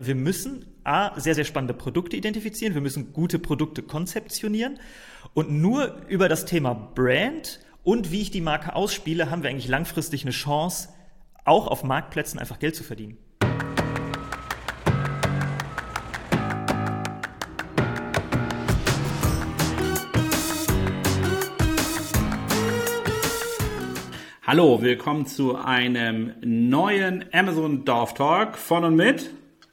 Wir 0.00 0.14
müssen 0.14 0.64
A, 0.84 1.18
sehr, 1.18 1.34
sehr 1.34 1.42
spannende 1.42 1.74
Produkte 1.74 2.16
identifizieren, 2.16 2.72
wir 2.72 2.80
müssen 2.80 3.12
gute 3.12 3.40
Produkte 3.40 3.82
konzeptionieren 3.82 4.78
und 5.34 5.50
nur 5.50 6.02
über 6.06 6.28
das 6.28 6.44
Thema 6.44 6.72
Brand 6.72 7.58
und 7.82 8.12
wie 8.12 8.22
ich 8.22 8.30
die 8.30 8.40
Marke 8.40 8.76
ausspiele, 8.76 9.28
haben 9.28 9.42
wir 9.42 9.50
eigentlich 9.50 9.66
langfristig 9.66 10.22
eine 10.22 10.30
Chance, 10.30 10.90
auch 11.44 11.66
auf 11.66 11.82
Marktplätzen 11.82 12.38
einfach 12.38 12.60
Geld 12.60 12.76
zu 12.76 12.84
verdienen. 12.84 13.16
Hallo, 24.46 24.80
willkommen 24.80 25.26
zu 25.26 25.56
einem 25.56 26.34
neuen 26.40 27.24
Amazon 27.32 27.84
Dorf 27.84 28.14
Talk 28.14 28.56
von 28.56 28.84
und 28.84 28.94
mit 28.94 29.28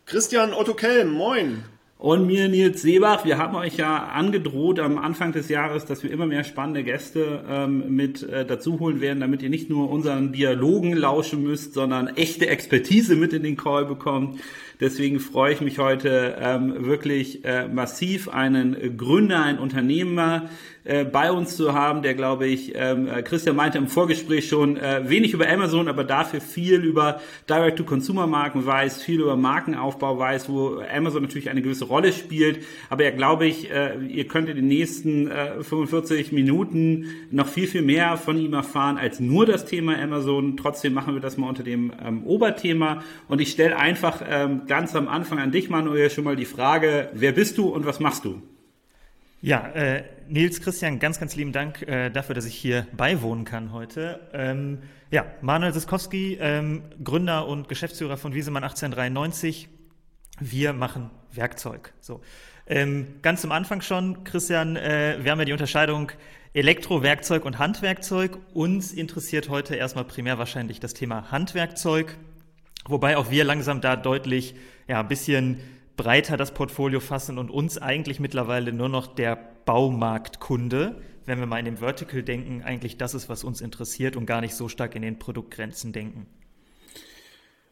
Christian 0.05 0.53
Otto 0.53 0.75
Kelm, 0.75 1.13
moin. 1.13 1.63
Und 1.97 2.27
mir 2.27 2.47
Nils 2.47 2.83
Seebach. 2.83 3.25
Wir 3.25 3.39
haben 3.39 3.55
euch 3.55 3.77
ja 3.77 4.05
angedroht 4.05 4.79
am 4.79 4.99
Anfang 4.99 5.31
des 5.31 5.49
Jahres, 5.49 5.85
dass 5.85 6.03
wir 6.03 6.11
immer 6.11 6.27
mehr 6.27 6.43
spannende 6.43 6.83
Gäste 6.83 7.43
ähm, 7.49 7.95
mit 7.95 8.21
äh, 8.21 8.45
dazu 8.45 8.79
holen 8.79 9.01
werden, 9.01 9.21
damit 9.21 9.41
ihr 9.41 9.49
nicht 9.49 9.71
nur 9.71 9.89
unseren 9.89 10.31
Dialogen 10.31 10.93
lauschen 10.93 11.41
müsst, 11.41 11.73
sondern 11.73 12.07
echte 12.07 12.47
Expertise 12.47 13.15
mit 13.15 13.33
in 13.33 13.41
den 13.41 13.57
Call 13.57 13.85
bekommt. 13.85 14.39
Deswegen 14.79 15.19
freue 15.19 15.53
ich 15.53 15.61
mich 15.61 15.79
heute 15.79 16.35
ähm, 16.39 16.85
wirklich 16.85 17.43
äh, 17.43 17.67
massiv, 17.67 18.29
einen 18.29 18.97
Gründer, 18.97 19.41
einen 19.41 19.57
Unternehmer 19.57 20.49
äh, 20.85 21.03
bei 21.03 21.31
uns 21.31 21.57
zu 21.57 21.73
haben, 21.73 22.03
der, 22.03 22.13
glaube 22.13 22.45
ich, 22.45 22.73
ähm, 22.75 23.07
äh, 23.07 23.23
Christian 23.23 23.55
meinte 23.55 23.79
im 23.79 23.87
Vorgespräch 23.87 24.47
schon, 24.47 24.77
äh, 24.77 25.09
wenig 25.09 25.33
über 25.33 25.49
Amazon, 25.49 25.87
aber 25.87 26.03
dafür 26.03 26.41
viel 26.41 26.83
über 26.83 27.19
Direct-to-Consumer-Marken 27.49 28.65
weiß, 28.65 29.01
viel 29.01 29.21
über 29.21 29.35
Markenaufbau 29.35 30.19
weiß, 30.19 30.47
wo 30.47 30.79
Amazon 30.95 31.23
natürlich 31.23 31.49
eine 31.49 31.63
gewisse 31.63 31.85
Rolle 31.85 32.13
spielt. 32.13 32.59
Aber 32.91 33.03
ja, 33.03 33.09
glaube 33.09 33.47
ich, 33.47 33.71
äh, 33.71 33.97
ihr 34.05 34.27
könnt 34.27 34.47
in 34.47 34.57
den 34.57 34.67
nächsten 34.67 35.29
äh, 35.31 35.63
45 35.63 36.31
Minuten 36.31 37.07
noch 37.31 37.47
viel, 37.47 37.67
viel 37.67 37.81
mehr 37.81 38.17
von 38.17 38.37
ihm 38.37 38.53
erfahren 38.53 38.99
als 38.99 39.19
nur 39.19 39.47
das 39.47 39.65
Thema 39.65 39.97
Amazon. 39.97 40.55
Trotzdem 40.55 40.93
machen 40.93 41.15
wir 41.15 41.21
das 41.21 41.37
mal 41.37 41.49
unter 41.49 41.63
dem 41.63 41.93
ähm, 42.05 42.23
Oberthema. 42.25 43.01
Und 43.27 43.41
ich 43.41 43.49
stelle 43.49 43.75
einfach 43.75 44.21
ähm, 44.29 44.61
ganz 44.67 44.95
am 44.95 45.07
Anfang 45.07 45.39
an 45.39 45.51
dich, 45.51 45.69
Manuel, 45.69 46.11
schon 46.11 46.25
mal 46.25 46.35
die 46.35 46.45
Frage, 46.45 47.09
wer 47.13 47.31
bist 47.31 47.57
du 47.57 47.69
und 47.69 47.87
was 47.87 47.99
machst 47.99 48.23
du? 48.23 48.41
Ja, 49.45 49.67
äh, 49.75 50.03
Nils 50.27 50.59
Christian, 50.59 50.97
ganz, 50.97 51.19
ganz 51.19 51.35
lieben 51.35 51.51
Dank 51.51 51.83
äh, 51.83 52.09
dafür, 52.09 52.33
dass 52.33 52.45
ich 52.45 52.55
hier 52.55 52.87
beiwohnen 52.97 53.45
kann 53.45 53.71
heute. 53.71 54.19
Ähm, 54.33 54.79
ja, 55.11 55.27
Manuel 55.41 55.71
Siskowski, 55.71 56.39
ähm, 56.41 56.81
Gründer 57.03 57.47
und 57.47 57.69
Geschäftsführer 57.69 58.17
von 58.17 58.33
Wiesemann 58.33 58.63
1893. 58.63 59.69
Wir 60.39 60.73
machen 60.73 61.11
Werkzeug. 61.31 61.93
So. 62.01 62.21
Ähm, 62.65 63.19
ganz 63.21 63.41
zum 63.41 63.51
Anfang 63.51 63.81
schon, 63.81 64.23
Christian, 64.23 64.77
äh, 64.77 65.19
wir 65.21 65.29
haben 65.29 65.37
ja 65.37 65.45
die 65.45 65.51
Unterscheidung 65.51 66.11
Elektrowerkzeug 66.55 67.45
und 67.45 67.59
Handwerkzeug. 67.59 68.39
Uns 68.55 68.93
interessiert 68.93 69.49
heute 69.49 69.75
erstmal 69.75 70.05
primär 70.05 70.39
wahrscheinlich 70.39 70.79
das 70.79 70.95
Thema 70.95 71.29
Handwerkzeug. 71.29 72.17
Wobei 72.87 73.15
auch 73.15 73.29
wir 73.29 73.43
langsam 73.43 73.79
da 73.79 73.95
deutlich 73.95 74.55
ja, 74.87 75.01
ein 75.01 75.07
bisschen 75.07 75.59
breiter 75.97 76.37
das 76.37 76.53
Portfolio 76.53 76.99
fassen 76.99 77.37
und 77.37 77.49
uns 77.49 77.77
eigentlich 77.77 78.19
mittlerweile 78.19 78.73
nur 78.73 78.89
noch 78.89 79.07
der 79.07 79.37
Baumarktkunde, 79.65 81.01
wenn 81.25 81.39
wir 81.39 81.45
mal 81.45 81.59
in 81.59 81.65
dem 81.65 81.77
Vertical 81.77 82.21
denken, 82.23 82.61
eigentlich 82.63 82.97
das 82.97 83.13
ist, 83.13 83.29
was 83.29 83.43
uns 83.43 83.61
interessiert 83.61 84.15
und 84.15 84.25
gar 84.25 84.41
nicht 84.41 84.55
so 84.55 84.67
stark 84.67 84.95
in 84.95 85.01
den 85.01 85.19
Produktgrenzen 85.19 85.91
denken. 85.91 86.27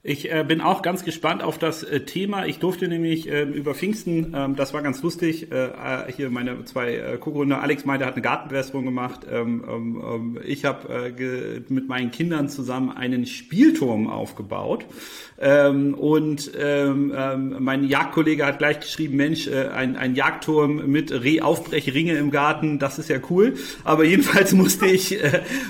Ich 0.06 0.30
äh, 0.30 0.44
bin 0.46 0.60
auch 0.60 0.82
ganz 0.82 1.06
gespannt 1.06 1.42
auf 1.42 1.58
das 1.58 1.82
äh, 1.82 2.02
Thema. 2.02 2.46
Ich 2.46 2.60
durfte 2.60 2.90
nämlich 2.90 3.30
äh, 3.30 3.44
über 3.44 3.74
Pfingsten, 3.74 4.34
ähm, 4.36 4.58
das 4.58 4.74
war 4.74 4.82
ganz 4.82 5.02
lustig, 5.02 5.50
äh, 5.50 5.68
äh, 5.68 6.12
hier 6.14 6.30
meine 6.30 6.66
zwei 6.66 6.96
äh, 6.96 7.18
Co-Gründer, 7.18 7.62
Alex 7.62 7.86
meinte, 7.86 8.06
hat 8.06 8.16
eine 8.16 8.22
Gartenbewässerung 8.22 8.84
gemacht. 8.84 9.22
Ähm, 9.32 9.64
ähm, 9.66 10.04
ähm 10.06 10.40
ich 10.44 10.66
habe 10.66 11.14
mit 11.70 11.88
meinen 11.88 12.12
Kindern 12.12 12.50
zusammen 12.50 12.90
einen 12.92 13.26
Spielturm 13.26 14.10
aufgebaut. 14.10 14.86
Ähm, 15.40 15.94
und 15.94 16.52
ähm, 16.60 17.14
mein 17.60 17.86
Jagdkollege 17.86 18.46
hat 18.46 18.60
gleich 18.60 18.82
geschrieben, 18.82 19.16
Mensch, 19.16 19.48
ein, 19.48 19.96
ein 19.96 20.16
Jagdturm 20.16 20.86
mit 20.88 21.12
Rehaufbrechringe 21.12 22.14
im 22.14 22.30
Garten, 22.30 22.78
das 22.78 23.00
ist 23.00 23.10
ja 23.10 23.20
cool. 23.30 23.54
Aber 23.86 24.04
jedenfalls 24.04 24.52
musste 24.54 24.86
ich, 24.86 25.18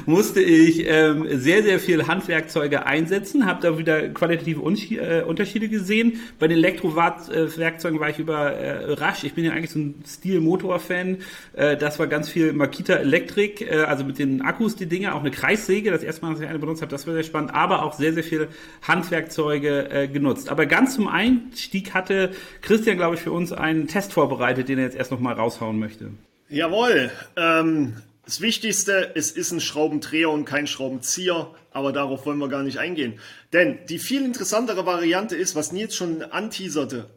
musste 0.06 0.42
ich 0.42 0.86
sehr, 0.86 1.64
sehr 1.64 1.80
viel 1.80 2.08
Handwerkzeuge 2.08 2.86
einsetzen, 2.86 3.46
habe 3.46 3.62
da 3.62 3.78
wieder 3.78 4.10
qualitative 4.24 4.62
äh, 4.62 5.24
Unterschiede 5.24 5.68
gesehen. 5.70 6.22
Bei 6.40 6.48
den 6.48 6.58
Elektrowerkzeugen 6.58 8.00
war 8.00 8.10
ich 8.10 8.20
überrascht. 8.20 9.24
Ich 9.24 9.34
bin 9.34 9.44
ja 9.44 9.52
eigentlich 9.52 9.72
so 9.72 9.80
ein 9.80 10.04
Stil-Motor-Fan. 10.06 11.18
Äh, 11.54 11.78
das 11.78 12.00
war 12.00 12.08
ganz 12.08 12.30
viel 12.30 12.54
Makita 12.54 12.94
Elektrik, 12.96 13.62
äh, 13.62 13.84
also 13.84 14.04
mit 14.04 14.20
den 14.20 14.42
Akkus 14.42 14.76
die 14.76 14.86
Dinge, 14.86 15.14
auch 15.14 15.20
eine 15.20 15.32
Kreissäge, 15.32 15.92
das 15.92 16.04
erste 16.04 16.26
Mal, 16.26 16.32
dass 16.32 16.42
ich 16.42 16.48
eine 16.48 16.60
benutzt 16.60 16.82
habe, 16.82 16.92
das 16.92 17.06
war 17.06 17.14
sehr 17.14 17.24
spannend, 17.24 17.54
aber 17.54 17.84
auch 17.84 17.94
sehr, 17.94 18.14
sehr 18.14 18.24
viele 18.24 18.48
Handwerkzeuge 18.88 20.10
genutzt. 20.12 20.50
Aber 20.50 20.66
ganz 20.66 20.96
zum 20.96 21.08
Einstieg 21.08 21.94
hatte 21.94 22.32
Christian, 22.62 22.98
glaube 22.98 23.16
ich, 23.16 23.22
für 23.22 23.32
uns 23.32 23.52
einen 23.52 23.88
Test 23.88 24.14
vorbereitet, 24.14 24.70
den 24.70 24.78
er 24.78 24.86
jetzt 24.86 24.96
erst 24.96 25.12
nochmal 25.12 25.34
raushauen 25.34 25.80
möchte. 25.80 26.12
Jawohl. 26.50 27.12
Ähm, 27.36 27.96
das 28.26 28.42
Wichtigste, 28.42 29.12
es 29.16 29.32
ist 29.32 29.52
ein 29.52 29.60
Schraubendreher 29.60 30.30
und 30.30 30.46
kein 30.46 30.66
Schraubenzieher, 30.66 31.54
aber 31.72 31.92
darauf 31.92 32.26
wollen 32.26 32.38
wir 32.38 32.48
gar 32.48 32.64
nicht 32.64 32.78
eingehen. 32.78 33.20
Denn 33.52 33.80
die 33.90 34.00
viel 34.00 34.24
interessantere 34.24 34.86
Variante 34.86 35.36
ist, 35.36 35.56
was 35.56 35.74
Nils 35.74 35.96
schon 35.96 36.24
anteaserte. 36.24 37.10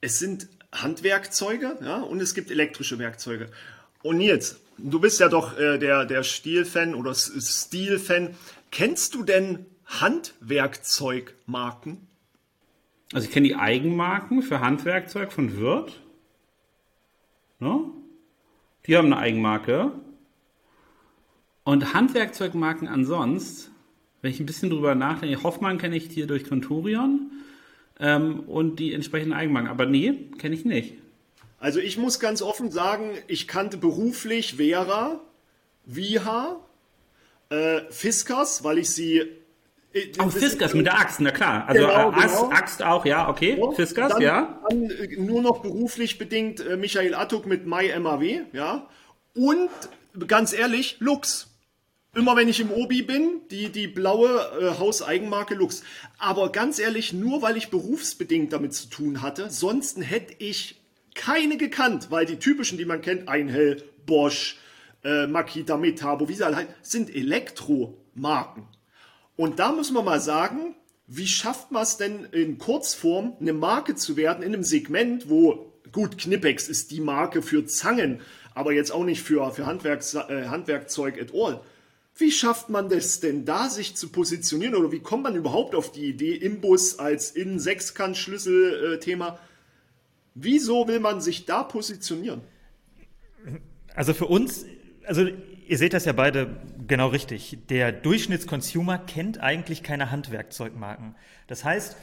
Es 0.00 0.18
sind 0.18 0.48
Handwerkzeuge 0.72 1.76
ja, 1.82 2.00
und 2.00 2.20
es 2.20 2.34
gibt 2.34 2.50
elektrische 2.50 2.98
Werkzeuge. 2.98 3.50
Und 4.02 4.16
Nils, 4.18 4.60
du 4.78 4.98
bist 5.00 5.20
ja 5.20 5.28
doch 5.28 5.58
äh, 5.58 5.76
der, 5.78 6.06
der 6.06 6.22
Stil-Fan 6.22 6.94
oder 6.94 7.14
Stil-Fan. 7.14 8.34
Kennst 8.70 9.14
du 9.14 9.24
denn 9.24 9.66
Handwerkzeugmarken? 9.86 12.06
Also 13.12 13.26
ich 13.26 13.32
kenne 13.32 13.48
die 13.48 13.56
Eigenmarken 13.56 14.42
für 14.42 14.60
Handwerkzeug 14.60 15.32
von 15.32 15.58
Wirt. 15.58 16.00
No? 17.58 17.94
Die 18.88 18.96
haben 18.96 19.12
eine 19.12 19.18
Eigenmarke. 19.18 19.92
Und 21.62 21.92
Handwerkzeugmarken 21.92 22.88
ansonsten, 22.88 23.70
wenn 24.22 24.30
ich 24.30 24.40
ein 24.40 24.46
bisschen 24.46 24.70
drüber 24.70 24.94
nachdenke, 24.94 25.42
Hoffmann 25.42 25.76
kenne 25.76 25.96
ich 25.96 26.10
hier 26.10 26.26
durch 26.26 26.48
Conturion 26.48 27.30
ähm, 28.00 28.40
und 28.40 28.78
die 28.78 28.94
entsprechenden 28.94 29.34
Eigenmarken. 29.34 29.70
Aber 29.70 29.84
nee, 29.84 30.30
kenne 30.38 30.54
ich 30.54 30.64
nicht. 30.64 30.94
Also 31.60 31.80
ich 31.80 31.98
muss 31.98 32.18
ganz 32.18 32.40
offen 32.40 32.70
sagen, 32.70 33.10
ich 33.26 33.46
kannte 33.46 33.76
beruflich 33.76 34.54
Vera, 34.56 35.20
Viha, 35.84 36.58
äh, 37.50 37.82
Fiskars, 37.90 38.64
weil 38.64 38.78
ich 38.78 38.88
sie 38.88 39.26
äh, 39.92 40.12
oh, 40.18 40.28
Fiskars 40.28 40.74
mit 40.74 40.86
der 40.86 40.98
Axt, 40.98 41.20
na 41.20 41.30
klar. 41.30 41.66
Also 41.66 41.86
genau, 41.86 42.10
äh, 42.10 42.14
genau. 42.14 42.50
Axt 42.50 42.82
auch, 42.82 43.04
ja, 43.04 43.28
okay. 43.28 43.56
Ja, 43.58 43.70
Fiskars, 43.72 44.12
dann, 44.12 44.22
ja. 44.22 44.60
Dann 44.68 44.90
äh, 44.90 45.16
nur 45.16 45.42
noch 45.42 45.60
beruflich 45.60 46.18
bedingt 46.18 46.60
äh, 46.60 46.76
Michael 46.76 47.14
Attuk 47.14 47.46
mit 47.46 47.66
Mai 47.66 47.98
MAW, 47.98 48.42
ja. 48.52 48.88
Und 49.34 49.70
ganz 50.26 50.52
ehrlich, 50.52 50.96
Lux. 51.00 51.46
Immer 52.14 52.36
wenn 52.36 52.48
ich 52.48 52.58
im 52.58 52.70
Obi 52.70 53.02
bin, 53.02 53.42
die, 53.50 53.68
die 53.68 53.86
blaue 53.86 54.28
äh, 54.60 54.78
Hauseigenmarke 54.78 55.54
Lux. 55.54 55.84
Aber 56.18 56.50
ganz 56.50 56.78
ehrlich, 56.78 57.12
nur 57.12 57.42
weil 57.42 57.56
ich 57.56 57.68
berufsbedingt 57.68 58.52
damit 58.52 58.74
zu 58.74 58.88
tun 58.88 59.22
hatte, 59.22 59.50
sonst 59.50 59.98
hätte 60.00 60.34
ich 60.38 60.80
keine 61.14 61.56
gekannt, 61.56 62.08
weil 62.10 62.26
die 62.26 62.38
typischen, 62.38 62.78
die 62.78 62.84
man 62.84 63.02
kennt, 63.02 63.28
Einhell, 63.28 63.82
Bosch, 64.06 64.56
äh, 65.04 65.26
Makita, 65.26 65.76
Metabo, 65.76 66.28
wie 66.28 66.34
sie 66.34 66.44
alle 66.44 66.66
sind 66.82 67.14
Elektromarken. 67.14 68.66
Und 69.38 69.58
da 69.60 69.70
muss 69.70 69.92
man 69.92 70.04
mal 70.04 70.20
sagen, 70.20 70.74
wie 71.06 71.28
schafft 71.28 71.70
man 71.70 71.84
es 71.84 71.96
denn 71.96 72.24
in 72.32 72.58
Kurzform, 72.58 73.36
eine 73.40 73.52
Marke 73.52 73.94
zu 73.94 74.16
werden 74.16 74.42
in 74.42 74.52
einem 74.52 74.64
Segment, 74.64 75.30
wo, 75.30 75.72
gut, 75.92 76.18
Knipex 76.18 76.68
ist 76.68 76.90
die 76.90 77.00
Marke 77.00 77.40
für 77.40 77.64
Zangen, 77.64 78.20
aber 78.56 78.72
jetzt 78.72 78.90
auch 78.90 79.04
nicht 79.04 79.22
für, 79.22 79.48
für 79.52 79.64
Handwerks, 79.64 80.14
äh, 80.14 80.46
Handwerkzeug 80.48 81.22
at 81.22 81.32
all. 81.32 81.60
Wie 82.16 82.32
schafft 82.32 82.68
man 82.68 82.88
das 82.88 83.20
denn 83.20 83.44
da, 83.44 83.68
sich 83.68 83.94
zu 83.94 84.08
positionieren? 84.08 84.74
Oder 84.74 84.90
wie 84.90 84.98
kommt 84.98 85.22
man 85.22 85.36
überhaupt 85.36 85.76
auf 85.76 85.92
die 85.92 86.06
Idee, 86.06 86.34
Imbus 86.34 86.98
als 86.98 87.30
In-Sechskant-Schlüssel-Thema? 87.30 89.38
Wieso 90.34 90.88
will 90.88 90.98
man 90.98 91.20
sich 91.20 91.46
da 91.46 91.62
positionieren? 91.62 92.40
Also 93.94 94.14
für 94.14 94.26
uns, 94.26 94.64
also 95.06 95.28
Ihr 95.68 95.76
seht 95.76 95.92
das 95.92 96.06
ja 96.06 96.12
beide 96.12 96.56
genau 96.88 97.08
richtig. 97.08 97.58
Der 97.68 97.92
Durchschnittsconsumer 97.92 98.98
kennt 98.98 99.40
eigentlich 99.40 99.82
keine 99.82 100.10
Handwerkzeugmarken. 100.10 101.14
Das 101.46 101.64
heißt, 101.64 101.96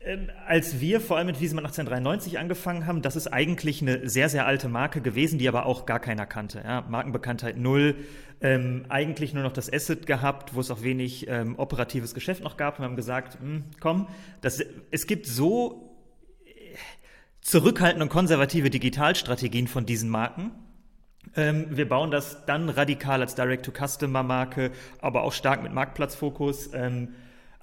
ähm, 0.00 0.30
als 0.46 0.80
wir 0.80 1.00
vor 1.00 1.16
allem 1.16 1.26
mit 1.26 1.40
Wiesemann 1.40 1.66
1893 1.66 2.38
angefangen 2.38 2.86
haben, 2.86 3.02
das 3.02 3.16
ist 3.16 3.26
eigentlich 3.26 3.82
eine 3.82 4.08
sehr, 4.08 4.28
sehr 4.28 4.46
alte 4.46 4.68
Marke 4.68 5.00
gewesen, 5.00 5.38
die 5.38 5.48
aber 5.48 5.66
auch 5.66 5.86
gar 5.86 5.98
keiner 5.98 6.24
kannte. 6.24 6.62
Ja, 6.64 6.84
Markenbekanntheit 6.88 7.58
null, 7.58 7.96
ähm, 8.40 8.86
eigentlich 8.88 9.34
nur 9.34 9.42
noch 9.42 9.52
das 9.52 9.72
Asset 9.72 10.06
gehabt, 10.06 10.54
wo 10.54 10.60
es 10.60 10.70
auch 10.70 10.82
wenig 10.82 11.28
ähm, 11.28 11.58
operatives 11.58 12.14
Geschäft 12.14 12.44
noch 12.44 12.56
gab. 12.56 12.78
Wir 12.78 12.84
haben 12.84 12.96
gesagt, 12.96 13.40
hm, 13.40 13.64
komm, 13.80 14.08
das, 14.40 14.62
es 14.92 15.06
gibt 15.08 15.26
so 15.26 15.96
zurückhaltende 17.40 18.04
und 18.04 18.10
konservative 18.10 18.70
Digitalstrategien 18.70 19.66
von 19.66 19.84
diesen 19.84 20.10
Marken. 20.10 20.52
Ähm, 21.36 21.66
wir 21.70 21.88
bauen 21.88 22.10
das 22.10 22.44
dann 22.46 22.68
radikal 22.68 23.20
als 23.20 23.34
Direct-to-Customer-Marke, 23.34 24.70
aber 25.00 25.22
auch 25.22 25.32
stark 25.32 25.62
mit 25.62 25.72
Marktplatzfokus 25.72 26.70
ähm, 26.72 27.14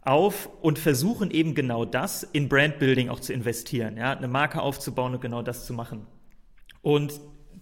auf 0.02 0.50
und 0.62 0.78
versuchen 0.78 1.32
eben 1.32 1.56
genau 1.56 1.84
das 1.84 2.24
in 2.24 2.48
Brandbuilding 2.48 3.10
auch 3.10 3.20
zu 3.20 3.34
investieren, 3.34 3.98
ja, 3.98 4.16
eine 4.16 4.28
Marke 4.28 4.62
aufzubauen 4.62 5.16
und 5.16 5.22
genau 5.22 5.42
das 5.42 5.66
zu 5.66 5.74
machen. 5.74 6.06
Und 6.82 7.20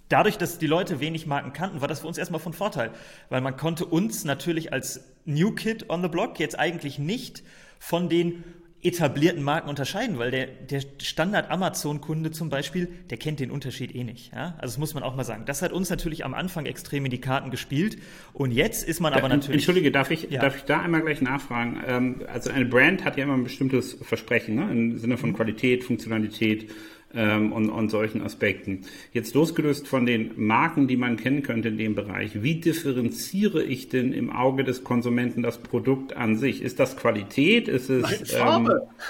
dadurch, 0.09 0.37
dass 0.37 0.57
die 0.57 0.67
Leute 0.67 0.99
wenig 0.99 1.25
Marken 1.25 1.53
kannten, 1.53 1.81
war 1.81 1.87
das 1.87 2.01
für 2.01 2.07
uns 2.07 2.17
erstmal 2.17 2.41
von 2.41 2.53
Vorteil, 2.53 2.91
weil 3.29 3.41
man 3.41 3.55
konnte 3.55 3.85
uns 3.85 4.25
natürlich 4.25 4.73
als 4.73 5.13
New 5.25 5.51
Kid 5.51 5.89
on 5.89 6.01
the 6.01 6.09
Block 6.09 6.39
jetzt 6.39 6.59
eigentlich 6.59 6.99
nicht 6.99 7.43
von 7.79 8.09
den 8.09 8.43
etablierten 8.83 9.43
Marken 9.43 9.69
unterscheiden, 9.69 10.17
weil 10.19 10.31
der, 10.31 10.47
der 10.47 10.81
Standard-Amazon-Kunde 11.01 12.31
zum 12.31 12.49
Beispiel, 12.49 12.89
der 13.09 13.17
kennt 13.17 13.39
den 13.39 13.51
Unterschied 13.51 13.95
eh 13.95 14.03
nicht. 14.03 14.33
Ja? 14.33 14.55
Also 14.57 14.73
das 14.73 14.77
muss 14.77 14.93
man 14.93 15.03
auch 15.03 15.15
mal 15.15 15.23
sagen. 15.23 15.43
Das 15.45 15.61
hat 15.61 15.71
uns 15.71 15.89
natürlich 15.89 16.25
am 16.25 16.33
Anfang 16.33 16.65
extrem 16.65 17.05
in 17.05 17.11
die 17.11 17.21
Karten 17.21 17.51
gespielt 17.51 17.97
und 18.33 18.51
jetzt 18.51 18.87
ist 18.87 18.99
man 18.99 19.13
aber 19.13 19.29
natürlich... 19.29 19.61
Entschuldige, 19.61 19.91
darf 19.91 20.11
ich, 20.11 20.29
ja. 20.29 20.41
darf 20.41 20.57
ich 20.57 20.63
da 20.63 20.81
einmal 20.81 21.01
gleich 21.01 21.21
nachfragen? 21.21 21.81
Ähm, 21.87 22.21
also 22.31 22.51
eine 22.51 22.65
Brand 22.65 23.05
hat 23.05 23.17
ja 23.17 23.23
immer 23.23 23.35
ein 23.35 23.43
bestimmtes 23.43 23.97
Versprechen, 24.01 24.55
ne? 24.55 24.71
im 24.71 24.97
Sinne 24.97 25.17
von 25.17 25.33
Qualität, 25.33 25.83
Funktionalität 25.83 26.69
ähm, 27.13 27.51
und, 27.51 27.69
und 27.69 27.89
solchen 27.89 28.21
Aspekten. 28.21 28.81
Jetzt 29.11 29.35
losgelöst 29.35 29.87
von 29.87 30.05
den 30.05 30.31
Marken, 30.35 30.87
die 30.87 30.97
man 30.97 31.17
kennen 31.17 31.43
könnte 31.43 31.69
in 31.69 31.77
dem 31.77 31.95
Bereich, 31.95 32.43
wie 32.43 32.55
differenziere 32.55 33.63
ich 33.63 33.89
denn 33.89 34.13
im 34.13 34.31
Auge 34.31 34.63
des 34.63 34.83
Konsumenten 34.83 35.41
das 35.43 35.59
Produkt 35.59 36.15
an 36.15 36.37
sich? 36.37 36.61
Ist 36.61 36.79
das 36.79 36.97
Qualität? 36.97 37.67
Ist 37.67 37.89
es 37.89 38.03
Nein, 38.03 38.25
Farbe? 38.25 38.71
Ähm, 38.71 39.05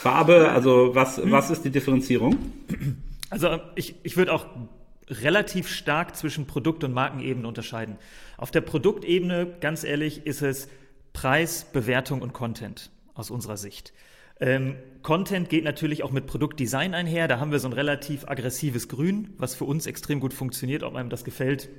Farbe? 0.00 0.50
Also 0.50 0.94
was, 0.94 1.18
hm. 1.18 1.30
was 1.30 1.50
ist 1.50 1.62
die 1.64 1.70
Differenzierung? 1.70 2.36
Also 3.30 3.58
ich, 3.74 3.94
ich 4.02 4.16
würde 4.16 4.32
auch 4.32 4.46
relativ 5.08 5.68
stark 5.68 6.16
zwischen 6.16 6.46
Produkt- 6.46 6.84
und 6.84 6.92
Markenebene 6.92 7.46
unterscheiden. 7.46 7.96
Auf 8.36 8.50
der 8.50 8.60
Produktebene, 8.62 9.46
ganz 9.60 9.84
ehrlich, 9.84 10.26
ist 10.26 10.42
es 10.42 10.68
Preis, 11.12 11.66
Bewertung 11.72 12.22
und 12.22 12.32
Content 12.32 12.90
aus 13.14 13.30
unserer 13.30 13.56
Sicht. 13.56 13.92
Ähm, 14.44 14.76
Content 15.02 15.48
geht 15.48 15.64
natürlich 15.64 16.02
auch 16.02 16.10
mit 16.10 16.26
Produktdesign 16.26 16.94
einher. 16.94 17.28
Da 17.28 17.40
haben 17.40 17.50
wir 17.50 17.58
so 17.58 17.68
ein 17.68 17.72
relativ 17.72 18.28
aggressives 18.28 18.88
Grün, 18.88 19.32
was 19.38 19.54
für 19.54 19.64
uns 19.64 19.86
extrem 19.86 20.20
gut 20.20 20.34
funktioniert. 20.34 20.82
Ob 20.82 20.94
einem 20.94 21.08
das 21.08 21.24
gefällt, 21.24 21.70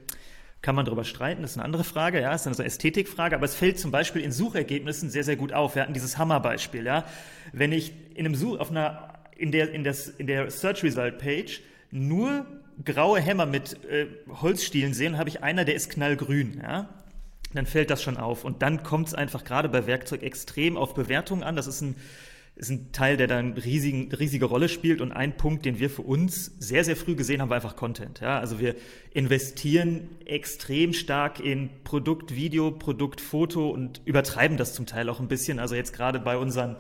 kann 0.64 0.74
man 0.74 0.84
darüber 0.86 1.04
streiten. 1.04 1.44
Das 1.44 1.52
ist 1.52 1.58
eine 1.58 1.66
andere 1.66 1.84
Frage. 1.84 2.20
Ja, 2.20 2.32
das 2.32 2.48
ist 2.48 2.60
eine 2.60 2.68
Ästhetikfrage. 2.68 3.36
Aber 3.36 3.46
es 3.46 3.54
fällt 3.54 3.78
zum 3.78 3.92
Beispiel 3.92 4.24
in 4.24 4.32
Suchergebnissen 4.32 5.12
sehr, 5.12 5.24
sehr 5.24 5.36
gut 5.36 5.54
auf. 5.54 5.76
Wir 5.76 5.84
hatten 5.84 5.94
dieses 5.94 6.18
Hammerbeispiel. 6.18 6.86
Ja, 6.86 7.06
wenn 7.54 7.72
ich 7.72 7.94
in 8.16 8.26
einem 8.26 8.34
Such 8.34 8.60
auf 8.60 8.72
einer 8.72 9.14
in 9.38 9.52
der 9.52 9.72
in 9.72 9.84
das 9.84 10.08
in 10.08 10.26
der 10.26 10.50
Search 10.50 10.84
Result 10.84 11.20
Page 11.20 11.62
nur 11.92 12.48
graue 12.84 13.20
Hämmer 13.20 13.46
mit 13.46 13.84
äh, 13.86 14.08
Holzstielen 14.42 14.96
sehe, 14.96 15.12
dann 15.12 15.20
habe 15.20 15.30
ich 15.30 15.44
einer, 15.44 15.66
der 15.66 15.76
ist 15.76 15.92
knallgrün. 15.92 16.62
Ja, 16.64 16.90
dann 17.54 17.68
fällt 17.68 17.92
das 17.92 18.02
schon 18.02 18.18
auf. 18.18 18.44
Und 18.44 18.64
dann 18.64 18.82
kommt 18.82 19.10
es 19.10 19.14
einfach 19.14 19.44
gerade 19.44 19.70
bei 19.70 19.86
Werkzeug 19.86 20.24
extrem 20.24 20.78
auf 20.78 20.96
Bewertung 20.96 21.44
an. 21.44 21.56
Das 21.56 21.68
ist 21.68 21.82
ein 21.82 21.96
ist 22.56 22.70
ein 22.70 22.92
Teil, 22.94 23.18
der 23.18 23.28
da 23.28 23.38
eine 23.38 23.64
riesigen, 23.64 24.14
riesige 24.14 24.46
Rolle 24.46 24.70
spielt. 24.70 25.02
Und 25.02 25.12
ein 25.12 25.36
Punkt, 25.36 25.66
den 25.66 25.78
wir 25.78 25.90
für 25.90 26.04
uns 26.04 26.56
sehr, 26.60 26.84
sehr 26.86 26.96
früh 26.96 27.16
gesehen 27.16 27.42
haben, 27.42 27.50
war 27.50 27.58
einfach 27.58 27.76
Content. 27.76 28.22
Ja, 28.22 28.40
also 28.40 28.60
wir 28.60 28.76
investieren 29.12 30.10
extrem 30.26 30.94
stark 30.94 31.40
in 31.40 31.70
Produkt, 31.84 32.34
Video, 32.34 32.72
Produkt, 32.72 33.20
Foto 33.20 33.70
und 33.70 34.02
übertreiben 34.06 34.56
das 34.58 34.74
zum 34.74 34.86
Teil 34.86 35.10
auch 35.10 35.20
ein 35.20 35.28
bisschen. 35.28 35.60
Also 35.60 35.76
jetzt 35.76 35.94
gerade 35.94 36.20
bei 36.20 36.38
unseren 36.38 36.78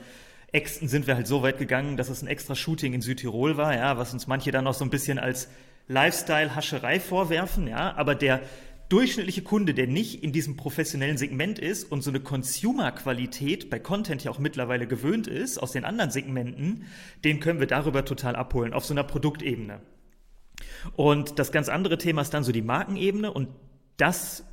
Äxten 0.53 0.87
sind 0.87 1.07
wir 1.07 1.15
halt 1.15 1.27
so 1.27 1.41
weit 1.43 1.57
gegangen, 1.57 1.97
dass 1.97 2.07
es 2.07 2.21
ein 2.21 2.27
extra 2.27 2.55
Shooting 2.55 2.93
in 2.93 3.01
Südtirol 3.01 3.57
war, 3.57 3.75
ja, 3.75 3.97
was 3.97 4.13
uns 4.13 4.27
manche 4.27 4.51
dann 4.51 4.63
noch 4.63 4.73
so 4.73 4.85
ein 4.85 4.89
bisschen 4.89 5.19
als 5.19 5.49
Lifestyle-Hascherei 5.89 7.01
vorwerfen, 7.01 7.67
ja, 7.67 7.93
aber 7.95 8.15
der, 8.15 8.41
durchschnittliche 8.89 9.41
Kunde, 9.41 9.73
der 9.73 9.87
nicht 9.87 10.23
in 10.23 10.31
diesem 10.31 10.57
professionellen 10.57 11.17
Segment 11.17 11.59
ist 11.59 11.91
und 11.91 12.01
so 12.01 12.11
eine 12.11 12.19
Consumer-Qualität 12.19 13.69
bei 13.69 13.79
Content 13.79 14.23
ja 14.23 14.31
auch 14.31 14.39
mittlerweile 14.39 14.87
gewöhnt 14.87 15.27
ist 15.27 15.57
aus 15.57 15.71
den 15.71 15.85
anderen 15.85 16.11
Segmenten, 16.11 16.85
den 17.23 17.39
können 17.39 17.59
wir 17.59 17.67
darüber 17.67 18.05
total 18.05 18.35
abholen, 18.35 18.73
auf 18.73 18.85
so 18.85 18.93
einer 18.93 19.03
Produktebene. 19.03 19.81
Und 20.95 21.39
das 21.39 21.51
ganz 21.51 21.69
andere 21.69 21.97
Thema 21.97 22.21
ist 22.21 22.33
dann 22.33 22.43
so 22.43 22.51
die 22.51 22.61
Markenebene 22.61 23.31
und 23.31 23.49
das 23.97 24.43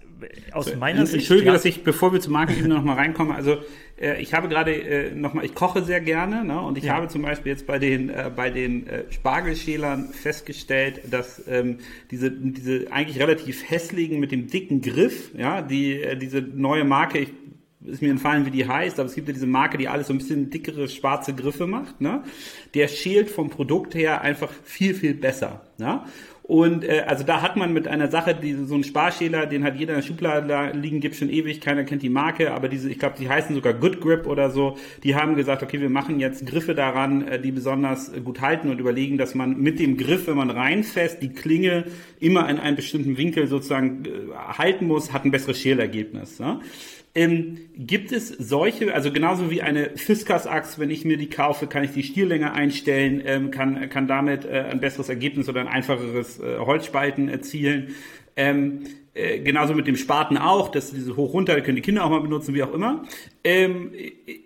aus 0.52 0.74
meiner 0.76 1.06
Sicht. 1.06 1.20
Entschuldige, 1.20 1.48
ja. 1.48 1.52
dass 1.52 1.64
ich, 1.64 1.84
bevor 1.84 2.12
wir 2.12 2.20
zur 2.20 2.32
Markenebene 2.32 2.74
nochmal 2.74 2.96
reinkommen, 2.96 3.34
also 3.34 3.58
äh, 4.00 4.20
ich 4.20 4.34
habe 4.34 4.48
gerade 4.48 4.74
äh, 4.74 5.14
nochmal, 5.14 5.44
ich 5.44 5.54
koche 5.54 5.82
sehr 5.82 6.00
gerne 6.00 6.44
ne? 6.44 6.60
und 6.60 6.78
ich 6.78 6.84
ja. 6.84 6.94
habe 6.94 7.08
zum 7.08 7.22
Beispiel 7.22 7.52
jetzt 7.52 7.66
bei 7.66 7.78
den, 7.78 8.10
äh, 8.10 8.30
bei 8.34 8.50
den 8.50 8.86
äh, 8.86 9.04
Spargelschälern 9.10 10.08
festgestellt, 10.08 11.02
dass 11.10 11.42
ähm, 11.48 11.78
diese, 12.10 12.30
diese 12.30 12.92
eigentlich 12.92 13.20
relativ 13.20 13.68
hässlichen 13.68 14.20
mit 14.20 14.32
dem 14.32 14.48
dicken 14.48 14.80
Griff, 14.80 15.30
ja, 15.36 15.62
die, 15.62 16.02
äh, 16.02 16.16
diese 16.16 16.40
neue 16.40 16.84
Marke, 16.84 17.18
ich 17.18 17.28
ist 17.84 18.02
mir 18.02 18.10
entfallen, 18.10 18.46
wie 18.46 18.50
die 18.50 18.66
heißt, 18.66 18.98
aber 18.98 19.08
es 19.08 19.14
gibt 19.14 19.28
ja 19.28 19.34
diese 19.34 19.46
Marke, 19.46 19.78
die 19.78 19.88
alles 19.88 20.06
so 20.06 20.12
ein 20.12 20.18
bisschen 20.18 20.50
dickere 20.50 20.88
schwarze 20.88 21.34
Griffe 21.34 21.66
macht, 21.66 22.00
ne? 22.00 22.22
Der 22.74 22.88
schält 22.88 23.30
vom 23.30 23.50
Produkt 23.50 23.94
her 23.94 24.20
einfach 24.20 24.52
viel, 24.64 24.94
viel 24.94 25.14
besser, 25.14 25.62
ne? 25.78 26.04
Und 26.52 26.84
äh, 26.84 27.04
also 27.06 27.24
da 27.24 27.40
hat 27.40 27.56
man 27.56 27.72
mit 27.72 27.88
einer 27.88 28.10
Sache, 28.10 28.34
die, 28.34 28.52
so 28.52 28.74
ein 28.74 28.84
Sparschäler, 28.84 29.46
den 29.46 29.64
hat 29.64 29.76
jeder 29.76 29.94
in 29.94 30.00
der 30.00 30.06
Schublade 30.06 30.76
liegen, 30.76 31.00
gibt 31.00 31.16
schon 31.16 31.30
ewig, 31.30 31.62
keiner 31.62 31.82
kennt 31.84 32.02
die 32.02 32.10
Marke, 32.10 32.52
aber 32.52 32.68
diese, 32.68 32.90
ich 32.90 32.98
glaube, 32.98 33.14
die 33.18 33.26
heißen 33.26 33.54
sogar 33.54 33.72
Good 33.72 34.02
Grip 34.02 34.26
oder 34.26 34.50
so, 34.50 34.76
die 35.02 35.14
haben 35.14 35.34
gesagt, 35.34 35.62
okay, 35.62 35.80
wir 35.80 35.88
machen 35.88 36.20
jetzt 36.20 36.44
Griffe 36.44 36.74
daran, 36.74 37.26
äh, 37.26 37.40
die 37.40 37.52
besonders 37.52 38.10
äh, 38.10 38.20
gut 38.20 38.42
halten 38.42 38.68
und 38.68 38.78
überlegen, 38.80 39.16
dass 39.16 39.34
man 39.34 39.56
mit 39.62 39.78
dem 39.78 39.96
Griff, 39.96 40.26
wenn 40.26 40.36
man 40.36 40.50
reinfasst, 40.50 41.22
die 41.22 41.30
Klinge 41.30 41.84
immer 42.20 42.46
in 42.50 42.58
einem 42.58 42.76
bestimmten 42.76 43.16
Winkel 43.16 43.46
sozusagen 43.46 44.04
äh, 44.04 44.08
halten 44.36 44.86
muss, 44.86 45.10
hat 45.14 45.24
ein 45.24 45.30
besseres 45.30 45.58
Schälergebnis. 45.58 46.38
Ne? 46.38 46.60
Ähm, 47.14 47.58
gibt 47.76 48.10
es 48.10 48.28
solche, 48.28 48.94
also 48.94 49.12
genauso 49.12 49.50
wie 49.50 49.60
eine 49.60 49.90
Fiskas-Axt, 49.96 50.78
wenn 50.78 50.90
ich 50.90 51.04
mir 51.04 51.18
die 51.18 51.28
kaufe, 51.28 51.66
kann 51.66 51.84
ich 51.84 51.92
die 51.92 52.02
Stiellänge 52.02 52.52
einstellen, 52.54 53.22
ähm, 53.26 53.50
kann, 53.50 53.90
kann 53.90 54.06
damit 54.06 54.46
äh, 54.46 54.64
ein 54.70 54.80
besseres 54.80 55.10
Ergebnis 55.10 55.46
oder 55.48 55.60
ein 55.60 55.68
einfacheres 55.68 56.40
äh, 56.40 56.58
Holzspalten 56.58 57.28
erzielen. 57.28 57.94
Ähm, 58.34 58.84
äh, 59.14 59.40
genauso 59.40 59.74
mit 59.74 59.86
dem 59.86 59.96
Spaten 59.96 60.38
auch, 60.38 60.70
dass 60.70 60.90
diese 60.90 61.16
hoch 61.16 61.34
runter, 61.34 61.60
können 61.60 61.76
die 61.76 61.82
Kinder 61.82 62.04
auch 62.04 62.08
mal 62.08 62.22
benutzen, 62.22 62.54
wie 62.54 62.62
auch 62.62 62.72
immer. 62.72 63.04
Ähm, 63.44 63.92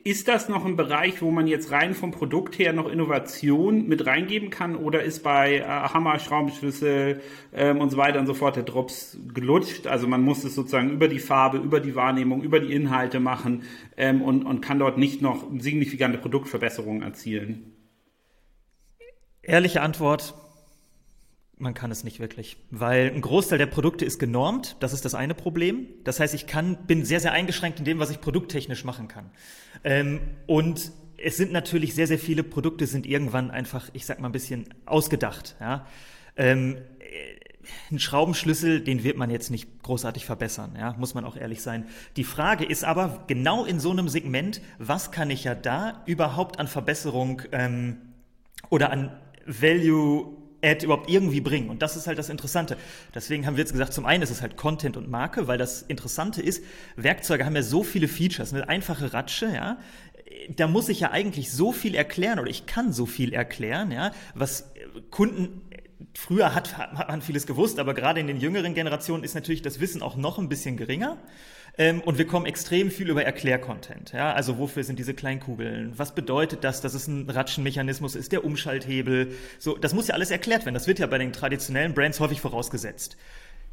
ist 0.02 0.26
das 0.26 0.48
noch 0.48 0.64
ein 0.64 0.74
Bereich, 0.74 1.22
wo 1.22 1.30
man 1.30 1.46
jetzt 1.46 1.70
rein 1.70 1.94
vom 1.94 2.10
Produkt 2.10 2.58
her 2.58 2.72
noch 2.72 2.90
Innovation 2.90 3.86
mit 3.86 4.06
reingeben 4.06 4.50
kann 4.50 4.74
oder 4.74 5.04
ist 5.04 5.22
bei 5.22 5.58
äh, 5.58 5.62
Hammer, 5.62 6.18
Schraubenschlüssel 6.18 7.20
ähm, 7.54 7.80
und 7.80 7.90
so 7.90 7.96
weiter 7.96 8.18
und 8.18 8.26
so 8.26 8.34
fort 8.34 8.56
der 8.56 8.64
Drops 8.64 9.16
gelutscht? 9.32 9.86
Also 9.86 10.08
man 10.08 10.22
muss 10.22 10.42
es 10.42 10.56
sozusagen 10.56 10.90
über 10.90 11.06
die 11.06 11.20
Farbe, 11.20 11.58
über 11.58 11.78
die 11.78 11.94
Wahrnehmung, 11.94 12.42
über 12.42 12.58
die 12.58 12.72
Inhalte 12.72 13.20
machen 13.20 13.62
ähm, 13.96 14.20
und, 14.20 14.44
und 14.44 14.62
kann 14.62 14.80
dort 14.80 14.98
nicht 14.98 15.22
noch 15.22 15.44
signifikante 15.58 16.18
Produktverbesserungen 16.18 17.02
erzielen. 17.02 17.72
Ehrliche 19.42 19.80
Antwort, 19.80 20.34
man 21.58 21.72
kann 21.72 21.90
es 21.90 22.04
nicht 22.04 22.20
wirklich, 22.20 22.58
weil 22.70 23.10
ein 23.10 23.22
Großteil 23.22 23.58
der 23.58 23.66
Produkte 23.66 24.04
ist 24.04 24.18
genormt. 24.18 24.76
Das 24.80 24.92
ist 24.92 25.04
das 25.04 25.14
eine 25.14 25.34
Problem. 25.34 25.86
Das 26.04 26.20
heißt, 26.20 26.34
ich 26.34 26.46
kann, 26.46 26.76
bin 26.86 27.04
sehr, 27.04 27.20
sehr 27.20 27.32
eingeschränkt 27.32 27.78
in 27.78 27.84
dem, 27.84 27.98
was 27.98 28.10
ich 28.10 28.20
produkttechnisch 28.20 28.84
machen 28.84 29.08
kann. 29.08 29.30
Ähm, 29.82 30.20
und 30.46 30.92
es 31.16 31.38
sind 31.38 31.52
natürlich 31.52 31.94
sehr, 31.94 32.06
sehr 32.06 32.18
viele 32.18 32.42
Produkte 32.42 32.86
sind 32.86 33.06
irgendwann 33.06 33.50
einfach, 33.50 33.88
ich 33.94 34.04
sag 34.04 34.20
mal 34.20 34.28
ein 34.28 34.32
bisschen 34.32 34.66
ausgedacht. 34.84 35.56
Ja? 35.58 35.86
Ähm, 36.36 36.76
ein 37.90 37.98
Schraubenschlüssel, 37.98 38.80
den 38.80 39.02
wird 39.02 39.16
man 39.16 39.30
jetzt 39.30 39.50
nicht 39.50 39.82
großartig 39.82 40.24
verbessern, 40.24 40.76
ja, 40.78 40.94
muss 40.98 41.14
man 41.14 41.24
auch 41.24 41.36
ehrlich 41.36 41.62
sein. 41.62 41.86
Die 42.16 42.22
Frage 42.22 42.64
ist 42.64 42.84
aber 42.84 43.24
genau 43.26 43.64
in 43.64 43.80
so 43.80 43.90
einem 43.90 44.08
Segment, 44.08 44.60
was 44.78 45.10
kann 45.10 45.30
ich 45.30 45.44
ja 45.44 45.54
da 45.56 46.02
überhaupt 46.06 46.60
an 46.60 46.68
Verbesserung 46.68 47.42
ähm, 47.50 47.96
oder 48.68 48.90
an 48.90 49.16
Value 49.46 50.36
Ad 50.66 50.84
überhaupt 50.84 51.08
irgendwie 51.08 51.40
bringen. 51.40 51.70
Und 51.70 51.82
das 51.82 51.96
ist 51.96 52.06
halt 52.06 52.18
das 52.18 52.28
Interessante. 52.28 52.76
Deswegen 53.14 53.46
haben 53.46 53.56
wir 53.56 53.62
jetzt 53.62 53.72
gesagt, 53.72 53.92
zum 53.92 54.06
einen 54.06 54.22
ist 54.22 54.30
es 54.30 54.42
halt 54.42 54.56
Content 54.56 54.96
und 54.96 55.08
Marke, 55.08 55.46
weil 55.46 55.58
das 55.58 55.82
Interessante 55.82 56.42
ist, 56.42 56.62
Werkzeuge 56.96 57.46
haben 57.46 57.56
ja 57.56 57.62
so 57.62 57.82
viele 57.82 58.08
Features, 58.08 58.52
eine 58.52 58.68
einfache 58.68 59.12
Ratsche, 59.12 59.46
ja. 59.54 59.78
Da 60.50 60.66
muss 60.66 60.88
ich 60.88 61.00
ja 61.00 61.12
eigentlich 61.12 61.50
so 61.50 61.72
viel 61.72 61.94
erklären 61.94 62.38
oder 62.38 62.50
ich 62.50 62.66
kann 62.66 62.92
so 62.92 63.06
viel 63.06 63.32
erklären, 63.32 63.90
ja, 63.90 64.12
was 64.34 64.70
Kunden 65.10 65.62
früher 66.14 66.54
hat, 66.54 66.76
hat 66.76 67.08
man 67.08 67.22
vieles 67.22 67.46
gewusst, 67.46 67.78
aber 67.78 67.94
gerade 67.94 68.20
in 68.20 68.26
den 68.26 68.38
jüngeren 68.38 68.74
Generationen 68.74 69.24
ist 69.24 69.34
natürlich 69.34 69.62
das 69.62 69.80
Wissen 69.80 70.02
auch 70.02 70.16
noch 70.16 70.38
ein 70.38 70.48
bisschen 70.48 70.76
geringer. 70.76 71.18
Ähm, 71.78 72.00
und 72.00 72.16
wir 72.18 72.26
kommen 72.26 72.46
extrem 72.46 72.90
viel 72.90 73.10
über 73.10 73.24
Erklärcontent. 73.24 74.12
Ja? 74.12 74.32
Also 74.32 74.58
wofür 74.58 74.82
sind 74.82 74.98
diese 74.98 75.14
Kleinkugeln? 75.14 75.92
Was 75.96 76.14
bedeutet 76.14 76.64
das, 76.64 76.80
dass 76.80 76.94
es 76.94 77.06
ein 77.06 77.28
Ratschenmechanismus 77.28 78.16
ist, 78.16 78.32
der 78.32 78.44
Umschalthebel? 78.44 79.32
So, 79.58 79.76
das 79.76 79.92
muss 79.92 80.08
ja 80.08 80.14
alles 80.14 80.30
erklärt 80.30 80.64
werden. 80.64 80.74
Das 80.74 80.86
wird 80.86 80.98
ja 80.98 81.06
bei 81.06 81.18
den 81.18 81.32
traditionellen 81.32 81.92
Brands 81.94 82.18
häufig 82.20 82.40
vorausgesetzt. 82.40 83.16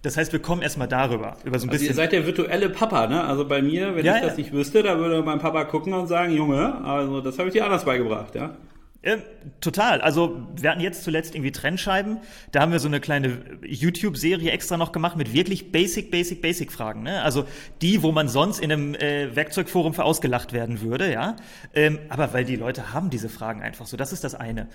Das 0.02 0.18
heißt, 0.18 0.34
wir 0.34 0.42
kommen 0.42 0.62
erstmal 0.62 0.90
darüber, 0.90 1.38
über 1.46 1.60
so 1.60 1.66
ein 1.66 1.70
also 1.70 1.80
bisschen. 1.80 1.88
Ihr 1.88 1.94
seid 1.94 2.12
der 2.12 2.26
virtuelle 2.26 2.70
Papa, 2.70 3.08
ne? 3.08 3.24
Also 3.24 3.48
bei 3.48 3.62
mir, 3.62 3.96
wenn 3.96 4.06
ja, 4.06 4.18
ich 4.18 4.22
ja. 4.22 4.28
das 4.28 4.38
nicht 4.38 4.52
wüsste, 4.52 4.84
da 4.84 5.00
würde 5.00 5.24
mein 5.24 5.40
Papa 5.40 5.64
gucken 5.64 5.94
und 5.94 6.08
sagen, 6.08 6.34
Junge, 6.34 6.84
also 6.84 7.22
das 7.22 7.40
habe 7.40 7.48
ich 7.48 7.54
dir 7.54 7.64
anders 7.64 7.86
beigebracht, 7.86 8.36
ja? 8.36 8.58
Ähm, 9.06 9.22
total. 9.60 10.00
Also 10.00 10.48
wir 10.56 10.72
hatten 10.72 10.80
jetzt 10.80 11.04
zuletzt 11.04 11.36
irgendwie 11.36 11.52
Trennscheiben. 11.52 12.20
Da 12.52 12.62
haben 12.62 12.72
wir 12.72 12.80
so 12.80 12.88
eine 12.88 13.02
kleine 13.02 13.40
YouTube-Serie 13.62 14.52
extra 14.52 14.78
noch 14.78 14.94
gemacht 14.94 15.18
mit 15.18 15.34
wirklich 15.34 15.74
basic, 15.74 16.10
basic, 16.10 16.42
basic 16.42 16.72
Fragen. 16.72 17.04
Ne? 17.04 17.22
Also 17.22 17.46
die, 17.82 18.02
wo 18.02 18.14
man 18.14 18.30
sonst 18.30 18.60
in 18.60 18.72
einem 18.72 18.96
äh, 18.96 19.36
Werkzeugforum 19.36 19.94
für 19.94 20.06
ausgelacht 20.06 20.54
werden 20.54 20.80
würde, 20.80 21.12
ja. 21.12 21.36
Ähm, 21.74 22.00
aber 22.08 22.32
weil 22.34 22.46
die 22.46 22.56
Leute 22.56 22.94
haben 22.94 23.10
diese 23.10 23.28
Fragen 23.28 23.62
einfach 23.62 23.88
so. 23.88 23.98
Das 23.98 24.14
ist 24.14 24.24
das 24.24 24.36
eine. 24.36 24.70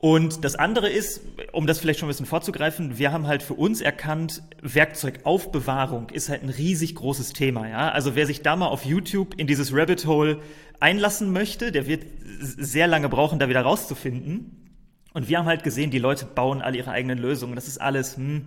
Und 0.00 0.44
das 0.44 0.54
andere 0.54 0.88
ist, 0.88 1.22
um 1.50 1.66
das 1.66 1.80
vielleicht 1.80 1.98
schon 1.98 2.06
ein 2.06 2.10
bisschen 2.10 2.26
vorzugreifen, 2.26 2.98
wir 2.98 3.10
haben 3.10 3.26
halt 3.26 3.42
für 3.42 3.54
uns 3.54 3.80
erkannt, 3.80 4.42
Werkzeugaufbewahrung 4.62 6.10
ist 6.10 6.28
halt 6.28 6.44
ein 6.44 6.50
riesig 6.50 6.94
großes 6.94 7.32
Thema, 7.32 7.68
ja. 7.68 7.90
Also 7.90 8.14
wer 8.14 8.24
sich 8.24 8.42
da 8.42 8.54
mal 8.54 8.68
auf 8.68 8.84
YouTube 8.84 9.34
in 9.36 9.48
dieses 9.48 9.74
Rabbit 9.74 10.06
Hole 10.06 10.38
einlassen 10.78 11.32
möchte, 11.32 11.72
der 11.72 11.88
wird 11.88 12.04
sehr 12.38 12.86
lange 12.86 13.08
brauchen, 13.08 13.40
da 13.40 13.48
wieder 13.48 13.62
rauszufinden. 13.62 14.68
Und 15.14 15.28
wir 15.28 15.38
haben 15.38 15.46
halt 15.46 15.64
gesehen, 15.64 15.90
die 15.90 15.98
Leute 15.98 16.26
bauen 16.26 16.62
alle 16.62 16.76
ihre 16.76 16.92
eigenen 16.92 17.18
Lösungen. 17.18 17.56
Das 17.56 17.66
ist 17.66 17.80
alles 17.80 18.16
hm, 18.16 18.46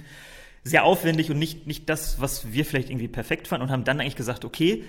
sehr 0.64 0.86
aufwendig 0.86 1.32
und 1.32 1.40
nicht, 1.40 1.68
nicht 1.68 1.90
das, 1.90 2.22
was 2.22 2.54
wir 2.54 2.64
vielleicht 2.64 2.90
irgendwie 2.90 3.10
perfekt 3.10 3.50
fanden 3.50 3.64
und 3.64 3.72
haben 3.72 3.84
dann 3.84 4.00
eigentlich 4.00 4.16
gesagt, 4.16 4.46
okay, 4.46 4.86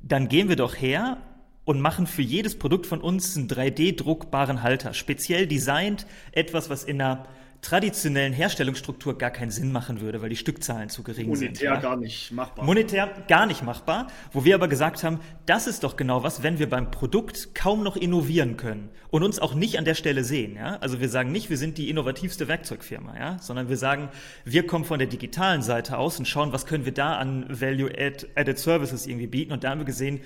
dann 0.00 0.28
gehen 0.28 0.48
wir 0.48 0.54
doch 0.54 0.76
her 0.76 1.16
und 1.64 1.80
machen 1.80 2.06
für 2.06 2.22
jedes 2.22 2.58
Produkt 2.58 2.86
von 2.86 3.00
uns 3.00 3.36
einen 3.36 3.48
3D-druckbaren 3.48 4.62
Halter. 4.62 4.94
Speziell 4.94 5.46
designt 5.46 6.06
etwas, 6.32 6.70
was 6.70 6.84
in 6.84 7.00
einer 7.00 7.26
traditionellen 7.64 8.34
Herstellungsstruktur 8.34 9.16
gar 9.16 9.30
keinen 9.30 9.50
Sinn 9.50 9.72
machen 9.72 10.02
würde, 10.02 10.20
weil 10.20 10.28
die 10.28 10.36
Stückzahlen 10.36 10.90
zu 10.90 11.02
gering 11.02 11.28
Monetär 11.28 11.54
sind. 11.54 11.62
Monetär 11.62 11.74
ja? 11.74 11.80
gar 11.80 11.96
nicht 11.96 12.30
machbar. 12.30 12.64
Monetär 12.64 13.10
gar 13.26 13.46
nicht 13.46 13.62
machbar, 13.62 14.06
wo 14.32 14.44
wir 14.44 14.54
aber 14.54 14.68
gesagt 14.68 15.02
haben, 15.02 15.20
das 15.46 15.66
ist 15.66 15.82
doch 15.82 15.96
genau 15.96 16.22
was, 16.22 16.42
wenn 16.42 16.58
wir 16.58 16.68
beim 16.68 16.90
Produkt 16.90 17.54
kaum 17.54 17.82
noch 17.82 17.96
innovieren 17.96 18.58
können 18.58 18.90
und 19.10 19.22
uns 19.22 19.38
auch 19.38 19.54
nicht 19.54 19.78
an 19.78 19.86
der 19.86 19.94
Stelle 19.94 20.24
sehen. 20.24 20.56
Ja? 20.56 20.76
Also 20.76 21.00
wir 21.00 21.08
sagen 21.08 21.32
nicht, 21.32 21.48
wir 21.48 21.56
sind 21.56 21.78
die 21.78 21.88
innovativste 21.88 22.48
Werkzeugfirma, 22.48 23.16
ja? 23.18 23.38
sondern 23.40 23.70
wir 23.70 23.78
sagen, 23.78 24.10
wir 24.44 24.66
kommen 24.66 24.84
von 24.84 24.98
der 24.98 25.08
digitalen 25.08 25.62
Seite 25.62 25.96
aus 25.96 26.18
und 26.18 26.28
schauen, 26.28 26.52
was 26.52 26.66
können 26.66 26.84
wir 26.84 26.92
da 26.92 27.16
an 27.16 27.46
Value-Added 27.48 28.58
Services 28.58 29.06
irgendwie 29.06 29.26
bieten. 29.26 29.52
Und 29.52 29.64
da 29.64 29.70
haben 29.70 29.80
wir 29.80 29.86
gesehen, 29.86 30.20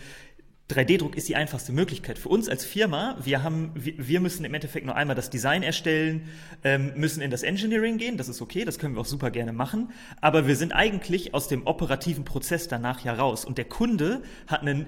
3D-Druck 0.70 1.16
ist 1.16 1.28
die 1.28 1.37
einfachste 1.37 1.72
Möglichkeit. 1.72 2.18
Für 2.18 2.28
uns 2.28 2.48
als 2.48 2.64
Firma, 2.64 3.16
wir 3.25 3.42
haben, 3.42 3.72
wir 3.75 4.20
müssen 4.20 4.44
im 4.44 4.52
Endeffekt 4.52 4.84
nur 4.84 4.96
einmal 4.96 5.16
das 5.16 5.30
Design 5.30 5.62
erstellen, 5.62 6.28
ähm, 6.62 6.92
müssen 6.94 7.22
in 7.22 7.30
das 7.30 7.42
Engineering 7.42 7.96
gehen, 7.96 8.18
das 8.18 8.28
ist 8.28 8.42
okay, 8.42 8.64
das 8.64 8.78
können 8.78 8.94
wir 8.94 9.00
auch 9.00 9.06
super 9.06 9.30
gerne 9.30 9.52
machen, 9.52 9.90
aber 10.20 10.46
wir 10.46 10.56
sind 10.56 10.72
eigentlich 10.72 11.32
aus 11.32 11.48
dem 11.48 11.66
operativen 11.66 12.25
Prozess 12.25 12.68
danach 12.68 13.02
ja 13.02 13.14
raus 13.14 13.46
und 13.46 13.56
der 13.56 13.64
Kunde 13.64 14.22
hat 14.46 14.60
einen 14.60 14.87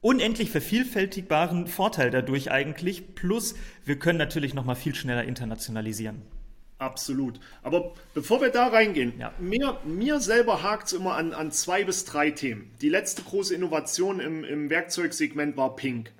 unendlich 0.00 0.50
vervielfältigbaren 0.50 1.66
Vorteil 1.66 2.10
dadurch 2.10 2.50
eigentlich, 2.50 3.14
plus 3.14 3.54
wir 3.84 3.98
können 3.98 4.18
natürlich 4.18 4.54
noch 4.54 4.64
mal 4.64 4.76
viel 4.76 4.94
schneller 4.94 5.24
internationalisieren. 5.24 6.22
Absolut. 6.78 7.40
Aber 7.62 7.92
bevor 8.14 8.40
wir 8.40 8.50
da 8.50 8.68
reingehen, 8.68 9.14
ja. 9.18 9.32
mir, 9.40 9.78
mir 9.84 10.20
selber 10.20 10.62
hakt 10.62 10.86
es 10.86 10.92
immer 10.92 11.16
an, 11.16 11.32
an 11.32 11.50
zwei 11.50 11.82
bis 11.84 12.04
drei 12.04 12.30
Themen. 12.30 12.70
Die 12.80 12.88
letzte 12.88 13.22
große 13.22 13.54
Innovation 13.54 14.20
im, 14.20 14.44
im 14.44 14.70
Werkzeugsegment 14.70 15.56
war 15.56 15.74
Pink. 15.74 16.12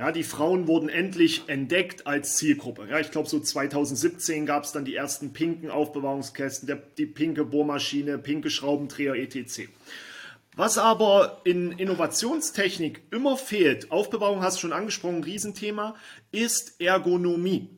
Ja, 0.00 0.12
die 0.12 0.24
Frauen 0.24 0.66
wurden 0.66 0.88
endlich 0.88 1.42
entdeckt 1.48 2.06
als 2.06 2.38
Zielgruppe. 2.38 2.88
Ja, 2.90 2.98
ich 2.98 3.10
glaube, 3.10 3.28
so 3.28 3.38
2017 3.38 4.46
gab 4.46 4.64
es 4.64 4.72
dann 4.72 4.86
die 4.86 4.96
ersten 4.96 5.32
pinken 5.32 5.70
Aufbewahrungskästen, 5.70 6.66
der, 6.66 6.82
die 6.96 7.06
pinke 7.06 7.44
Bohrmaschine, 7.44 8.16
pinke 8.16 8.48
Schraubendreher, 8.48 9.14
etc. 9.14 9.68
Was 10.56 10.78
aber 10.78 11.42
in 11.44 11.72
Innovationstechnik 11.72 13.02
immer 13.10 13.36
fehlt, 13.36 13.92
Aufbewahrung 13.92 14.42
hast 14.42 14.56
du 14.56 14.60
schon 14.62 14.72
angesprochen, 14.72 15.22
Riesenthema, 15.22 15.94
ist 16.32 16.80
Ergonomie. 16.80 17.68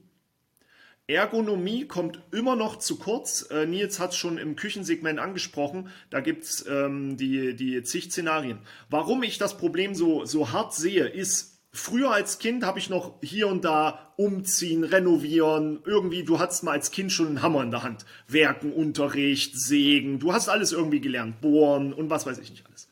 Ergonomie 1.08 1.86
kommt 1.86 2.20
immer 2.30 2.54
noch 2.54 2.76
zu 2.78 2.96
kurz. 2.96 3.48
Äh, 3.50 3.66
Nils 3.66 3.98
hat 3.98 4.10
es 4.10 4.16
schon 4.16 4.38
im 4.38 4.56
Küchensegment 4.56 5.18
angesprochen. 5.18 5.90
Da 6.10 6.20
gibt 6.20 6.44
es 6.44 6.64
ähm, 6.66 7.16
die, 7.16 7.54
die 7.54 7.82
zig 7.82 8.10
Szenarien. 8.10 8.58
Warum 8.88 9.22
ich 9.22 9.38
das 9.38 9.56
Problem 9.56 9.94
so, 9.94 10.24
so 10.24 10.52
hart 10.52 10.74
sehe, 10.74 11.06
ist, 11.06 11.50
Früher 11.74 12.10
als 12.10 12.38
Kind 12.38 12.66
habe 12.66 12.78
ich 12.78 12.90
noch 12.90 13.14
hier 13.22 13.48
und 13.48 13.64
da 13.64 14.12
umziehen, 14.18 14.84
renovieren. 14.84 15.80
Irgendwie, 15.86 16.22
du 16.22 16.38
hattest 16.38 16.64
mal 16.64 16.72
als 16.72 16.90
Kind 16.90 17.10
schon 17.10 17.28
einen 17.28 17.40
Hammer 17.40 17.62
in 17.62 17.70
der 17.70 17.82
Hand. 17.82 18.04
Werken, 18.28 18.74
Unterricht, 18.74 19.58
Sägen. 19.58 20.18
Du 20.18 20.34
hast 20.34 20.50
alles 20.50 20.72
irgendwie 20.72 21.00
gelernt. 21.00 21.40
Bohren 21.40 21.94
und 21.94 22.10
was 22.10 22.26
weiß 22.26 22.38
ich 22.40 22.50
nicht 22.50 22.66
alles. 22.66 22.88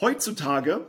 Heutzutage 0.00 0.88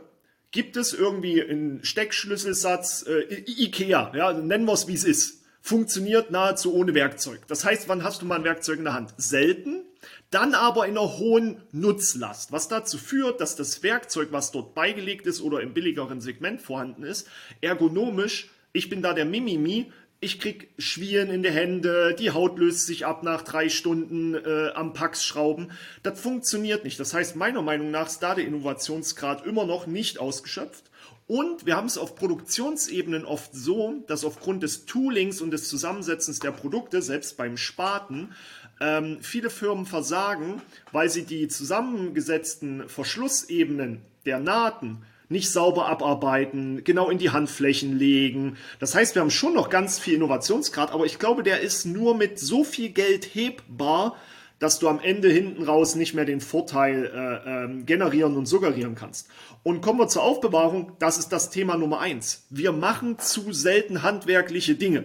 gibt 0.50 0.78
es 0.78 0.94
irgendwie 0.94 1.42
einen 1.42 1.84
Steckschlüsselsatz, 1.84 3.04
äh, 3.06 3.44
Ikea, 3.46 4.12
ja, 4.16 4.32
nennen 4.32 4.64
wir 4.64 4.72
es 4.72 4.88
wie 4.88 4.94
es 4.94 5.04
ist 5.04 5.35
funktioniert 5.66 6.30
nahezu 6.30 6.72
ohne 6.72 6.94
Werkzeug. 6.94 7.40
Das 7.48 7.64
heißt, 7.64 7.88
wann 7.88 8.04
hast 8.04 8.22
du 8.22 8.26
mal 8.26 8.36
ein 8.36 8.44
Werkzeug 8.44 8.78
in 8.78 8.84
der 8.84 8.94
Hand? 8.94 9.14
Selten, 9.16 9.82
dann 10.30 10.54
aber 10.54 10.86
in 10.86 10.96
einer 10.96 11.18
hohen 11.18 11.60
Nutzlast, 11.72 12.52
was 12.52 12.68
dazu 12.68 12.98
führt, 12.98 13.40
dass 13.40 13.56
das 13.56 13.82
Werkzeug, 13.82 14.28
was 14.30 14.52
dort 14.52 14.76
beigelegt 14.76 15.26
ist 15.26 15.40
oder 15.40 15.60
im 15.62 15.74
billigeren 15.74 16.20
Segment 16.20 16.62
vorhanden 16.62 17.02
ist, 17.02 17.26
ergonomisch, 17.62 18.50
ich 18.72 18.88
bin 18.88 19.02
da 19.02 19.12
der 19.12 19.24
Mimimi, 19.24 19.90
ich 20.20 20.38
krieg 20.38 20.72
Schwieren 20.78 21.30
in 21.30 21.42
die 21.42 21.50
Hände, 21.50 22.14
die 22.16 22.30
Haut 22.30 22.60
löst 22.60 22.86
sich 22.86 23.04
ab 23.04 23.24
nach 23.24 23.42
drei 23.42 23.68
Stunden 23.68 24.36
äh, 24.36 24.70
am 24.72 24.92
Pax-Schrauben. 24.92 25.72
Das 26.04 26.20
funktioniert 26.20 26.84
nicht. 26.84 27.00
Das 27.00 27.12
heißt, 27.12 27.34
meiner 27.34 27.62
Meinung 27.62 27.90
nach 27.90 28.06
ist 28.06 28.20
da 28.20 28.36
der 28.36 28.46
Innovationsgrad 28.46 29.44
immer 29.44 29.66
noch 29.66 29.88
nicht 29.88 30.20
ausgeschöpft. 30.20 30.84
Und 31.26 31.66
wir 31.66 31.76
haben 31.76 31.88
es 31.88 31.98
auf 31.98 32.14
Produktionsebenen 32.14 33.24
oft 33.24 33.50
so, 33.52 34.04
dass 34.06 34.24
aufgrund 34.24 34.62
des 34.62 34.86
Toolings 34.86 35.40
und 35.40 35.50
des 35.50 35.68
Zusammensetzens 35.68 36.38
der 36.38 36.52
Produkte, 36.52 37.02
selbst 37.02 37.36
beim 37.36 37.56
Spaten, 37.56 38.32
ähm, 38.80 39.18
viele 39.22 39.50
Firmen 39.50 39.86
versagen, 39.86 40.62
weil 40.92 41.10
sie 41.10 41.24
die 41.24 41.48
zusammengesetzten 41.48 42.88
Verschlussebenen 42.88 44.02
der 44.24 44.38
Nahten 44.38 45.02
nicht 45.28 45.50
sauber 45.50 45.86
abarbeiten, 45.88 46.84
genau 46.84 47.10
in 47.10 47.18
die 47.18 47.30
Handflächen 47.30 47.98
legen. 47.98 48.56
Das 48.78 48.94
heißt, 48.94 49.16
wir 49.16 49.22
haben 49.22 49.30
schon 49.30 49.54
noch 49.54 49.70
ganz 49.70 49.98
viel 49.98 50.14
Innovationsgrad, 50.14 50.92
aber 50.92 51.06
ich 51.06 51.18
glaube, 51.18 51.42
der 51.42 51.60
ist 51.60 51.84
nur 51.84 52.16
mit 52.16 52.38
so 52.38 52.62
viel 52.62 52.90
Geld 52.90 53.34
hebbar, 53.34 54.16
dass 54.58 54.78
du 54.78 54.88
am 54.88 55.00
Ende 55.00 55.28
hinten 55.28 55.62
raus 55.62 55.94
nicht 55.94 56.14
mehr 56.14 56.24
den 56.24 56.40
Vorteil 56.40 57.10
äh, 57.14 57.64
äh, 57.64 57.82
generieren 57.82 58.36
und 58.36 58.46
suggerieren 58.46 58.94
kannst. 58.94 59.28
Und 59.62 59.80
kommen 59.80 59.98
wir 59.98 60.08
zur 60.08 60.22
Aufbewahrung, 60.22 60.92
das 60.98 61.18
ist 61.18 61.28
das 61.28 61.50
Thema 61.50 61.76
Nummer 61.76 62.00
eins. 62.00 62.46
Wir 62.50 62.72
machen 62.72 63.18
zu 63.18 63.52
selten 63.52 64.02
handwerkliche 64.02 64.74
Dinge. 64.74 65.04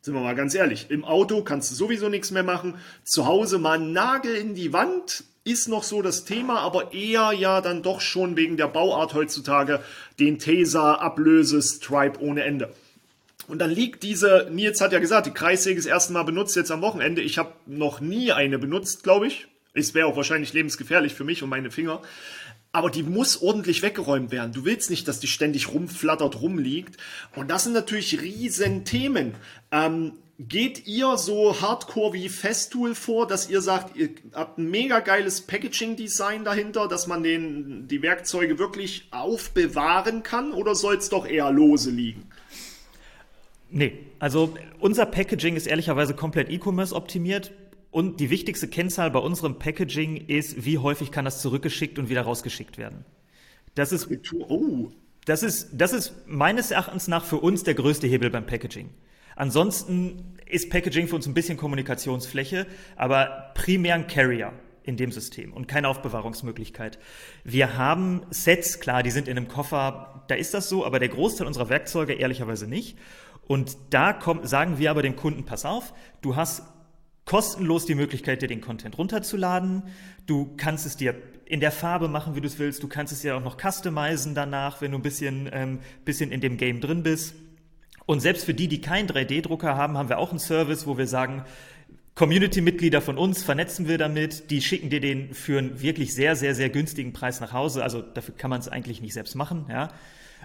Sind 0.00 0.14
wir 0.14 0.22
mal 0.22 0.34
ganz 0.34 0.54
ehrlich. 0.54 0.90
Im 0.90 1.04
Auto 1.04 1.42
kannst 1.42 1.70
du 1.70 1.74
sowieso 1.74 2.08
nichts 2.08 2.30
mehr 2.30 2.42
machen. 2.42 2.76
Zu 3.04 3.26
Hause 3.26 3.58
mal 3.58 3.78
einen 3.78 3.92
Nagel 3.92 4.34
in 4.34 4.54
die 4.54 4.72
Wand 4.72 5.24
ist 5.44 5.68
noch 5.68 5.82
so 5.82 6.02
das 6.02 6.24
Thema, 6.24 6.60
aber 6.60 6.92
eher 6.92 7.32
ja 7.32 7.60
dann 7.60 7.82
doch 7.82 8.00
schon 8.00 8.36
wegen 8.36 8.56
der 8.56 8.68
Bauart 8.68 9.14
heutzutage 9.14 9.82
den 10.18 10.38
Taser, 10.38 11.00
Ablöse, 11.00 11.60
Stripe 11.62 12.20
ohne 12.20 12.44
Ende. 12.44 12.72
Und 13.50 13.58
dann 13.58 13.70
liegt 13.70 14.04
diese, 14.04 14.48
Nils 14.52 14.80
hat 14.80 14.92
ja 14.92 15.00
gesagt, 15.00 15.26
die 15.26 15.32
Kreissäge 15.32 15.76
das 15.76 15.86
erste 15.86 16.12
Mal 16.12 16.22
benutzt 16.22 16.54
jetzt 16.54 16.70
am 16.70 16.82
Wochenende. 16.82 17.20
Ich 17.20 17.36
habe 17.36 17.52
noch 17.66 18.00
nie 18.00 18.30
eine 18.30 18.58
benutzt, 18.58 19.02
glaube 19.02 19.26
ich. 19.26 19.48
Es 19.74 19.92
wäre 19.92 20.06
auch 20.06 20.16
wahrscheinlich 20.16 20.52
lebensgefährlich 20.52 21.14
für 21.14 21.24
mich 21.24 21.42
und 21.42 21.48
meine 21.48 21.72
Finger. 21.72 22.00
Aber 22.70 22.90
die 22.90 23.02
muss 23.02 23.42
ordentlich 23.42 23.82
weggeräumt 23.82 24.30
werden. 24.30 24.52
Du 24.52 24.64
willst 24.64 24.88
nicht, 24.88 25.08
dass 25.08 25.18
die 25.18 25.26
ständig 25.26 25.72
rumflattert, 25.72 26.40
rumliegt. 26.40 26.96
Und 27.34 27.50
das 27.50 27.64
sind 27.64 27.72
natürlich 27.72 28.20
riesen 28.20 28.84
Themen. 28.84 29.34
Ähm, 29.72 30.12
geht 30.38 30.86
ihr 30.86 31.18
so 31.18 31.60
hardcore 31.60 32.12
wie 32.12 32.28
Festool 32.28 32.94
vor, 32.94 33.26
dass 33.26 33.50
ihr 33.50 33.60
sagt, 33.60 33.96
ihr 33.96 34.10
habt 34.32 34.58
ein 34.58 34.70
mega 34.70 35.00
geiles 35.00 35.40
Packaging-Design 35.40 36.44
dahinter, 36.44 36.86
dass 36.86 37.08
man 37.08 37.24
den, 37.24 37.88
die 37.88 38.02
Werkzeuge 38.02 38.60
wirklich 38.60 39.08
aufbewahren 39.10 40.22
kann? 40.22 40.52
Oder 40.52 40.76
soll 40.76 40.96
es 40.96 41.08
doch 41.08 41.26
eher 41.26 41.50
lose 41.50 41.90
liegen? 41.90 42.30
Nee, 43.70 43.98
also 44.18 44.54
unser 44.80 45.06
Packaging 45.06 45.56
ist 45.56 45.66
ehrlicherweise 45.66 46.14
komplett 46.14 46.50
E-Commerce 46.50 46.94
optimiert. 46.94 47.52
Und 47.92 48.20
die 48.20 48.30
wichtigste 48.30 48.68
Kennzahl 48.68 49.10
bei 49.10 49.18
unserem 49.18 49.58
Packaging 49.58 50.28
ist, 50.28 50.64
wie 50.64 50.78
häufig 50.78 51.10
kann 51.10 51.24
das 51.24 51.42
zurückgeschickt 51.42 51.98
und 51.98 52.08
wieder 52.08 52.22
rausgeschickt 52.22 52.78
werden. 52.78 53.04
Das 53.74 53.90
ist, 53.90 54.08
das 55.24 55.42
ist, 55.42 55.70
das 55.72 55.92
ist 55.92 56.14
meines 56.26 56.70
Erachtens 56.70 57.08
nach 57.08 57.24
für 57.24 57.38
uns 57.38 57.64
der 57.64 57.74
größte 57.74 58.06
Hebel 58.06 58.30
beim 58.30 58.46
Packaging. 58.46 58.90
Ansonsten 59.34 60.36
ist 60.46 60.70
Packaging 60.70 61.08
für 61.08 61.16
uns 61.16 61.26
ein 61.26 61.34
bisschen 61.34 61.56
Kommunikationsfläche, 61.56 62.66
aber 62.96 63.52
primär 63.54 63.94
ein 63.94 64.06
Carrier 64.06 64.52
in 64.82 64.96
dem 64.96 65.12
System 65.12 65.52
und 65.52 65.66
keine 65.66 65.88
Aufbewahrungsmöglichkeit. 65.88 66.98
Wir 67.44 67.76
haben 67.76 68.22
Sets, 68.30 68.80
klar, 68.80 69.02
die 69.02 69.10
sind 69.10 69.28
in 69.28 69.36
einem 69.36 69.48
Koffer, 69.48 70.24
da 70.28 70.34
ist 70.34 70.54
das 70.54 70.68
so, 70.68 70.84
aber 70.84 70.98
der 70.98 71.08
Großteil 71.08 71.46
unserer 71.46 71.68
Werkzeuge 71.68 72.14
ehrlicherweise 72.14 72.66
nicht. 72.66 72.98
Und 73.50 73.76
da 73.90 74.12
kommt, 74.12 74.48
sagen 74.48 74.78
wir 74.78 74.92
aber 74.92 75.02
dem 75.02 75.16
Kunden, 75.16 75.44
pass 75.44 75.64
auf, 75.64 75.92
du 76.20 76.36
hast 76.36 76.62
kostenlos 77.24 77.84
die 77.84 77.96
Möglichkeit, 77.96 78.42
dir 78.42 78.46
den 78.46 78.60
Content 78.60 78.96
runterzuladen. 78.96 79.82
Du 80.28 80.54
kannst 80.56 80.86
es 80.86 80.96
dir 80.96 81.16
in 81.46 81.58
der 81.58 81.72
Farbe 81.72 82.06
machen, 82.06 82.36
wie 82.36 82.40
du 82.40 82.46
es 82.46 82.60
willst. 82.60 82.80
Du 82.80 82.86
kannst 82.86 83.12
es 83.12 83.24
ja 83.24 83.36
auch 83.36 83.42
noch 83.42 83.56
customizen 83.60 84.36
danach, 84.36 84.80
wenn 84.80 84.92
du 84.92 84.98
ein 84.98 85.02
bisschen, 85.02 85.50
ähm, 85.52 85.80
bisschen 86.04 86.30
in 86.30 86.40
dem 86.40 86.58
Game 86.58 86.80
drin 86.80 87.02
bist. 87.02 87.34
Und 88.06 88.20
selbst 88.20 88.44
für 88.44 88.54
die, 88.54 88.68
die 88.68 88.80
keinen 88.80 89.08
3D-Drucker 89.08 89.76
haben, 89.76 89.98
haben 89.98 90.08
wir 90.08 90.18
auch 90.18 90.30
einen 90.30 90.38
Service, 90.38 90.86
wo 90.86 90.96
wir 90.96 91.08
sagen, 91.08 91.44
Community-Mitglieder 92.14 93.00
von 93.00 93.18
uns 93.18 93.42
vernetzen 93.42 93.88
wir 93.88 93.98
damit, 93.98 94.52
die 94.52 94.62
schicken 94.62 94.90
dir 94.90 95.00
den 95.00 95.34
für 95.34 95.58
einen 95.58 95.82
wirklich 95.82 96.14
sehr, 96.14 96.36
sehr, 96.36 96.54
sehr 96.54 96.70
günstigen 96.70 97.12
Preis 97.12 97.40
nach 97.40 97.52
Hause. 97.52 97.82
Also 97.82 98.00
dafür 98.00 98.36
kann 98.36 98.50
man 98.50 98.60
es 98.60 98.68
eigentlich 98.68 99.00
nicht 99.00 99.14
selbst 99.14 99.34
machen, 99.34 99.66
ja. 99.68 99.88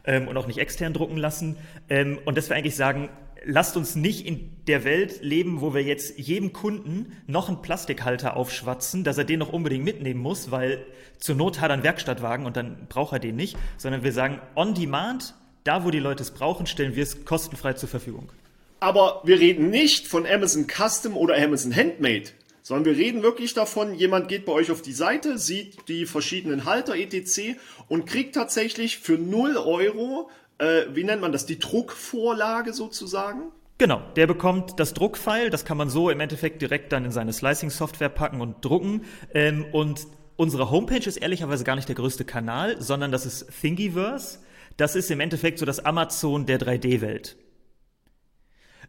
Ähm, 0.06 0.28
und 0.28 0.38
auch 0.38 0.48
nicht 0.48 0.60
extern 0.60 0.94
drucken 0.94 1.18
lassen. 1.18 1.58
Ähm, 1.90 2.20
und 2.26 2.38
dass 2.38 2.50
wir 2.50 2.56
eigentlich 2.56 2.76
sagen, 2.76 3.10
lasst 3.46 3.78
uns 3.78 3.96
nicht 3.96 4.26
in 4.26 4.52
der 4.68 4.84
Welt 4.84 5.22
leben, 5.22 5.62
wo 5.62 5.74
wir 5.74 5.84
jetzt 5.84 6.18
jedem 6.18 6.52
Kunden 6.52 7.14
noch 7.28 7.48
einen 7.48 7.62
Plastikhalter 7.62 8.36
aufschwatzen, 8.36 9.04
dass 9.04 9.18
er 9.18 9.24
den 9.24 9.40
noch 9.40 9.54
unbedingt 9.54 9.86
mitnehmen 9.86 10.20
muss, 10.20 10.52
weil 10.52 10.86
zur 11.18 11.36
Not 11.36 11.62
hat 11.62 11.70
er 11.70 11.76
einen 11.76 11.84
Werkstattwagen 11.84 12.46
und 12.46 12.58
dann 12.58 12.88
braucht 12.90 13.14
er 13.14 13.20
den 13.20 13.36
nicht, 13.36 13.58
sondern 13.78 14.04
wir 14.04 14.12
sagen, 14.12 14.42
on 14.56 14.74
demand, 14.74 15.36
da 15.64 15.86
wo 15.86 15.92
die 15.92 16.00
Leute 16.00 16.24
es 16.24 16.32
brauchen, 16.32 16.66
stellen 16.66 16.96
wir 16.96 17.04
es 17.04 17.26
kostenfrei 17.26 17.74
zur 17.74 17.90
Verfügung. 17.90 18.32
Aber 18.80 19.22
wir 19.24 19.40
reden 19.40 19.70
nicht 19.70 20.08
von 20.08 20.26
Amazon 20.26 20.68
Custom 20.68 21.16
oder 21.16 21.36
Amazon 21.38 21.76
Handmade, 21.76 22.26
sondern 22.66 22.86
wir 22.86 22.98
reden 22.98 23.22
wirklich 23.22 23.54
davon, 23.54 23.94
jemand 23.94 24.28
geht 24.28 24.46
bei 24.46 24.52
euch 24.52 24.72
auf 24.72 24.82
die 24.82 24.92
Seite, 24.92 25.38
sieht 25.38 25.88
die 25.88 26.08
verschiedenen 26.08 26.66
Halter 26.66 26.96
etc. 26.96 27.58
und 27.90 28.08
kriegt 28.08 28.34
tatsächlich 28.34 28.98
für 28.98 29.20
0 29.20 29.58
Euro 29.58 30.32
äh, 30.58 30.86
wie 30.94 31.04
nennt 31.04 31.22
man 31.22 31.32
das, 31.32 31.46
die 31.46 31.60
Druckvorlage 31.60 32.74
sozusagen? 32.74 33.52
Genau, 33.78 34.02
der 34.16 34.26
bekommt 34.26 34.80
das 34.80 34.94
Druckfile, 34.94 35.50
das 35.50 35.66
kann 35.66 35.78
man 35.78 35.90
so 35.90 36.10
im 36.10 36.20
Endeffekt 36.22 36.62
direkt 36.62 36.94
dann 36.94 37.04
in 37.04 37.12
seine 37.12 37.34
Slicing-Software 37.34 38.10
packen 38.10 38.40
und 38.40 38.64
drucken. 38.64 39.02
Ähm, 39.34 39.66
und 39.74 40.08
unsere 40.38 40.72
Homepage 40.72 41.06
ist 41.06 41.18
ehrlicherweise 41.18 41.66
gar 41.66 41.76
nicht 41.76 41.90
der 41.90 41.96
größte 41.96 42.24
Kanal, 42.24 42.82
sondern 42.82 43.12
das 43.12 43.26
ist 43.26 43.48
Thingiverse. 43.60 44.40
Das 44.78 44.96
ist 44.96 45.12
im 45.12 45.20
Endeffekt 45.20 45.60
so 45.60 45.66
das 45.66 45.84
Amazon 45.84 46.46
der 46.46 46.60
3D-Welt. 46.60 47.36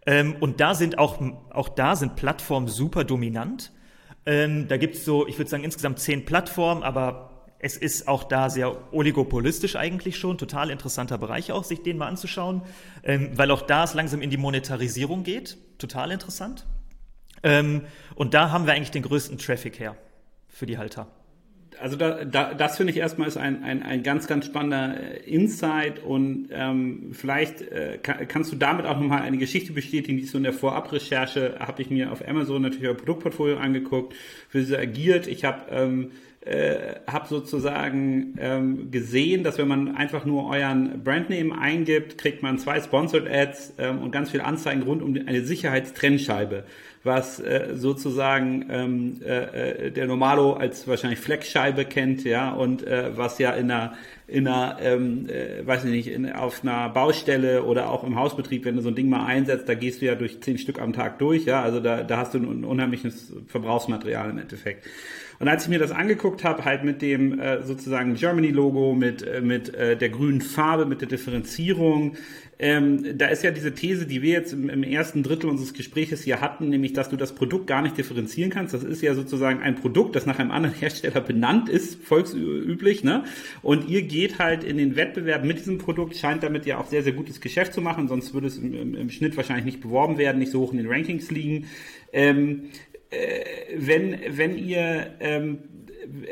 Ähm, 0.06 0.36
und 0.40 0.60
da 0.60 0.74
sind 0.74 0.98
auch, 0.98 1.20
auch 1.50 1.68
da 1.68 1.96
sind 1.96 2.16
Plattformen 2.16 2.68
super 2.68 3.04
dominant. 3.04 3.72
Ähm, 4.24 4.68
da 4.68 4.76
gibt's 4.76 5.04
so, 5.04 5.26
ich 5.26 5.38
würde 5.38 5.50
sagen, 5.50 5.64
insgesamt 5.64 5.98
zehn 5.98 6.24
Plattformen, 6.24 6.82
aber 6.82 7.30
es 7.58 7.76
ist 7.76 8.06
auch 8.06 8.24
da 8.24 8.50
sehr 8.50 8.92
oligopolistisch 8.92 9.76
eigentlich 9.76 10.18
schon, 10.18 10.38
total 10.38 10.70
interessanter 10.70 11.18
Bereich 11.18 11.52
auch, 11.52 11.64
sich 11.64 11.82
den 11.82 11.96
mal 11.96 12.06
anzuschauen, 12.06 12.62
ähm, 13.02 13.30
weil 13.34 13.50
auch 13.50 13.62
da 13.62 13.84
es 13.84 13.94
langsam 13.94 14.22
in 14.22 14.30
die 14.30 14.36
Monetarisierung 14.36 15.22
geht, 15.22 15.56
total 15.78 16.10
interessant. 16.10 16.66
Ähm, 17.42 17.82
und 18.14 18.34
da 18.34 18.50
haben 18.50 18.66
wir 18.66 18.74
eigentlich 18.74 18.90
den 18.90 19.02
größten 19.02 19.38
Traffic 19.38 19.78
her 19.80 19.96
für 20.48 20.66
die 20.66 20.78
Halter. 20.78 21.08
Also 21.80 21.96
da, 21.96 22.24
da, 22.24 22.54
das 22.54 22.76
finde 22.76 22.92
ich 22.92 22.98
erstmal 22.98 23.28
ist 23.28 23.36
ein, 23.36 23.62
ein, 23.62 23.82
ein 23.82 24.02
ganz, 24.02 24.26
ganz 24.26 24.46
spannender 24.46 24.98
äh, 24.98 25.30
Insight 25.30 26.02
und 26.02 26.48
ähm, 26.50 27.10
vielleicht 27.12 27.62
äh, 27.62 27.98
kann, 28.02 28.26
kannst 28.28 28.52
du 28.52 28.56
damit 28.56 28.86
auch 28.86 28.98
nochmal 28.98 29.22
eine 29.22 29.38
Geschichte 29.38 29.72
bestätigen, 29.72 30.18
die 30.18 30.24
so 30.24 30.38
in 30.38 30.44
der 30.44 30.52
Vorabrecherche 30.52 31.56
habe 31.58 31.82
ich 31.82 31.90
mir 31.90 32.12
auf 32.12 32.26
Amazon 32.26 32.62
natürlich 32.62 32.88
euer 32.88 32.96
Produktportfolio 32.96 33.58
angeguckt, 33.58 34.14
für 34.48 34.64
sie 34.64 34.76
agiert. 34.76 35.26
Ich 35.26 35.44
habe 35.44 35.70
ähm, 35.70 36.10
äh, 36.46 37.00
habe 37.08 37.26
sozusagen 37.26 38.36
ähm, 38.38 38.90
gesehen, 38.92 39.42
dass 39.42 39.58
wenn 39.58 39.66
man 39.66 39.96
einfach 39.96 40.24
nur 40.24 40.48
euren 40.48 41.02
Brandname 41.02 41.58
eingibt, 41.58 42.18
kriegt 42.18 42.42
man 42.42 42.58
zwei 42.58 42.80
Sponsored 42.80 43.28
Ads 43.28 43.74
ähm, 43.78 44.00
und 44.00 44.12
ganz 44.12 44.30
viele 44.30 44.44
Anzeigen 44.44 44.82
rund 44.82 45.02
um 45.02 45.16
eine 45.26 45.42
Sicherheitstrennscheibe, 45.42 46.64
was 47.02 47.40
äh, 47.40 47.70
sozusagen 47.74 48.66
ähm, 48.70 49.20
äh, 49.24 49.86
äh, 49.86 49.90
der 49.90 50.06
Normalo 50.06 50.52
als 50.52 50.86
wahrscheinlich 50.86 51.18
Fleckscheibe 51.18 51.84
kennt, 51.84 52.22
ja, 52.22 52.52
und 52.52 52.86
äh, 52.86 53.16
was 53.16 53.38
ja 53.40 53.50
in 53.50 53.70
einer 53.70 53.94
in 54.28 54.48
einer, 54.48 54.78
ähm, 54.80 55.28
äh, 55.28 55.64
weiß 55.64 55.84
ich 55.84 55.90
nicht, 55.90 56.08
in, 56.08 56.32
auf 56.32 56.64
einer 56.64 56.88
Baustelle 56.88 57.62
oder 57.62 57.90
auch 57.90 58.02
im 58.02 58.16
Hausbetrieb, 58.16 58.64
wenn 58.64 58.74
du 58.74 58.82
so 58.82 58.88
ein 58.88 58.96
Ding 58.96 59.08
mal 59.08 59.24
einsetzt, 59.24 59.68
da 59.68 59.74
gehst 59.74 60.02
du 60.02 60.06
ja 60.06 60.16
durch 60.16 60.40
zehn 60.40 60.58
Stück 60.58 60.80
am 60.80 60.92
Tag 60.92 61.20
durch, 61.20 61.44
ja, 61.44 61.62
also 61.62 61.78
da, 61.78 62.02
da 62.02 62.16
hast 62.18 62.34
du 62.34 62.38
ein 62.38 62.64
unheimliches 62.64 63.32
Verbrauchsmaterial 63.46 64.30
im 64.30 64.38
Endeffekt. 64.38 64.84
Und 65.38 65.48
als 65.48 65.64
ich 65.64 65.68
mir 65.68 65.78
das 65.78 65.90
angeguckt 65.90 66.44
habe, 66.44 66.64
halt 66.64 66.84
mit 66.84 67.02
dem 67.02 67.38
äh, 67.38 67.62
sozusagen 67.62 68.14
Germany-Logo, 68.14 68.94
mit, 68.94 69.22
äh, 69.22 69.40
mit 69.40 69.74
äh, 69.74 69.96
der 69.96 70.08
grünen 70.08 70.40
Farbe, 70.40 70.86
mit 70.86 71.00
der 71.00 71.08
Differenzierung, 71.08 72.16
ähm, 72.58 73.18
da 73.18 73.26
ist 73.26 73.44
ja 73.44 73.50
diese 73.50 73.74
These, 73.74 74.06
die 74.06 74.22
wir 74.22 74.32
jetzt 74.32 74.54
im, 74.54 74.70
im, 74.70 74.82
ersten 74.82 75.22
Drittel 75.22 75.50
unseres 75.50 75.74
Gespräches 75.74 76.22
hier 76.22 76.40
hatten, 76.40 76.70
nämlich, 76.70 76.94
dass 76.94 77.10
du 77.10 77.16
das 77.16 77.34
Produkt 77.34 77.66
gar 77.66 77.82
nicht 77.82 77.98
differenzieren 77.98 78.50
kannst. 78.50 78.72
Das 78.72 78.82
ist 78.82 79.02
ja 79.02 79.14
sozusagen 79.14 79.60
ein 79.60 79.74
Produkt, 79.74 80.16
das 80.16 80.24
nach 80.24 80.38
einem 80.38 80.50
anderen 80.50 80.74
Hersteller 80.80 81.20
benannt 81.20 81.68
ist, 81.68 82.02
volksüblich, 82.02 83.04
ne? 83.04 83.24
Und 83.62 83.88
ihr 83.88 84.02
geht 84.02 84.38
halt 84.38 84.64
in 84.64 84.78
den 84.78 84.96
Wettbewerb 84.96 85.44
mit 85.44 85.58
diesem 85.58 85.76
Produkt, 85.76 86.16
scheint 86.16 86.42
damit 86.42 86.64
ja 86.64 86.78
auch 86.78 86.86
sehr, 86.86 87.02
sehr 87.02 87.12
gutes 87.12 87.42
Geschäft 87.42 87.74
zu 87.74 87.82
machen, 87.82 88.08
sonst 88.08 88.32
würde 88.32 88.46
es 88.46 88.56
im, 88.56 88.72
im, 88.72 88.94
im 88.94 89.10
Schnitt 89.10 89.36
wahrscheinlich 89.36 89.66
nicht 89.66 89.82
beworben 89.82 90.16
werden, 90.16 90.38
nicht 90.38 90.50
so 90.50 90.60
hoch 90.60 90.72
in 90.72 90.78
den 90.78 90.88
Rankings 90.88 91.30
liegen. 91.30 91.66
Ähm, 92.14 92.70
äh, 92.92 92.95
wenn, 93.76 94.18
wenn 94.28 94.58
ihr 94.58 95.14
ähm, 95.20 95.58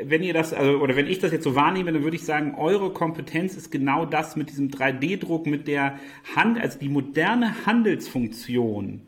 wenn 0.05 0.23
ihr 0.23 0.33
das, 0.33 0.53
also, 0.53 0.79
oder 0.79 0.97
wenn 0.97 1.07
ich 1.07 1.19
das 1.19 1.33
jetzt 1.33 1.45
so 1.45 1.55
wahrnehme, 1.55 1.93
dann 1.93 2.05
würde 2.05 2.17
ich 2.17 2.25
sagen, 2.25 2.55
eure 2.57 2.93
Kompetenz 2.93 3.57
ist 3.57 3.71
genau 3.71 4.07
das 4.07 4.37
mit 4.37 4.51
diesem 4.51 4.71
3D-Druck, 4.71 5.47
mit 5.47 5.67
der 5.67 5.99
Hand, 6.37 6.61
also 6.61 6.79
die 6.79 6.89
moderne 6.89 7.67
Handelsfunktion 7.67 9.03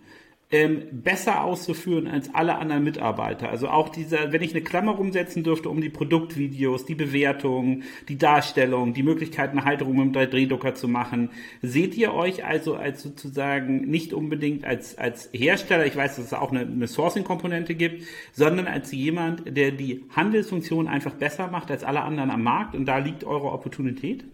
ähm, 0.53 0.85
besser 0.93 1.43
auszuführen 1.43 2.07
als 2.07 2.33
alle 2.33 2.57
anderen 2.57 2.85
Mitarbeiter. 2.85 3.49
Also 3.51 3.69
auch 3.69 3.89
dieser, 3.89 4.33
wenn 4.33 4.43
ich 4.43 4.53
eine 4.53 4.63
Klammer 4.63 4.93
rumsetzen 4.93 5.43
dürfte 5.43 5.69
um 5.69 5.81
die 5.81 5.89
Produktvideos, 5.89 6.87
die 6.87 6.95
Bewertung, 6.95 7.83
die 8.09 8.17
Darstellung, 8.17 8.95
die 8.95 9.03
Möglichkeit, 9.03 9.51
eine 9.51 9.65
Halterung 9.65 9.97
mit 9.97 10.15
dem 10.15 10.23
3D-Drucker 10.23 10.75
zu 10.77 10.87
machen, 10.87 11.31
seht 11.63 11.97
ihr 11.97 12.15
euch 12.15 12.45
also 12.45 12.77
als 12.77 13.03
sozusagen 13.03 13.89
nicht 13.89 14.13
unbedingt 14.13 14.65
als, 14.65 14.97
als 14.97 15.31
Hersteller, 15.33 15.85
ich 15.85 15.97
weiß, 15.97 16.15
dass 16.15 16.27
es 16.27 16.33
auch 16.33 16.53
eine, 16.53 16.61
eine 16.61 16.87
Sourcing-Komponente 16.87 17.75
gibt, 17.75 18.05
sondern 18.33 18.69
als 18.69 18.93
jemand, 18.93 19.57
der 19.57 19.73
die 19.73 20.05
Handelsfunktion 20.15 20.87
einfach 20.87 21.15
besser 21.15 21.49
macht 21.49 21.73
als 21.73 21.83
alle 21.83 22.03
anderen 22.03 22.31
am 22.31 22.45
Markt 22.45 22.77
und 22.77 22.87
da 22.87 22.99
liegt 22.99 23.25
eure 23.25 23.51
Opportunität? 23.51 24.25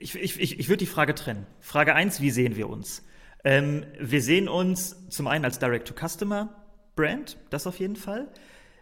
Ich, 0.00 0.14
ich, 0.14 0.38
ich, 0.38 0.60
ich 0.60 0.68
würde 0.68 0.78
die 0.78 0.86
Frage 0.86 1.14
trennen. 1.14 1.46
Frage 1.60 1.94
eins: 1.94 2.20
wie 2.20 2.30
sehen 2.30 2.56
wir 2.56 2.68
uns? 2.68 3.02
Ähm, 3.44 3.84
wir 3.98 4.22
sehen 4.22 4.48
uns 4.48 5.08
zum 5.08 5.26
einen 5.26 5.44
als 5.44 5.58
Direct-to-Customer-Brand, 5.58 7.36
das 7.50 7.66
auf 7.66 7.78
jeden 7.78 7.96
Fall. 7.96 8.28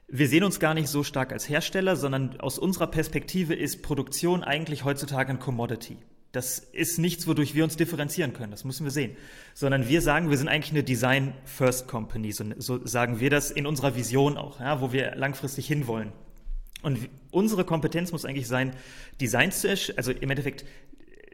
Wir 0.09 0.29
sehen 0.29 0.45
uns 0.45 0.61
gar 0.61 0.75
nicht 0.75 0.89
so 0.89 1.03
stark 1.03 1.33
als 1.33 1.49
Hersteller, 1.49 1.97
sondern 1.97 2.41
aus 2.41 2.59
unserer 2.59 2.87
Perspektive 2.87 3.55
ist 3.55 3.83
Produktion 3.83 4.45
eigentlich 4.45 4.85
heutzutage 4.85 5.31
ein 5.31 5.41
Commodity. 5.41 5.99
Das 6.33 6.59
ist 6.59 6.99
nichts, 6.99 7.27
wodurch 7.27 7.55
wir 7.55 7.65
uns 7.65 7.77
differenzieren 7.77 8.33
können, 8.33 8.51
das 8.51 8.65
müssen 8.65 8.85
wir 8.85 8.91
sehen. 8.91 9.17
Sondern 9.55 9.89
wir 9.89 10.03
sagen, 10.03 10.31
wir 10.31 10.37
sind 10.37 10.49
eigentlich 10.49 10.73
eine 10.73 10.85
Design-First-Company, 10.85 12.33
so, 12.33 12.45
so, 12.59 12.87
sagen 12.87 13.21
wir 13.21 13.31
das 13.31 13.51
in 13.51 13.67
unserer 13.67 13.97
Vision 13.97 14.37
auch, 14.37 14.61
ja, 14.61 14.81
wo 14.81 14.93
wir 14.93 15.15
langfristig 15.17 15.67
hinwollen. 15.67 16.13
Und 16.83 17.09
unsere 17.31 17.65
Kompetenz 17.65 18.13
muss 18.13 18.25
eigentlich 18.25 18.49
sein, 18.49 18.75
Designs 19.21 19.61
zu, 19.61 19.69
also 19.97 20.13
im 20.13 20.31
Endeffekt 20.31 20.65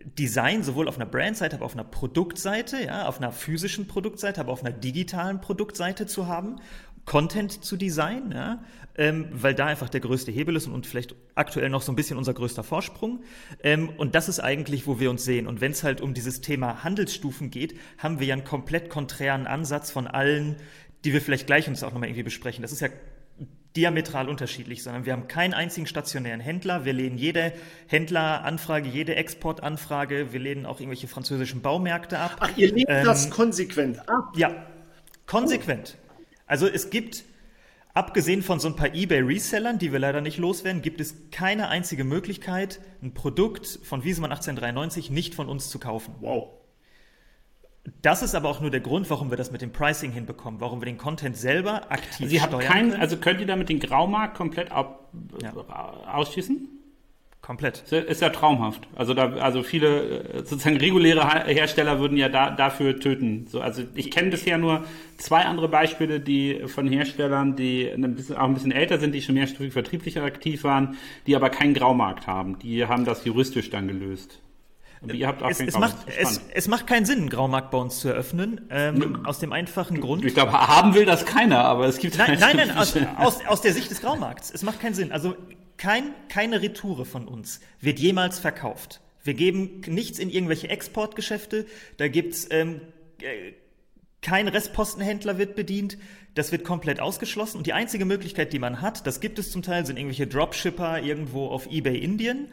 Design 0.05 0.63
sowohl 0.63 0.89
auf 0.89 0.97
einer 0.97 1.07
Brandseite, 1.07 1.57
aber 1.57 1.65
auf 1.65 1.75
einer 1.75 1.85
Produktseite, 1.85 2.85
ja, 2.85 3.07
auf 3.07 3.19
einer 3.19 3.33
physischen 3.33 3.87
Produktseite, 3.87 4.41
aber 4.41 4.53
auf 4.53 4.65
einer 4.65 4.73
digitalen 4.73 5.41
Produktseite 5.41 6.07
zu 6.07 6.27
haben, 6.27 6.57
Content 7.05 7.65
zu 7.65 7.77
designen, 7.77 8.33
ja, 8.33 8.63
ähm, 8.97 9.29
weil 9.33 9.55
da 9.55 9.67
einfach 9.67 9.89
der 9.89 10.01
größte 10.01 10.31
Hebel 10.31 10.55
ist 10.55 10.67
und, 10.67 10.87
vielleicht 10.87 11.15
aktuell 11.35 11.69
noch 11.69 11.83
so 11.83 11.91
ein 11.91 11.97
bisschen 11.97 12.19
unser 12.19 12.35
größter 12.35 12.63
Vorsprung. 12.63 13.25
Ähm, 13.63 13.89
und 13.97 14.15
das 14.15 14.29
ist 14.29 14.41
eigentlich, 14.41 14.87
wo 14.87 15.01
wir 15.01 15.11
uns 15.11 15.25
sehen. 15.25 15.47
Und 15.47 15.61
wenn 15.61 15.73
es 15.73 15.83
halt 15.83 16.01
um 16.01 16.15
dieses 16.15 16.43
Thema 16.43 16.85
Handelsstufen 16.85 17.51
geht, 17.51 17.77
haben 17.99 18.21
wir 18.21 18.27
ja 18.27 18.35
einen 18.35 18.45
komplett 18.45 18.91
konträren 18.91 19.47
Ansatz 19.47 19.91
von 19.91 20.07
allen, 20.07 20.57
die 21.05 21.13
wir 21.13 21.21
vielleicht 21.21 21.47
gleich 21.47 21.69
uns 21.69 21.83
auch 21.83 21.93
nochmal 21.93 22.09
irgendwie 22.09 22.23
besprechen. 22.23 22.63
Das 22.63 22.71
ist 22.71 22.81
ja 22.81 22.89
diametral 23.77 24.29
unterschiedlich, 24.29 24.83
sondern 24.83 25.07
wir 25.07 25.13
haben 25.13 25.29
keinen 25.29 25.55
einzigen 25.55 25.87
stationären 25.87 26.41
Händler. 26.41 26.85
Wir 26.85 26.93
lehnen 26.93 27.17
jede 27.17 27.53
Händleranfrage, 27.87 28.89
jede 28.89 29.15
Exportanfrage, 29.15 30.33
wir 30.33 30.41
lehnen 30.41 30.67
auch 30.67 30.81
irgendwelche 30.81 31.09
französischen 31.09 31.63
Baumärkte 31.63 32.19
ab. 32.19 32.37
Ach, 32.41 32.51
ihr 32.57 32.73
lehnt 32.73 32.89
ähm, 32.89 33.05
das 33.05 33.31
konsequent 33.31 34.09
ab? 34.09 34.33
Ja, 34.37 34.67
konsequent. 35.27 35.97
Also 36.47 36.69
es 36.69 36.91
gibt, 36.91 37.25
abgesehen 37.95 38.43
von 38.43 38.61
so 38.61 38.69
ein 38.69 38.77
paar 38.77 38.95
eBay-Resellern, 38.95 39.79
die 39.79 39.93
wir 39.93 39.99
leider 39.99 40.21
nicht 40.21 40.37
loswerden, 40.37 40.83
gibt 40.83 41.01
es 41.01 41.31
keine 41.31 41.69
einzige 41.69 42.05
Möglichkeit, 42.05 42.81
ein 43.03 43.15
Produkt 43.15 43.81
von 43.85 44.05
Wiesemann 44.05 44.33
1893 44.33 45.11
nicht 45.11 45.35
von 45.35 45.49
uns 45.49 45.71
zu 45.71 45.79
kaufen. 45.79 46.15
Wow. 46.21 46.62
Das 48.01 48.23
ist 48.23 48.35
aber 48.35 48.49
auch 48.49 48.61
nur 48.61 48.71
der 48.71 48.81
Grund, 48.81 49.11
warum 49.11 49.31
wir 49.31 49.37
das 49.37 49.51
mit 49.51 49.61
dem 49.61 49.73
Pricing 49.73 50.13
hinbekommen, 50.13 50.61
warum 50.61 50.81
wir 50.81 50.87
den 50.87 50.99
Content 50.99 51.37
selber 51.37 51.91
aktiv 51.91 52.29
Sie 52.29 52.39
steuern 52.39 52.61
kein, 52.61 52.91
können. 52.91 53.01
Also 53.01 53.17
könnt 53.17 53.41
ihr 53.41 53.47
damit 53.47 53.69
den 53.69 53.81
Graumarkt 53.81 54.37
komplett 54.37 54.71
ab, 54.71 55.09
ja. 55.43 55.53
ausschießen? 56.13 56.69
Komplett. 57.43 57.83
Ist 57.91 58.23
ja 58.23 58.29
traumhaft. 58.29 58.87
Also 58.95 59.15
da, 59.15 59.33
also 59.33 59.65
viele 59.65 60.21
äh, 60.21 60.39
sozusagen 60.45 60.77
reguläre 60.77 61.45
Hersteller 61.45 61.99
würden 61.99 62.17
ja 62.17 62.29
da, 62.29 62.53
dafür 62.53 63.01
töten. 63.01 63.49
So, 63.49 63.61
also 63.61 63.83
ich 63.97 64.13
kenne 64.13 64.31
bisher 64.31 64.59
nur 64.59 64.85
zwei 65.17 65.45
andere 65.45 65.69
Beispiele, 65.69 66.21
die 66.21 66.61
von 66.69 66.87
Herstellern, 66.87 67.57
die 67.57 67.91
ein 67.91 68.15
bisschen, 68.15 68.37
auch 68.37 68.45
ein 68.45 68.55
bisschen 68.55 68.71
älter 68.71 69.01
sind, 69.01 69.13
die 69.13 69.23
schon 69.23 69.35
mehrstufig 69.35 69.73
vertrieblich 69.73 70.21
aktiv 70.21 70.63
waren, 70.63 70.97
die 71.27 71.35
aber 71.35 71.51
keinen 71.51 71.75
Graumarkt 71.75 72.29
haben. 72.29 72.61
Die 72.61 72.87
haben 72.87 73.05
das 73.05 73.25
juristisch 73.25 73.71
dann 73.71 73.89
gelöst. 73.89 74.41
Und 75.03 75.13
ihr 75.15 75.27
habt 75.27 75.43
auch 75.43 75.51
es, 75.51 75.59
es, 75.61 75.77
macht, 75.77 75.97
es, 76.07 76.41
es, 76.55 76.69
macht 76.69 76.87
keinen 76.87 77.05
Sinn, 77.05 77.19
einen 77.19 77.29
Graumarkt 77.29 77.73
bei 77.73 77.79
uns 77.79 77.99
zu 77.99 78.09
eröffnen. 78.09 78.61
Ähm, 78.71 79.27
aus 79.27 79.41
dem 79.41 79.53
einfachen 79.53 80.01
Grund. 80.01 80.25
Ich 80.25 80.35
glaube, 80.35 80.53
haben 80.53 80.95
will 80.95 81.05
das 81.05 81.27
keiner, 81.27 81.65
aber 81.65 81.87
es 81.87 81.99
gibt. 81.99 82.17
Nein, 82.19 82.39
nein, 82.39 82.57
nein, 82.57 82.71
aus, 82.77 82.97
aus, 83.17 83.45
aus 83.47 83.61
der 83.63 83.73
Sicht 83.73 83.91
des 83.91 84.01
Graumarkts. 84.01 84.53
Es 84.53 84.63
macht 84.63 84.81
keinen 84.81 84.95
Sinn. 84.95 85.11
Also 85.11 85.37
kein, 85.77 86.15
keine 86.29 86.63
Retoure 86.63 87.05
von 87.05 87.27
uns 87.27 87.61
wird 87.81 87.99
jemals 87.99 88.39
verkauft. 88.39 89.01
Wir 89.25 89.35
geben 89.35 89.83
nichts 89.87 90.21
in 90.21 90.31
irgendwelche 90.31 90.69
Exportgeschäfte. 90.69 91.67
Da 91.97 92.07
gibt's 92.07 92.47
ähm, 92.51 92.81
äh, 93.21 93.53
kein 94.21 94.47
Restpostenhändler 94.47 95.37
wird 95.37 95.57
bedient. 95.57 95.99
Das 96.35 96.53
wird 96.53 96.65
komplett 96.65 97.01
ausgeschlossen. 97.01 97.59
Und 97.59 97.67
die 97.67 97.73
einzige 97.73 98.05
Möglichkeit, 98.05 98.53
die 98.53 98.61
man 98.61 98.81
hat, 98.81 99.07
das 99.07 99.21
gibt 99.21 99.41
es 99.41 99.51
zum 99.51 99.63
Teil, 99.63 99.85
sind 99.85 99.99
irgendwelche 99.99 100.29
Dropshipper 100.29 101.03
irgendwo 101.03 101.49
auf 101.49 101.67
eBay 101.71 101.99
Indien 101.99 102.49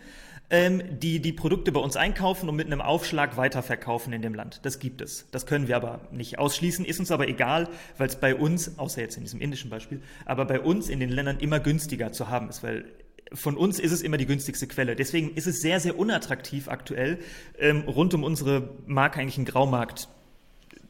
ähm, 0.50 0.82
die 1.00 1.20
die 1.20 1.34
Produkte 1.34 1.72
bei 1.72 1.80
uns 1.80 1.96
einkaufen 1.96 2.50
und 2.50 2.56
mit 2.56 2.68
einem 2.68 2.82
Aufschlag 2.82 3.38
weiterverkaufen 3.38 4.14
in 4.14 4.22
dem 4.22 4.34
Land. 4.34 4.62
Das 4.64 4.80
gibt 4.80 5.02
es. 5.02 5.28
Das 5.32 5.46
können 5.46 5.68
wir 5.68 5.76
aber 5.76 6.02
nicht 6.12 6.40
ausschließen, 6.40 6.86
ist 6.86 7.00
uns 7.00 7.12
aber 7.12 7.28
egal, 7.28 7.70
weil 7.98 8.08
es 8.08 8.16
bei 8.16 8.36
uns, 8.36 8.78
außer 8.78 9.02
jetzt 9.02 9.18
in 9.18 9.24
diesem 9.24 9.42
indischen 9.42 9.70
Beispiel, 9.70 10.02
aber 10.26 10.46
bei 10.46 10.60
uns 10.60 10.90
in 10.90 11.00
den 11.00 11.10
Ländern 11.10 11.40
immer 11.40 11.60
günstiger 11.60 12.12
zu 12.12 12.30
haben 12.30 12.50
ist, 12.50 12.64
weil 12.64 12.86
von 13.32 13.58
uns 13.58 13.80
ist 13.80 13.92
es 13.92 14.02
immer 14.02 14.18
die 14.18 14.26
günstigste 14.26 14.66
Quelle. 14.66 14.96
Deswegen 14.96 15.36
ist 15.36 15.46
es 15.46 15.62
sehr, 15.62 15.80
sehr 15.80 16.00
unattraktiv 16.00 16.68
aktuell, 16.68 17.20
ähm, 17.60 17.82
rund 17.82 18.14
um 18.16 18.24
unsere 18.24 18.76
Marke 18.88 19.20
eigentlich 19.20 19.38
einen 19.38 19.46
Graumarkt 19.46 20.08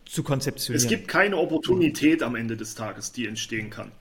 zu 0.05 0.23
konzeptionieren. 0.23 0.83
Es 0.83 0.89
gibt 0.89 1.07
keine 1.07 1.37
Opportunität 1.37 2.23
am 2.23 2.35
Ende 2.35 2.55
des 2.55 2.75
Tages, 2.75 3.11
die 3.11 3.27
entstehen 3.27 3.69
kann. 3.69 3.91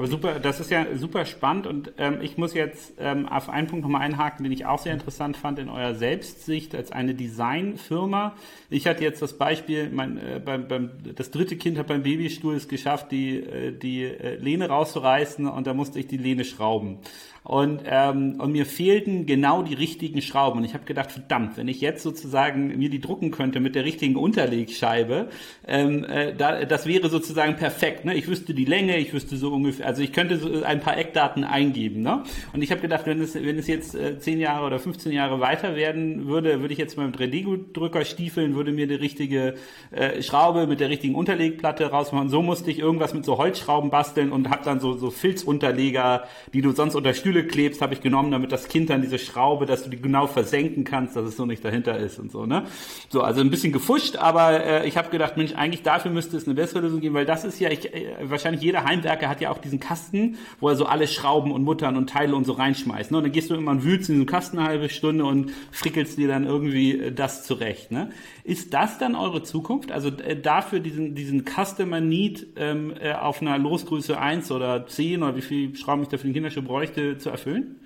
Aber 0.00 0.08
super, 0.08 0.40
das 0.40 0.60
ist 0.60 0.70
ja 0.70 0.86
super 0.96 1.26
spannend 1.26 1.66
und 1.66 1.92
ähm, 1.98 2.22
ich 2.22 2.38
muss 2.38 2.54
jetzt 2.54 2.94
ähm, 2.98 3.28
auf 3.28 3.50
einen 3.50 3.66
Punkt 3.66 3.82
nochmal 3.82 4.00
einhaken, 4.00 4.44
den 4.44 4.50
ich 4.50 4.64
auch 4.64 4.78
sehr 4.78 4.94
interessant 4.94 5.36
fand 5.36 5.58
in 5.58 5.68
eurer 5.68 5.94
Selbstsicht 5.94 6.74
als 6.74 6.90
eine 6.90 7.14
Designfirma. 7.14 8.34
Ich 8.70 8.86
hatte 8.86 9.04
jetzt 9.04 9.20
das 9.20 9.36
Beispiel, 9.36 9.90
mein, 9.90 10.16
äh, 10.16 10.40
beim, 10.42 10.68
beim, 10.68 10.90
das 11.16 11.30
dritte 11.30 11.56
Kind 11.56 11.76
hat 11.76 11.88
beim 11.88 12.02
Babystuhl 12.02 12.54
es 12.54 12.66
geschafft, 12.66 13.12
die, 13.12 13.40
äh, 13.40 13.72
die 13.72 14.04
äh, 14.04 14.36
Lehne 14.36 14.68
rauszureißen 14.68 15.46
und 15.46 15.66
da 15.66 15.74
musste 15.74 15.98
ich 15.98 16.06
die 16.06 16.16
Lehne 16.16 16.44
schrauben. 16.46 17.00
Und, 17.42 17.82
ähm, 17.86 18.36
und 18.38 18.52
mir 18.52 18.66
fehlten 18.66 19.24
genau 19.24 19.62
die 19.62 19.74
richtigen 19.74 20.20
Schrauben. 20.20 20.58
Und 20.58 20.64
ich 20.64 20.74
habe 20.74 20.84
gedacht, 20.84 21.10
verdammt, 21.10 21.56
wenn 21.56 21.68
ich 21.68 21.80
jetzt 21.80 22.02
sozusagen 22.02 22.78
mir 22.78 22.90
die 22.90 23.00
drucken 23.00 23.30
könnte 23.30 23.60
mit 23.60 23.74
der 23.74 23.84
richtigen 23.84 24.16
Unterlegscheibe, 24.16 25.30
ähm, 25.66 26.04
äh, 26.04 26.34
da, 26.34 26.64
das 26.66 26.86
wäre 26.86 27.08
sozusagen 27.08 27.56
perfekt. 27.56 28.04
Ne? 28.04 28.14
Ich 28.14 28.28
wüsste 28.28 28.52
die 28.52 28.66
Länge, 28.66 28.98
ich 28.98 29.14
wüsste 29.14 29.36
so 29.36 29.52
ungefähr, 29.52 29.86
also 29.90 30.02
ich 30.02 30.12
könnte 30.12 30.38
so 30.38 30.64
ein 30.64 30.80
paar 30.80 30.96
Eckdaten 30.98 31.44
eingeben. 31.44 32.02
Ne? 32.02 32.24
Und 32.52 32.62
ich 32.62 32.72
habe 32.72 32.80
gedacht, 32.80 33.06
wenn 33.06 33.20
es, 33.20 33.34
wenn 33.34 33.58
es 33.58 33.68
jetzt 33.68 33.94
äh, 33.94 34.18
10 34.18 34.40
Jahre 34.40 34.66
oder 34.66 34.78
15 34.78 35.12
Jahre 35.12 35.38
weiter 35.38 35.76
werden 35.76 36.26
würde, 36.26 36.60
würde 36.60 36.72
ich 36.72 36.78
jetzt 36.78 36.98
mit 36.98 37.06
dem 37.06 37.12
3D-Drucker 37.12 38.04
stiefeln, 38.04 38.56
würde 38.56 38.72
mir 38.72 38.88
die 38.88 38.94
richtige 38.94 39.54
äh, 39.92 40.20
Schraube 40.20 40.66
mit 40.66 40.80
der 40.80 40.88
richtigen 40.88 41.14
Unterlegplatte 41.14 41.86
rausmachen. 41.86 42.28
So 42.28 42.42
musste 42.42 42.70
ich 42.70 42.80
irgendwas 42.80 43.14
mit 43.14 43.24
so 43.24 43.38
Holzschrauben 43.38 43.90
basteln 43.90 44.32
und 44.32 44.50
habe 44.50 44.64
dann 44.64 44.80
so, 44.80 44.96
so 44.96 45.10
Filzunterleger, 45.10 46.24
die 46.52 46.60
du 46.60 46.72
sonst 46.72 46.96
unterstützt 46.96 47.20
Stühle 47.20 47.46
klebst, 47.46 47.82
habe 47.82 47.94
ich 47.94 48.00
genommen, 48.00 48.32
damit 48.32 48.50
das 48.50 48.66
Kind 48.66 48.90
dann 48.90 49.02
diese 49.02 49.18
Schraube, 49.18 49.66
dass 49.66 49.84
du 49.84 49.90
die 49.90 50.00
genau 50.00 50.26
versenken 50.26 50.84
kannst, 50.84 51.14
dass 51.14 51.26
es 51.26 51.36
so 51.36 51.46
nicht 51.46 51.64
dahinter 51.64 51.96
ist 51.98 52.18
und 52.18 52.32
so, 52.32 52.46
ne? 52.46 52.64
So, 53.08 53.22
also 53.22 53.40
ein 53.40 53.50
bisschen 53.50 53.72
gefuscht, 53.72 54.16
aber 54.16 54.64
äh, 54.64 54.88
ich 54.88 54.96
habe 54.96 55.10
gedacht, 55.10 55.36
Mensch, 55.36 55.54
eigentlich 55.54 55.82
dafür 55.82 56.10
müsste 56.10 56.36
es 56.36 56.46
eine 56.46 56.54
bessere 56.54 56.80
Lösung 56.80 57.00
geben, 57.00 57.14
weil 57.14 57.26
das 57.26 57.44
ist 57.44 57.60
ja, 57.60 57.70
ich, 57.70 57.92
äh, 57.94 58.16
wahrscheinlich 58.22 58.62
jeder 58.62 58.84
Heimwerker 58.84 59.28
hat 59.28 59.40
ja 59.40 59.50
auch 59.50 59.58
diesen 59.70 59.80
Kasten, 59.80 60.36
wo 60.58 60.68
er 60.68 60.76
so 60.76 60.86
alle 60.86 61.06
Schrauben 61.06 61.52
und 61.52 61.62
Muttern 61.62 61.96
und 61.96 62.10
Teile 62.10 62.34
und 62.34 62.44
so 62.44 62.52
reinschmeißt, 62.52 63.10
ne? 63.10 63.18
Und 63.18 63.24
dann 63.24 63.32
gehst 63.32 63.50
du 63.50 63.54
immer 63.54 63.70
und 63.70 63.84
wühlst 63.84 64.08
in 64.08 64.16
diesem 64.16 64.26
Kasten 64.26 64.58
eine 64.58 64.68
halbe 64.68 64.88
Stunde 64.88 65.24
und 65.24 65.52
frickelst 65.70 66.18
dir 66.18 66.28
dann 66.28 66.44
irgendwie 66.44 66.98
äh, 66.98 67.12
das 67.12 67.44
zurecht, 67.44 67.92
ne? 67.92 68.10
Ist 68.44 68.74
das 68.74 68.98
dann 68.98 69.14
eure 69.14 69.42
Zukunft? 69.42 69.92
Also 69.92 70.08
äh, 70.08 70.40
dafür 70.40 70.80
diesen, 70.80 71.14
diesen 71.14 71.44
Customer 71.44 72.00
Need 72.00 72.48
ähm, 72.56 72.94
äh, 73.00 73.12
auf 73.12 73.40
einer 73.40 73.58
Losgröße 73.58 74.18
1 74.18 74.50
oder 74.50 74.86
10 74.86 75.22
oder 75.22 75.36
wie 75.36 75.42
viel 75.42 75.76
Schrauben 75.76 76.02
ich 76.02 76.08
da 76.08 76.18
für 76.18 76.26
den 76.26 76.34
Kinderschuh 76.34 76.62
bräuchte, 76.62 77.18
zu 77.18 77.30
erfüllen? 77.30 77.76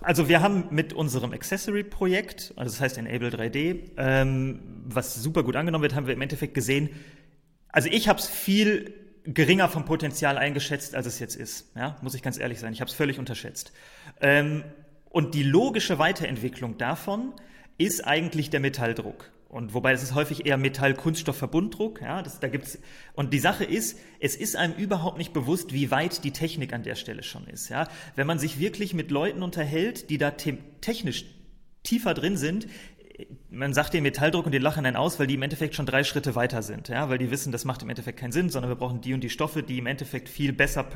Also 0.00 0.28
wir 0.28 0.40
haben 0.40 0.64
mit 0.70 0.92
unserem 0.92 1.32
Accessory-Projekt, 1.32 2.52
also 2.56 2.70
das 2.70 2.80
heißt 2.80 2.98
Enable 2.98 3.30
3D, 3.30 3.90
ähm, 3.96 4.60
was 4.84 5.16
super 5.16 5.42
gut 5.42 5.56
angenommen 5.56 5.82
wird, 5.82 5.94
haben 5.94 6.06
wir 6.06 6.14
im 6.14 6.22
Endeffekt 6.22 6.54
gesehen, 6.54 6.90
also 7.70 7.88
ich 7.90 8.08
habe 8.08 8.18
es 8.18 8.28
viel 8.28 8.94
geringer 9.34 9.68
vom 9.68 9.84
Potenzial 9.84 10.38
eingeschätzt, 10.38 10.94
als 10.94 11.06
es 11.06 11.18
jetzt 11.18 11.36
ist. 11.36 11.70
Ja, 11.76 11.96
muss 12.02 12.14
ich 12.14 12.22
ganz 12.22 12.38
ehrlich 12.38 12.58
sein. 12.58 12.72
Ich 12.72 12.80
habe 12.80 12.90
es 12.90 12.96
völlig 12.96 13.18
unterschätzt. 13.18 13.72
Ähm, 14.20 14.64
und 15.10 15.34
die 15.34 15.42
logische 15.42 15.98
Weiterentwicklung 15.98 16.78
davon 16.78 17.32
ist 17.76 18.06
eigentlich 18.06 18.50
der 18.50 18.60
Metalldruck. 18.60 19.30
Und 19.48 19.72
wobei 19.72 19.92
es 19.92 20.02
ist 20.02 20.14
häufig 20.14 20.44
eher 20.44 20.58
Metall-Kunststoff-Verbunddruck, 20.58 22.02
ja, 22.02 22.22
das, 22.22 22.38
da 22.38 22.48
gibt's, 22.48 22.78
und 23.14 23.32
die 23.32 23.38
Sache 23.38 23.64
ist, 23.64 23.98
es 24.20 24.36
ist 24.36 24.56
einem 24.56 24.74
überhaupt 24.74 25.16
nicht 25.16 25.32
bewusst, 25.32 25.72
wie 25.72 25.90
weit 25.90 26.22
die 26.24 26.32
Technik 26.32 26.74
an 26.74 26.82
der 26.82 26.96
Stelle 26.96 27.22
schon 27.22 27.46
ist, 27.46 27.70
ja. 27.70 27.88
Wenn 28.14 28.26
man 28.26 28.38
sich 28.38 28.58
wirklich 28.58 28.92
mit 28.92 29.10
Leuten 29.10 29.42
unterhält, 29.42 30.10
die 30.10 30.18
da 30.18 30.32
technisch 30.32 31.24
tiefer 31.82 32.12
drin 32.12 32.36
sind, 32.36 32.66
man 33.50 33.74
sagt 33.74 33.94
den 33.94 34.02
Metalldruck 34.02 34.46
und 34.46 34.52
den 34.52 34.62
lachen 34.62 34.84
dann 34.84 34.96
aus, 34.96 35.18
weil 35.18 35.26
die 35.26 35.34
im 35.34 35.42
Endeffekt 35.42 35.74
schon 35.74 35.86
drei 35.86 36.04
Schritte 36.04 36.34
weiter 36.34 36.62
sind, 36.62 36.88
ja, 36.88 37.08
weil 37.08 37.18
die 37.18 37.30
wissen, 37.30 37.52
das 37.52 37.64
macht 37.64 37.82
im 37.82 37.90
Endeffekt 37.90 38.18
keinen 38.18 38.32
Sinn, 38.32 38.50
sondern 38.50 38.70
wir 38.70 38.76
brauchen 38.76 39.00
die 39.00 39.14
und 39.14 39.22
die 39.22 39.30
Stoffe, 39.30 39.62
die 39.62 39.78
im 39.78 39.86
Endeffekt 39.86 40.28
viel 40.28 40.52
besser, 40.52 40.86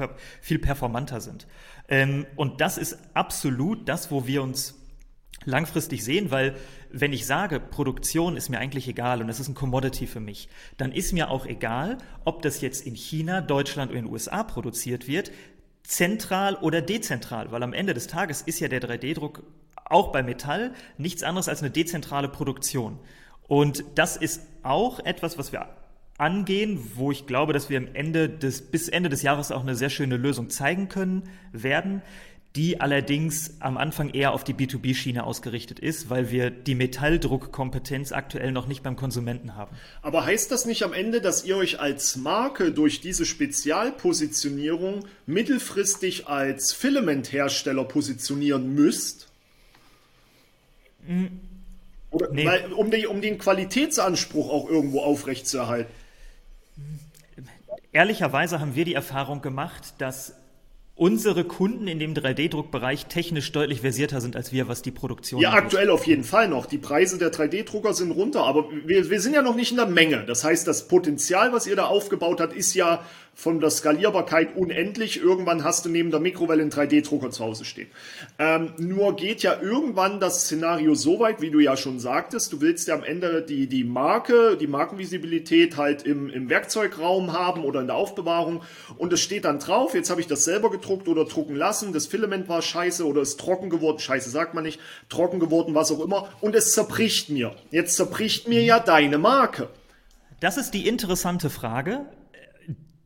viel 0.41 0.59
performanter 0.59 1.21
sind. 1.21 1.47
Ähm, 1.89 2.27
und 2.37 2.61
das 2.61 2.79
ist 2.79 2.99
absolut 3.15 3.89
das, 3.89 4.11
wo 4.11 4.27
wir 4.27 4.43
uns 4.43 4.79
langfristig 5.45 6.05
sehen, 6.05 6.31
weil 6.31 6.55
wenn 6.91 7.13
ich 7.13 7.27
sage, 7.27 7.59
Produktion 7.59 8.37
ist 8.37 8.49
mir 8.49 8.59
eigentlich 8.59 8.87
egal 8.87 9.21
und 9.21 9.29
es 9.29 9.41
ist 9.41 9.49
ein 9.49 9.55
Commodity 9.55 10.07
für 10.07 10.21
mich, 10.21 10.49
dann 10.77 10.93
ist 10.93 11.13
mir 11.13 11.31
auch 11.31 11.47
egal, 11.47 11.99
ob 12.25 12.43
das 12.43 12.61
jetzt 12.61 12.87
in 12.87 12.95
China, 12.95 13.41
Deutschland 13.41 13.91
oder 13.91 13.99
in 13.99 14.05
den 14.05 14.13
USA 14.13 14.45
produziert 14.45 15.09
wird, 15.09 15.33
zentral 15.83 16.55
oder 16.57 16.81
dezentral, 16.81 17.51
weil 17.51 17.63
am 17.63 17.73
Ende 17.73 17.95
des 17.95 18.07
Tages 18.07 18.43
ist 18.43 18.61
ja 18.61 18.69
der 18.69 18.81
3D-Druck 18.81 19.43
auch 19.93 20.13
bei 20.13 20.23
Metall 20.23 20.73
nichts 20.99 21.23
anderes 21.23 21.49
als 21.49 21.63
eine 21.63 21.71
dezentrale 21.71 22.29
Produktion. 22.29 22.99
Und 23.47 23.85
das 23.95 24.17
ist 24.17 24.43
auch 24.63 25.01
etwas, 25.01 25.39
was 25.39 25.53
wir 25.53 25.69
angehen, 26.19 26.79
wo 26.95 27.11
ich 27.11 27.27
glaube, 27.27 27.53
dass 27.53 27.69
wir 27.69 27.79
am 27.79 27.89
Ende 27.95 28.29
des, 28.29 28.63
bis 28.63 28.89
Ende 28.89 29.09
des 29.09 29.23
Jahres 29.23 29.51
auch 29.51 29.63
eine 29.63 29.75
sehr 29.75 29.91
schöne 29.91 30.17
Lösung 30.17 30.51
zeigen 30.51 30.89
können 30.89 31.25
werden 31.53 32.03
die 32.57 32.81
allerdings 32.81 33.55
am 33.61 33.79
Anfang 33.79 34.11
eher 34.11 34.35
auf 34.35 34.45
die 34.45 34.53
B2B-Schiene 34.53 35.25
ausgerichtet 35.25 35.79
ist, 35.79 36.11
weil 36.11 36.31
wir 36.31 36.51
die 36.51 36.75
Metalldruckkompetenz 36.75 38.13
aktuell 38.13 38.53
noch 38.53 38.67
nicht 38.67 38.83
beim 38.83 38.97
Konsumenten 38.97 39.57
haben. 39.57 39.75
Aber 40.03 40.27
heißt 40.27 40.51
das 40.51 40.67
nicht 40.67 40.83
am 40.83 40.93
Ende, 40.93 41.23
dass 41.23 41.45
ihr 41.45 41.57
euch 41.57 41.81
als 41.81 42.17
Marke 42.17 42.73
durch 42.73 43.01
diese 43.01 43.25
Spezialpositionierung 43.25 45.07
mittelfristig 45.25 46.29
als 46.29 46.75
Filamenthersteller 46.75 47.85
positionieren 47.85 48.75
müsst? 48.75 49.32
Hm. 51.07 51.41
Oder, 52.11 52.31
nee. 52.31 52.45
weil, 52.45 52.73
um, 52.73 52.91
die, 52.91 53.07
um 53.07 53.21
den 53.21 53.39
Qualitätsanspruch 53.39 54.51
auch 54.51 54.69
irgendwo 54.69 55.01
aufrechtzuerhalten? 55.01 55.91
Ehrlicherweise 57.93 58.61
haben 58.61 58.75
wir 58.75 58.85
die 58.85 58.95
Erfahrung 58.95 59.43
gemacht, 59.43 59.95
dass 59.99 60.35
unsere 60.95 61.45
Kunden 61.45 61.89
in 61.89 61.99
dem 61.99 62.15
3D-Druckbereich 62.15 63.07
technisch 63.07 63.51
deutlich 63.53 63.81
versierter 63.81 64.21
sind 64.21 64.37
als 64.37 64.53
wir, 64.53 64.69
was 64.69 64.83
die 64.83 64.91
Produktion 64.91 65.41
Ja, 65.41 65.51
angeht. 65.51 65.65
aktuell 65.65 65.91
auf 65.91 66.07
jeden 66.07 66.23
Fall 66.25 66.49
noch. 66.49 66.67
Die 66.67 66.79
Preise 66.79 67.19
der 67.19 67.33
3D-Drucker 67.33 67.95
sind 67.95 68.11
runter, 68.11 68.45
aber 68.45 68.67
wir, 68.85 69.09
wir 69.11 69.21
sind 69.21 69.35
ja 69.35 69.43
noch 69.43 69.57
nicht 69.57 69.71
in 69.71 69.79
der 69.79 69.87
Menge. 69.87 70.25
Das 70.27 70.45
heißt, 70.45 70.67
das 70.67 70.89
Potenzial, 70.89 71.53
was 71.53 71.67
ihr 71.67 71.77
da 71.77 71.87
aufgebaut 71.87 72.41
habt, 72.41 72.53
ist 72.55 72.75
ja 72.75 73.05
von 73.35 73.61
der 73.61 73.71
Skalierbarkeit 73.71 74.57
unendlich. 74.57 75.21
Irgendwann 75.21 75.65
hast 75.65 75.85
du 75.85 75.89
neben 75.89 76.11
der 76.11 76.21
Mikrowelle 76.21 76.63
einen 76.63 76.71
3D-Drucker 76.71 77.31
zu 77.31 77.45
Hause 77.45 77.65
stehen. 77.65 77.89
Ähm, 78.39 78.73
nur 78.79 79.17
geht 79.17 79.43
ja 79.43 79.61
irgendwann 79.61 80.21
das 80.21 80.43
Szenario 80.43 80.95
so 80.95 81.19
weit, 81.19 81.41
wie 81.41 81.51
du 81.51 81.59
ja 81.59 81.77
schon 81.77 81.99
sagtest. 81.99 82.53
Du 82.53 82.61
willst 82.61 82.89
ja 82.89 82.95
am 82.95 83.03
Ende 83.03 83.43
die, 83.43 83.67
die 83.67 83.85
Marke, 83.85 84.57
die 84.57 84.67
Markenvisibilität 84.67 85.77
halt 85.77 86.03
im, 86.03 86.29
im 86.29 86.51
Werkzeugraum 86.51 87.33
haben 87.33 87.65
oder 87.65 87.81
in 87.81 87.87
der 87.87 87.97
Aufbewahrung. 87.97 88.63
Und 88.99 89.13
es 89.13 89.21
steht 89.21 89.45
dann 89.45 89.59
drauf, 89.59 89.95
jetzt 89.95 90.11
habe 90.11 90.21
ich 90.21 90.27
das 90.27 90.45
selber 90.45 90.71
gedruckt 90.71 91.09
oder 91.09 91.25
drucken 91.25 91.57
lassen. 91.57 91.93
Das 91.93 92.07
Filament 92.07 92.49
war 92.49 92.61
scheiße 92.61 93.07
oder 93.07 93.23
ist 93.23 93.41
trocken 93.41 93.71
geworden. 93.71 93.99
Scheiße 93.99 94.31
sagt 94.31 94.55
man 94.55 94.65
nicht. 94.65 94.79
Trocken 95.09 95.41
geworden, 95.41 95.75
was 95.75 95.91
auch 95.91 96.01
immer. 96.01 96.29
Und 96.41 96.55
es 96.55 96.73
zerbricht 96.73 97.31
mir. 97.31 97.57
Jetzt 97.71 97.97
zerbricht 97.97 98.47
mir 98.47 98.63
ja 98.63 98.79
deine 98.79 99.19
Marke. 99.19 99.69
Das 100.41 100.59
ist 100.59 100.73
die 100.73 100.87
interessante 100.87 101.51
Frage 101.51 102.05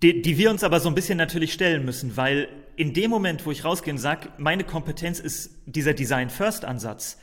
die, 0.02 0.22
die 0.22 0.38
wir 0.38 0.50
uns 0.50 0.64
aber 0.64 0.80
so 0.80 0.88
ein 0.88 0.94
bisschen 0.94 1.18
natürlich 1.18 1.52
stellen 1.52 1.84
müssen, 1.84 2.16
weil 2.16 2.48
in 2.76 2.92
dem 2.92 3.10
Moment, 3.10 3.46
wo 3.46 3.50
ich 3.50 3.64
rausgehe 3.64 3.92
und 3.92 3.98
sage, 3.98 4.28
meine 4.38 4.64
Kompetenz 4.64 5.18
ist 5.18 5.50
dieser 5.66 5.94
Design-First-Ansatz, 5.94 7.18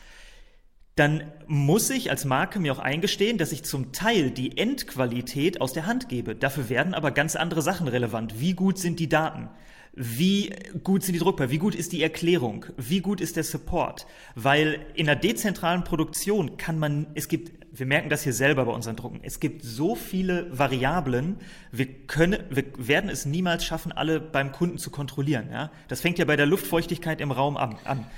dann 0.96 1.32
muss 1.48 1.90
ich 1.90 2.12
als 2.12 2.26
Marke 2.26 2.60
mir 2.60 2.74
auch 2.74 2.80
eingestehen, 2.80 3.38
dass 3.38 3.52
ich 3.52 3.64
zum 3.64 3.94
Teil 3.94 4.32
die 4.32 4.58
Endqualität 4.58 5.60
aus 5.60 5.74
der 5.74 5.88
Hand 5.88 6.08
gebe. 6.08 6.36
Dafür 6.36 6.70
werden 6.70 6.94
aber 6.94 7.12
ganz 7.12 7.36
andere 7.36 7.62
Sachen 7.62 7.88
relevant. 7.88 8.40
Wie 8.40 8.54
gut 8.54 8.78
sind 8.78 9.00
die 9.00 9.10
Daten? 9.10 9.50
wie 9.96 10.52
gut 10.84 11.04
sind 11.04 11.14
die 11.14 11.20
Druckbar? 11.20 11.52
Wie 11.52 11.60
gut 11.60 11.76
ist 11.76 11.92
die 11.92 12.02
Erklärung? 12.02 12.66
Wie 12.78 13.02
gut 13.02 13.22
ist 13.22 13.36
der 13.36 13.44
Support? 13.44 14.08
Weil 14.34 14.86
in 14.96 15.08
einer 15.08 15.20
dezentralen 15.20 15.84
Produktion 15.84 16.58
kann 16.58 16.80
man, 16.80 17.08
es 17.14 17.28
gibt, 17.28 17.63
wir 17.76 17.88
merken 17.88 18.10
das 18.10 18.24
hier 18.24 18.34
selber 18.34 18.66
bei 18.66 18.72
unseren 18.72 18.96
Drucken, 18.96 19.20
es 19.24 19.40
gibt 19.40 19.64
so 19.64 19.96
viele 19.96 20.48
Variablen, 20.52 21.38
wir 21.72 21.88
können, 21.88 22.38
wir 22.52 22.66
werden 22.78 23.10
es 23.10 23.26
niemals 23.26 23.66
schaffen, 23.66 23.92
alle 23.92 24.20
beim 24.20 24.52
Kunden 24.52 24.78
zu 24.78 24.92
kontrollieren. 24.92 25.48
Ja? 25.52 25.72
Das 25.88 26.02
fängt 26.02 26.20
ja 26.20 26.26
bei 26.26 26.36
der 26.36 26.46
Luftfeuchtigkeit 26.46 27.20
im 27.20 27.32
Raum 27.32 27.58
an. 27.58 27.76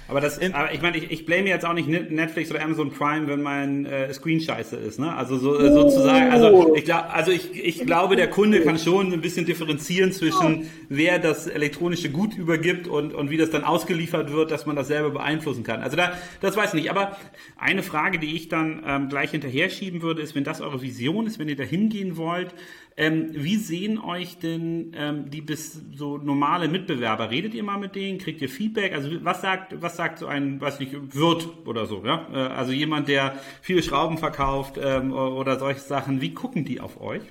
Aber 0.09 0.19
das, 0.19 0.41
ähm, 0.41 0.53
aber 0.53 0.73
ich 0.73 0.81
meine, 0.81 0.97
ich, 0.97 1.09
ich 1.09 1.25
blame 1.25 1.47
jetzt 1.47 1.65
auch 1.65 1.73
nicht 1.73 1.87
Netflix 1.87 2.51
oder 2.51 2.61
Amazon 2.61 2.91
Prime, 2.91 3.27
wenn 3.27 3.41
mein 3.41 3.85
äh, 3.85 4.13
Screen 4.13 4.41
scheiße 4.41 4.75
ist. 4.75 4.99
Ne? 4.99 5.15
Also 5.15 5.37
so, 5.37 5.57
äh, 5.57 5.71
sozusagen, 5.71 6.31
also 6.31 6.75
ich, 6.75 6.83
glaub, 6.83 7.05
also 7.13 7.31
ich, 7.31 7.55
ich 7.55 7.85
glaube, 7.85 8.17
der 8.17 8.29
Kunde 8.29 8.59
kann 8.59 8.77
schon 8.77 9.13
ein 9.13 9.21
bisschen 9.21 9.45
differenzieren 9.45 10.11
zwischen, 10.11 10.67
wer 10.89 11.17
das 11.17 11.47
elektronische 11.47 12.09
Gut 12.09 12.35
übergibt 12.35 12.87
und, 12.87 13.13
und 13.13 13.29
wie 13.29 13.37
das 13.37 13.51
dann 13.51 13.63
ausgeliefert 13.63 14.33
wird, 14.33 14.51
dass 14.51 14.65
man 14.65 14.75
das 14.75 14.87
selber 14.87 15.11
beeinflussen 15.11 15.63
kann. 15.63 15.81
Also 15.81 15.95
da, 15.95 16.11
das 16.41 16.57
weiß 16.57 16.73
ich 16.73 16.81
nicht. 16.81 16.91
Aber 16.91 17.15
eine 17.57 17.83
Frage, 17.83 18.19
die 18.19 18.35
ich 18.35 18.49
dann 18.49 18.83
ähm, 18.85 19.07
gleich 19.07 19.33
hinterher 19.45 19.69
schieben 19.69 20.01
würde, 20.01 20.21
ist, 20.21 20.36
wenn 20.36 20.43
das 20.43 20.62
eure 20.62 20.81
Vision 20.81 21.27
ist, 21.27 21.39
wenn 21.39 21.47
ihr 21.47 21.55
da 21.55 21.63
hingehen 21.63 22.17
wollt, 22.17 22.53
ähm, 22.97 23.29
wie 23.31 23.58
sehen 23.58 23.99
euch 23.99 24.38
denn 24.39 24.93
ähm, 24.95 25.29
die 25.29 25.41
bis 25.41 25.81
so 25.95 26.17
normale 26.17 26.67
Mitbewerber? 26.67 27.29
Redet 27.29 27.53
ihr 27.53 27.63
mal 27.63 27.77
mit 27.77 27.95
denen? 27.95 28.17
Kriegt 28.17 28.41
ihr 28.41 28.49
Feedback? 28.49 28.93
Also 28.93 29.10
was 29.23 29.41
sagt, 29.41 29.81
was 29.81 29.95
sagt 29.95 30.19
so 30.19 30.27
ein, 30.27 30.60
weiß 30.60 30.79
nicht, 30.79 30.93
Wirt 31.13 31.47
oder 31.65 31.86
so, 31.86 32.03
ja? 32.05 32.27
Äh, 32.34 32.38
also 32.53 32.71
jemand, 32.71 33.08
der 33.08 33.36
viele 33.62 33.84
Schrauben 33.84 34.17
verkauft 34.17 34.79
ähm, 34.81 35.13
oder 35.13 35.60
solche 35.60 35.81
Sachen. 35.81 36.21
Wie 36.21 36.34
gucken 36.34 36.65
die 36.65 36.79
auf 36.79 36.99
euch? 36.99 37.21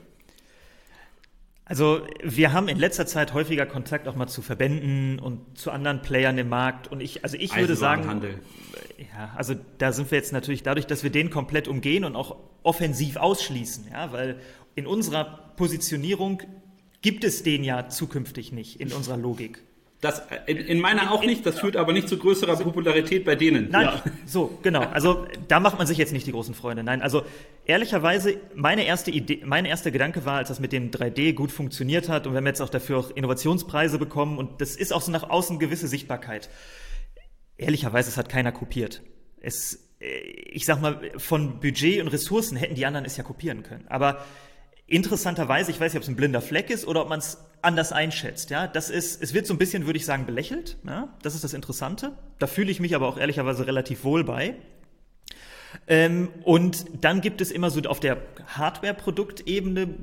Also 1.67 2.07
wir 2.23 2.53
haben 2.53 2.69
in 2.69 2.79
letzter 2.79 3.07
Zeit 3.07 3.33
häufiger 3.33 3.65
Kontakt 3.65 4.07
auch 4.07 4.15
mal 4.15 4.27
zu 4.27 4.43
Verbänden 4.43 5.19
und 5.19 5.57
zu 5.57 5.71
anderen 5.71 6.03
Playern 6.03 6.37
im 6.37 6.51
Markt 6.51 6.89
und 6.89 7.01
ich, 7.01 7.25
also 7.25 7.39
ich 7.39 7.57
würde 7.57 7.75
sagen, 7.75 8.07
Handel. 8.07 8.41
ja, 8.99 9.33
also 9.35 9.55
da 9.79 9.93
sind 9.93 10.11
wir 10.11 10.19
jetzt 10.19 10.33
natürlich 10.33 10.63
dadurch, 10.63 10.87
dass 10.87 11.03
wir 11.03 11.11
den 11.11 11.31
komplett 11.31 11.67
umgehen 11.67 12.05
und 12.05 12.17
auch 12.17 12.37
offensiv 12.63 13.17
ausschließen, 13.17 13.87
ja, 13.91 14.13
weil 14.13 14.41
in 14.75 14.87
unserer 14.87 15.53
Positionierung 15.57 16.43
gibt 17.01 17.25
es 17.25 17.43
den 17.43 17.65
ja 17.65 17.89
zukünftig 17.89 18.53
nicht 18.53 18.79
in 18.79 18.93
unserer 18.93 19.17
Logik. 19.17 19.63
Das, 20.05 20.21
in, 20.45 20.59
in 20.59 20.81
meiner 20.81 21.13
auch 21.13 21.25
nicht, 21.25 21.47
das 21.47 21.61
führt 21.61 21.79
aber 21.79 21.95
nicht 21.95 22.11
zu 22.11 22.19
größerer 22.19 22.57
Popularität 22.57 23.25
bei 23.25 23.37
denen. 23.37 23.71
Nein, 23.71 23.87
ja. 23.87 24.03
so, 24.27 24.59
genau. 24.63 24.83
Also 24.83 25.27
da 25.49 25.61
macht 25.61 25.79
man 25.79 25.87
sich 25.87 25.97
jetzt 25.97 26.13
nicht 26.13 26.27
die 26.27 26.33
großen 26.33 26.55
Freunde. 26.55 26.85
Nein, 26.85 27.01
also 27.01 27.23
ehrlicherweise, 27.65 28.37
meine 28.55 28.85
erste 28.85 29.11
Idee, 29.11 29.41
mein 29.47 29.65
erster 29.65 29.91
Gedanke 29.91 30.27
war, 30.27 30.37
als 30.37 30.49
das 30.49 30.61
mit 30.61 30.73
dem 30.73 30.91
3D 30.91 31.33
gut 31.33 31.51
funktioniert 31.51 32.11
hat 32.11 32.27
und 32.27 32.35
wir 32.35 32.37
haben 32.37 32.47
jetzt 32.47 32.61
auch 32.61 32.69
dafür 32.69 32.99
auch 32.99 33.11
Innovationspreise 33.13 33.99
bekommen 33.99 34.37
und 34.37 34.61
das 34.61 34.77
ist 34.77 34.93
auch 34.93 35.01
so 35.01 35.11
nach 35.11 35.31
außen 35.31 35.59
gewisse 35.59 35.89
Sichtbarkeit. 35.89 36.51
Ehrlicherweise, 37.57 38.11
es 38.11 38.19
hat 38.19 38.29
keiner 38.29 38.53
kopiert. 38.53 39.01
Es, 39.41 39.89
äh, 40.01 40.19
ich 40.53 40.67
sag 40.67 40.83
mal, 40.83 41.13
von 41.17 41.61
Budget 41.61 42.03
und 42.03 42.09
Ressourcen 42.09 42.59
hätten 42.59 42.75
die 42.75 42.85
anderen 42.85 43.07
es 43.07 43.17
ja 43.17 43.25
kopieren 43.25 43.63
können. 43.63 43.87
Aber 43.89 44.23
interessanterweise, 44.87 45.71
ich 45.71 45.81
weiß 45.81 45.93
nicht, 45.93 45.99
ob 45.99 46.03
es 46.03 46.09
ein 46.09 46.17
blinder 46.17 46.43
Fleck 46.43 46.71
ist 46.71 46.87
oder 46.87 47.03
ob 47.03 47.09
man 47.09 47.19
es 47.19 47.39
anders 47.63 47.93
einschätzt. 47.93 48.51
Ja, 48.51 48.67
das 48.67 48.91
ist, 48.91 49.23
es 49.23 49.33
wird 49.33 49.47
so 49.47 49.55
ein 49.55 49.59
bisschen, 49.59 49.87
würde 49.87 49.99
ich 49.99 50.05
sagen, 50.05 50.27
belächelt. 50.27 50.77
Ja? 50.87 51.09
Das 51.23 51.35
ist 51.35 51.45
das 51.45 51.55
Interessante. 51.55 52.13
Da 52.39 52.47
fühle 52.47 52.71
ich 52.71 52.81
mich 52.81 52.95
aber 52.95 53.09
auch 53.09 53.19
ehrlicherweise 53.19 53.67
relativ 53.67 54.05
wohl 54.05 54.25
bei. 54.25 54.57
Ähm, 55.87 56.29
und 56.45 56.85
dann 57.01 57.21
gibt 57.21 57.41
es 57.41 57.51
immer 57.51 57.71
so 57.71 57.81
auf 57.83 58.01
der 58.01 58.19
Hardware-Produktebene, 58.47 59.95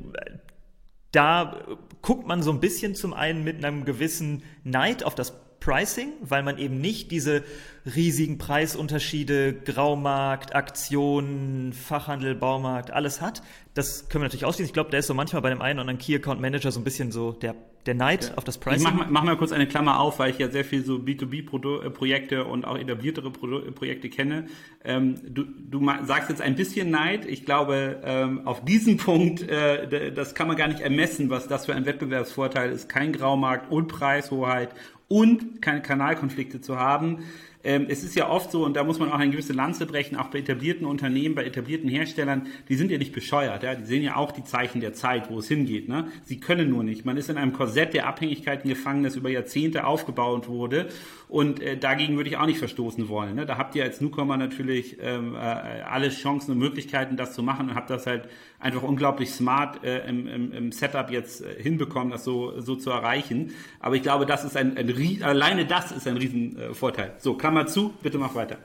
da 1.12 1.58
guckt 2.02 2.26
man 2.26 2.41
so 2.41 2.52
ein 2.52 2.60
bisschen 2.60 2.96
zum 2.96 3.13
einen 3.13 3.44
mit 3.44 3.63
einem 3.63 3.86
gewissen 3.86 4.44
Neid 4.63 5.04
auf 5.04 5.15
das 5.15 5.34
Pricing, 5.62 6.10
weil 6.21 6.43
man 6.43 6.58
eben 6.58 6.82
nicht 6.82 7.12
diese 7.12 7.43
riesigen 7.86 8.38
Preisunterschiede, 8.38 9.54
Graumarkt, 9.54 10.56
Aktionen, 10.56 11.71
Fachhandel, 11.71 12.36
Baumarkt, 12.36 12.91
alles 12.91 13.21
hat. 13.21 13.41
Das 13.76 14.10
können 14.10 14.24
wir 14.24 14.26
natürlich 14.26 14.45
ausschließen. 14.45 14.67
Ich 14.69 14.74
glaube, 14.74 14.89
da 14.89 14.97
ist 14.97 15.08
so 15.08 15.13
manchmal 15.13 15.41
bei 15.41 15.50
dem 15.50 15.62
einen 15.62 15.78
oder 15.78 15.82
anderen 15.82 16.00
Key 16.00 16.15
Account 16.15 16.41
Manager 16.41 16.71
so 16.71 16.80
ein 16.80 16.84
bisschen 16.84 17.12
so 17.12 17.32
der, 17.32 17.56
der 17.86 17.93
Neid 17.93 18.30
ja. 18.30 18.38
auf 18.38 18.43
das 18.43 18.58
Pricing. 18.58 18.88
Ich 18.88 18.93
mach, 18.93 19.10
mach 19.10 19.24
mal 19.24 19.38
kurz 19.38 19.52
eine 19.52 19.67
Klammer 19.67 20.00
auf, 20.00 20.17
weil 20.17 20.32
ich 20.32 20.39
ja 20.39 20.50
sehr 20.50 20.65
viel 20.65 20.84
so 20.84 20.95
B2B-Projekte 20.95 22.36
äh, 22.36 22.41
und 22.41 22.65
auch 22.65 22.78
etabliertere 22.78 23.30
Pro 23.30 23.60
äh, 23.60 23.71
Projekte 23.71 24.10
kenne. 24.10 24.47
Ähm, 24.84 25.15
du, 25.24 25.43
du 25.43 25.86
sagst 26.04 26.30
jetzt 26.30 26.41
ein 26.41 26.56
bisschen 26.56 26.89
Neid. 26.89 27.26
Ich 27.26 27.45
glaube, 27.45 28.02
ähm, 28.04 28.47
auf 28.47 28.65
diesen 28.65 28.97
Punkt, 28.97 29.47
äh, 29.47 30.12
das 30.12 30.34
kann 30.34 30.47
man 30.47 30.58
gar 30.58 30.67
nicht 30.67 30.82
ermessen, 30.82 31.30
was 31.30 31.47
das 31.47 31.67
für 31.67 31.76
ein 31.76 31.86
Wettbewerbsvorteil 31.86 32.71
ist. 32.71 32.89
Kein 32.89 33.13
Graumarkt 33.13 33.71
und 33.71 33.88
Preishoheit 33.88 34.71
und 35.12 35.62
keine 35.62 35.82
Kanalkonflikte 35.82 36.62
zu 36.62 36.80
haben. 36.80 37.26
Ähm, 37.63 37.86
es 37.89 38.04
ist 38.04 38.15
ja 38.15 38.30
oft 38.30 38.52
so, 38.52 38.65
und 38.65 38.76
da 38.76 38.84
muss 38.84 39.00
man 39.00 39.12
auch 39.12 39.19
eine 39.19 39.32
gewisse 39.32 39.54
Lanze 39.54 39.86
brechen, 39.86 40.15
auch 40.15 40.28
bei 40.28 40.39
etablierten 40.39 40.86
Unternehmen, 40.86 41.36
bei 41.36 41.45
etablierten 41.45 41.89
Herstellern, 41.89 42.47
die 42.69 42.76
sind 42.76 42.91
ja 42.91 42.97
nicht 42.97 43.13
bescheuert, 43.13 43.63
ja? 43.63 43.76
die 43.76 43.86
sehen 43.86 44.04
ja 44.04 44.15
auch 44.15 44.32
die 44.32 44.43
Zeichen 44.43 44.82
der 44.82 44.93
Zeit, 44.93 45.30
wo 45.30 45.39
es 45.39 45.47
hingeht. 45.47 45.88
Ne? 45.88 46.08
Sie 46.24 46.39
können 46.39 46.69
nur 46.69 46.84
nicht. 46.84 47.06
Man 47.06 47.17
ist 47.17 47.30
in 47.30 47.38
einem 47.38 47.54
Korsett 47.54 47.93
der 47.93 48.08
Abhängigkeiten 48.08 48.69
gefangen, 48.69 49.04
das 49.04 49.15
über 49.15 49.30
Jahrzehnte 49.30 49.86
aufgebaut 49.86 50.47
wurde. 50.47 50.88
Und 51.28 51.62
äh, 51.62 51.78
dagegen 51.78 52.17
würde 52.17 52.30
ich 52.30 52.38
auch 52.38 52.45
nicht 52.45 52.60
verstoßen 52.60 53.08
wollen. 53.08 53.36
Ne? 53.36 53.45
Da 53.45 53.58
habt 53.58 53.76
ihr 53.76 53.84
als 53.84 54.02
Newcomer 54.02 54.38
natürlich 54.38 54.97
ähm, 55.02 55.36
äh, 55.36 55.38
alle 55.38 56.10
Chancen 56.10 56.52
und 56.52 56.58
Möglichkeiten, 56.58 57.15
das 57.15 57.34
zu 57.34 57.41
machen 57.43 57.69
und 57.69 57.76
habt 57.76 57.89
das 57.89 58.06
halt 58.06 58.28
einfach 58.60 58.84
unglaublich 58.84 59.32
smart 59.32 59.84
äh, 59.84 60.08
im, 60.08 60.28
im, 60.28 60.52
im, 60.52 60.71
Setup 60.71 61.10
jetzt 61.10 61.41
äh, 61.41 61.62
hinbekommen, 61.62 62.12
das 62.12 62.24
so, 62.24 62.60
so 62.60 62.76
zu 62.76 62.91
erreichen. 62.91 63.54
Aber 63.80 63.95
ich 63.95 64.04
glaube, 64.04 64.26
das 64.26 64.43
ist 64.43 64.56
ein, 64.56 64.78
ein 64.78 65.24
alleine 65.24 65.65
das 65.65 65.91
ist 65.91 66.08
ein 66.08 66.17
Riesenvorteil. 66.17 67.13
So, 67.17 67.36
Klammer 67.52 67.68
zu, 67.68 67.94
bitte 68.02 68.18
mach 68.18 68.34
weiter. 68.34 68.60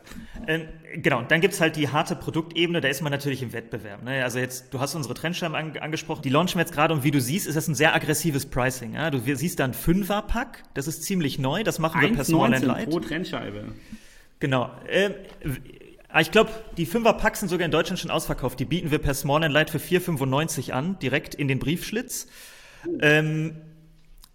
Ähm, 0.47 0.69
genau, 0.95 1.23
dann 1.23 1.41
gibt's 1.41 1.61
halt 1.61 1.75
die 1.75 1.89
harte 1.89 2.15
Produktebene, 2.15 2.81
da 2.81 2.89
ist 2.89 3.03
man 3.03 3.11
natürlich 3.11 3.43
im 3.43 3.53
Wettbewerb. 3.53 4.05
Ne? 4.05 4.23
Also 4.23 4.39
jetzt, 4.39 4.73
du 4.73 4.79
hast 4.79 4.95
unsere 4.95 5.15
Trendscheiben 5.15 5.57
an, 5.57 5.77
angesprochen, 5.79 6.23
die 6.23 6.29
launchen 6.29 6.59
wir 6.59 6.63
jetzt 6.63 6.73
gerade 6.73 6.95
und 6.95 7.03
wie 7.03 7.11
du 7.11 7.21
siehst, 7.21 7.49
ist 7.49 7.57
das 7.57 7.67
ein 7.67 7.75
sehr 7.75 7.95
aggressives 7.95 8.47
Pricing. 8.47 8.95
Ja? 8.95 9.11
Du 9.11 9.19
siehst 9.19 9.59
da 9.59 9.65
ein 9.65 9.75
Fünfer-Pack, 9.75 10.63
das 10.75 10.87
ist 10.87 11.03
ziemlich 11.03 11.39
neu, 11.39 11.65
das 11.65 11.81
machen 11.81 12.01
wir 12.01 12.13
per 12.13 12.25
Small 12.25 12.55
and 12.55 12.65
Light. 12.65 12.91
pro 12.91 13.01
Trendscheibe. 13.01 13.73
Genau. 14.39 14.71
Ähm, 14.89 15.15
ich 16.21 16.31
glaube, 16.31 16.51
die 16.77 16.87
Fünfer-Packs 16.87 17.41
sind 17.41 17.49
sogar 17.49 17.65
in 17.65 17.73
Deutschland 17.73 17.99
schon 17.99 18.13
ausverkauft. 18.13 18.61
Die 18.61 18.65
bieten 18.65 18.93
wir 18.93 18.99
per 18.99 19.15
Small 19.15 19.43
and 19.43 19.53
Light 19.53 19.71
für 19.71 19.79
4,95 19.79 20.71
an, 20.71 20.99
direkt 21.01 21.35
in 21.35 21.49
den 21.49 21.59
Briefschlitz. 21.59 22.29
Ähm, 23.01 23.57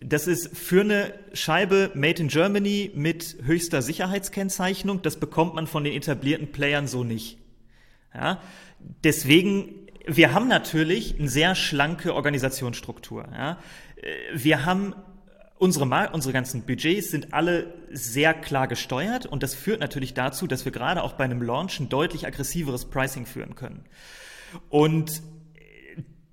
das 0.02 0.28
ist 0.28 0.58
für 0.58 0.82
eine 0.82 1.14
Scheibe 1.34 1.92
Made 1.94 2.22
in 2.22 2.28
Germany 2.28 2.92
mit 2.96 3.38
höchster 3.44 3.82
Sicherheitskennzeichnung. 3.82 5.02
Das 5.02 5.18
bekommt 5.18 5.54
man 5.54 5.68
von 5.68 5.84
den 5.84 5.94
etablierten 5.94 6.52
Playern 6.52 6.88
so 6.88 7.04
nicht. 7.04 7.38
Ja? 8.14 8.42
Deswegen, 9.04 9.88
wir 10.08 10.34
haben 10.34 10.48
natürlich 10.48 11.20
eine 11.20 11.30
sehr 11.30 11.54
schlanke 11.54 12.16
Organisationsstruktur. 12.16 13.28
Ja? 13.32 13.58
Wir 14.34 14.66
haben 14.66 14.96
Unsere, 15.58 15.86
Mar 15.86 16.16
unsere 16.16 16.34
ganzen 16.34 16.64
Budgets 16.64 17.12
sind 17.12 17.36
alle 17.36 17.72
sehr 17.92 18.34
klar 18.34 18.68
gesteuert 18.68 19.28
und 19.28 19.44
das 19.44 19.54
führt 19.54 19.80
natürlich 19.80 20.16
dazu, 20.16 20.48
dass 20.48 20.66
wir 20.66 20.72
gerade 20.72 21.04
auch 21.04 21.14
bei 21.14 21.24
einem 21.24 21.44
Launch 21.44 21.80
ein 21.80 21.88
deutlich 21.88 22.26
aggressiveres 22.26 22.86
Pricing 22.86 23.28
führen 23.28 23.54
können. 23.54 23.86
Und 24.70 25.22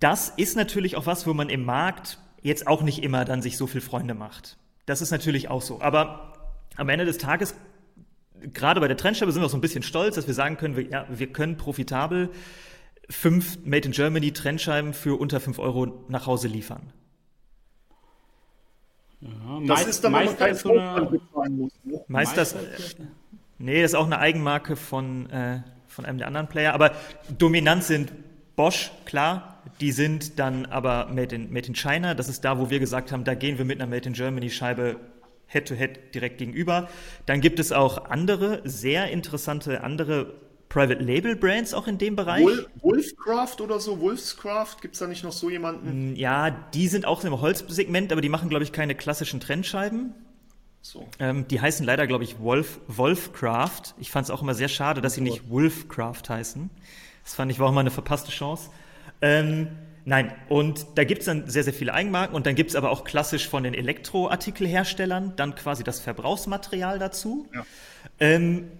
das 0.01 0.31
ist 0.31 0.57
natürlich 0.57 0.97
auch 0.97 1.05
was, 1.05 1.27
wo 1.27 1.35
man 1.35 1.51
im 1.51 1.67
Markt 1.67 2.19
jetzt 2.43 2.67
auch 2.67 2.83
nicht 2.83 3.03
immer 3.03 3.25
dann 3.25 3.43
sich 3.43 3.57
so 3.57 3.67
viel 3.67 3.81
Freunde 3.81 4.15
macht. 4.15 4.57
Das 4.87 5.03
ist 5.03 5.11
natürlich 5.11 5.49
auch 5.49 5.63
so. 5.63 5.81
Aber 5.81 6.33
am 6.77 6.89
Ende 6.89 7.05
des 7.05 7.19
Tages, 7.19 7.55
gerade 8.53 8.81
bei 8.81 8.89
der 8.89 8.97
Trendscheibe 8.97 9.33
sind 9.33 9.43
wir 9.43 9.47
auch 9.47 9.51
so 9.51 9.57
ein 9.57 9.63
bisschen 9.63 9.83
stolz, 9.83 10.15
dass 10.15 10.27
wir 10.27 10.35
sagen 10.35 10.57
können, 10.57 10.77
wir, 10.77 10.85
ja, 10.85 11.07
wir 11.11 11.33
können 11.33 11.57
profitabel 11.57 12.31
fünf 13.11 13.59
Made 13.65 13.87
in 13.87 13.93
Germany 13.93 14.33
Trendscheiben 14.33 14.95
für 14.95 15.19
unter 15.19 15.41
fünf 15.41 15.59
Euro 15.59 16.05
nach 16.09 16.27
Hause 16.27 16.49
liefern. 16.49 16.93
Ja, 19.21 19.31
das 19.67 19.87
ist 19.87 20.05
dann, 20.05 20.13
wenn 20.13 20.27
man 20.39 20.55
so 20.55 20.69
bezahlen 20.69 21.57
muss. 21.57 21.73
Ne? 21.83 22.01
Meist 22.07 22.37
das, 22.37 22.55
nee, 23.59 23.83
das 23.83 23.93
ist 23.93 23.95
auch 23.97 24.07
eine 24.07 24.19
Eigenmarke 24.19 24.77
von, 24.77 25.29
äh, 25.31 25.61
von 25.89 26.05
einem 26.05 26.19
der 26.19 26.29
anderen 26.29 26.49
Player. 26.49 26.73
Aber 26.73 26.93
dominant 27.37 27.83
sind 27.83 28.13
Bosch, 28.59 28.91
klar. 29.05 29.63
Die 29.81 29.93
sind 29.93 30.41
dann 30.41 30.67
aber 30.67 31.07
made 31.15 31.33
in, 31.33 31.53
made 31.53 31.69
in 31.69 31.77
China. 31.77 32.15
Das 32.15 32.29
ist 32.29 32.45
da, 32.45 32.59
wo 32.59 32.71
wir 32.71 32.81
gesagt 32.81 33.13
haben, 33.13 33.23
da 33.23 33.35
gehen 33.35 33.57
wir 33.57 33.65
mit 33.65 33.81
einer 33.81 33.89
Made 33.89 34.09
in 34.09 34.15
Germany 34.15 34.51
Scheibe 34.51 34.97
Head-to-Head 35.47 35.91
-head 35.97 36.11
direkt 36.13 36.39
gegenüber. 36.39 36.89
Dann 37.25 37.41
gibt 37.41 37.61
es 37.61 37.71
auch 37.71 38.07
andere, 38.07 38.61
sehr 38.65 39.13
interessante 39.13 39.85
andere 39.85 40.35
Private 40.69 41.01
Label 41.01 41.37
Brands 41.37 41.73
auch 41.73 41.87
in 41.87 41.99
dem 41.99 42.17
Bereich. 42.17 42.45
Wolfcraft 42.81 43.61
oder 43.61 43.79
so, 43.79 44.01
Wolfscraft, 44.01 44.79
gibt 44.83 44.95
es 44.95 44.99
da 44.99 45.07
nicht 45.07 45.23
noch 45.23 45.33
so 45.33 45.49
jemanden? 45.49 46.15
Mm, 46.15 46.17
ja, 46.17 46.51
die 46.51 46.89
sind 46.89 47.07
auch 47.07 47.23
im 47.23 47.41
Holzsegment, 47.41 48.11
aber 48.11 48.23
die 48.23 48.29
machen, 48.29 48.49
glaube 48.49 48.65
ich, 48.65 48.73
keine 48.73 48.97
klassischen 48.97 49.39
Trennscheiben. 49.39 50.15
So. 50.83 51.07
Ähm, 51.21 51.47
die 51.47 51.61
heißen 51.61 51.87
leider, 51.87 52.09
glaube 52.09 52.25
ich, 52.25 52.41
Wolf, 52.41 52.81
Wolfcraft. 52.89 53.95
Ich 53.99 54.11
fand 54.11 54.25
es 54.25 54.33
auch 54.33 54.43
immer 54.43 54.55
sehr 54.55 54.69
schade, 54.69 55.01
dass 55.01 55.15
sie 55.15 55.21
nicht 55.21 55.49
Wolfcraft 55.49 56.29
heißen. 56.29 56.71
Das 57.29 57.35
fand 57.35 57.53
ich 57.53 57.59
war 57.59 57.69
auch 57.69 57.73
mal 57.73 57.81
eine 57.81 57.91
verpasste 57.91 58.31
Chance. 58.31 58.71
Ähm, 59.21 59.69
Nein, 60.05 60.33
und 60.49 60.87
da 60.95 61.05
gibt 61.05 61.21
es 61.21 61.27
dann 61.27 61.51
sehr, 61.51 61.65
sehr 61.65 61.75
viele 61.75 61.93
Eigenmarken 61.93 62.35
und 62.35 62.47
dann 62.47 62.55
gibt 62.55 62.71
es 62.71 62.77
aber 62.77 62.91
auch 62.91 63.05
klassisch 63.05 63.47
von 63.47 63.63
den 63.63 63.75
Elektroartikelherstellern 63.75 65.35
dann 65.37 65.55
quasi 65.55 65.85
das 65.85 66.01
Verbrauchsmaterial 66.01 66.99
dazu. 66.99 67.47
Ja. 67.55 67.67
Ähm, 68.19 68.71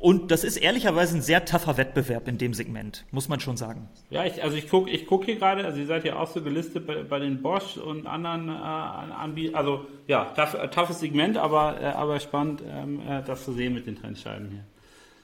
und 0.00 0.32
das 0.32 0.42
ist 0.42 0.56
ehrlicherweise 0.56 1.16
ein 1.16 1.22
sehr 1.22 1.44
tougher 1.44 1.76
Wettbewerb 1.76 2.26
in 2.26 2.36
dem 2.36 2.52
Segment, 2.52 3.04
muss 3.12 3.28
man 3.28 3.38
schon 3.38 3.56
sagen. 3.56 3.88
Ja, 4.10 4.24
ich, 4.24 4.42
also 4.42 4.56
ich 4.56 4.68
gucke 4.68 4.90
ich 4.90 5.06
guck 5.06 5.24
hier 5.24 5.36
gerade, 5.36 5.64
also 5.64 5.78
ihr 5.78 5.86
seid 5.86 6.04
ja 6.04 6.16
auch 6.16 6.26
so 6.26 6.42
gelistet 6.42 6.84
bei, 6.84 7.04
bei 7.04 7.20
den 7.20 7.42
Bosch 7.42 7.76
und 7.76 8.08
anderen 8.08 8.48
äh, 8.48 8.52
Anbietern. 8.52 9.54
Also 9.54 9.86
ja, 10.08 10.32
tough, 10.34 10.56
toughes 10.72 10.98
Segment, 10.98 11.36
aber, 11.36 11.80
äh, 11.80 11.84
aber 11.84 12.18
spannend, 12.18 12.60
ähm, 12.68 13.00
äh, 13.08 13.22
das 13.22 13.44
zu 13.44 13.52
sehen 13.52 13.72
mit 13.72 13.86
den 13.86 13.94
Trennscheiben 13.94 14.50
hier. 14.50 14.64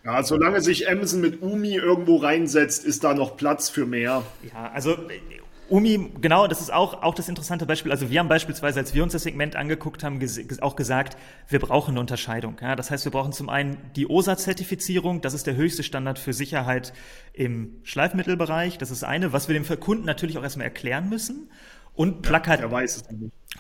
Ja, 0.04 0.22
solange 0.22 0.60
sich 0.60 0.88
Emsen 0.88 1.20
mit 1.20 1.42
Umi 1.42 1.74
irgendwo 1.74 2.16
reinsetzt, 2.16 2.84
ist 2.84 3.04
da 3.04 3.14
noch 3.14 3.36
Platz 3.36 3.68
für 3.68 3.84
mehr. 3.84 4.22
Ja, 4.52 4.70
also 4.72 4.96
Umi, 5.70 6.12
genau, 6.22 6.46
das 6.46 6.62
ist 6.62 6.72
auch, 6.72 7.02
auch 7.02 7.14
das 7.14 7.28
interessante 7.28 7.66
Beispiel. 7.66 7.92
Also 7.92 8.08
wir 8.08 8.20
haben 8.20 8.28
beispielsweise, 8.28 8.80
als 8.80 8.94
wir 8.94 9.02
uns 9.02 9.12
das 9.12 9.24
Segment 9.24 9.54
angeguckt 9.54 10.02
haben, 10.02 10.18
ges 10.18 10.62
auch 10.62 10.76
gesagt, 10.76 11.18
wir 11.46 11.58
brauchen 11.58 11.90
eine 11.90 12.00
Unterscheidung. 12.00 12.56
Ja? 12.62 12.74
Das 12.74 12.90
heißt, 12.90 13.04
wir 13.04 13.12
brauchen 13.12 13.32
zum 13.32 13.50
einen 13.50 13.76
die 13.94 14.08
OSA-Zertifizierung, 14.08 15.20
das 15.20 15.34
ist 15.34 15.46
der 15.46 15.56
höchste 15.56 15.82
Standard 15.82 16.18
für 16.18 16.32
Sicherheit 16.32 16.94
im 17.34 17.80
Schleifmittelbereich. 17.82 18.78
Das 18.78 18.90
ist 18.90 19.04
eine, 19.04 19.34
was 19.34 19.48
wir 19.48 19.60
dem 19.60 19.66
Kunden 19.78 20.06
natürlich 20.06 20.38
auch 20.38 20.42
erstmal 20.42 20.64
erklären 20.64 21.10
müssen. 21.10 21.50
Und, 21.98 22.22
plakat 22.22 22.60
ja, 22.60 22.70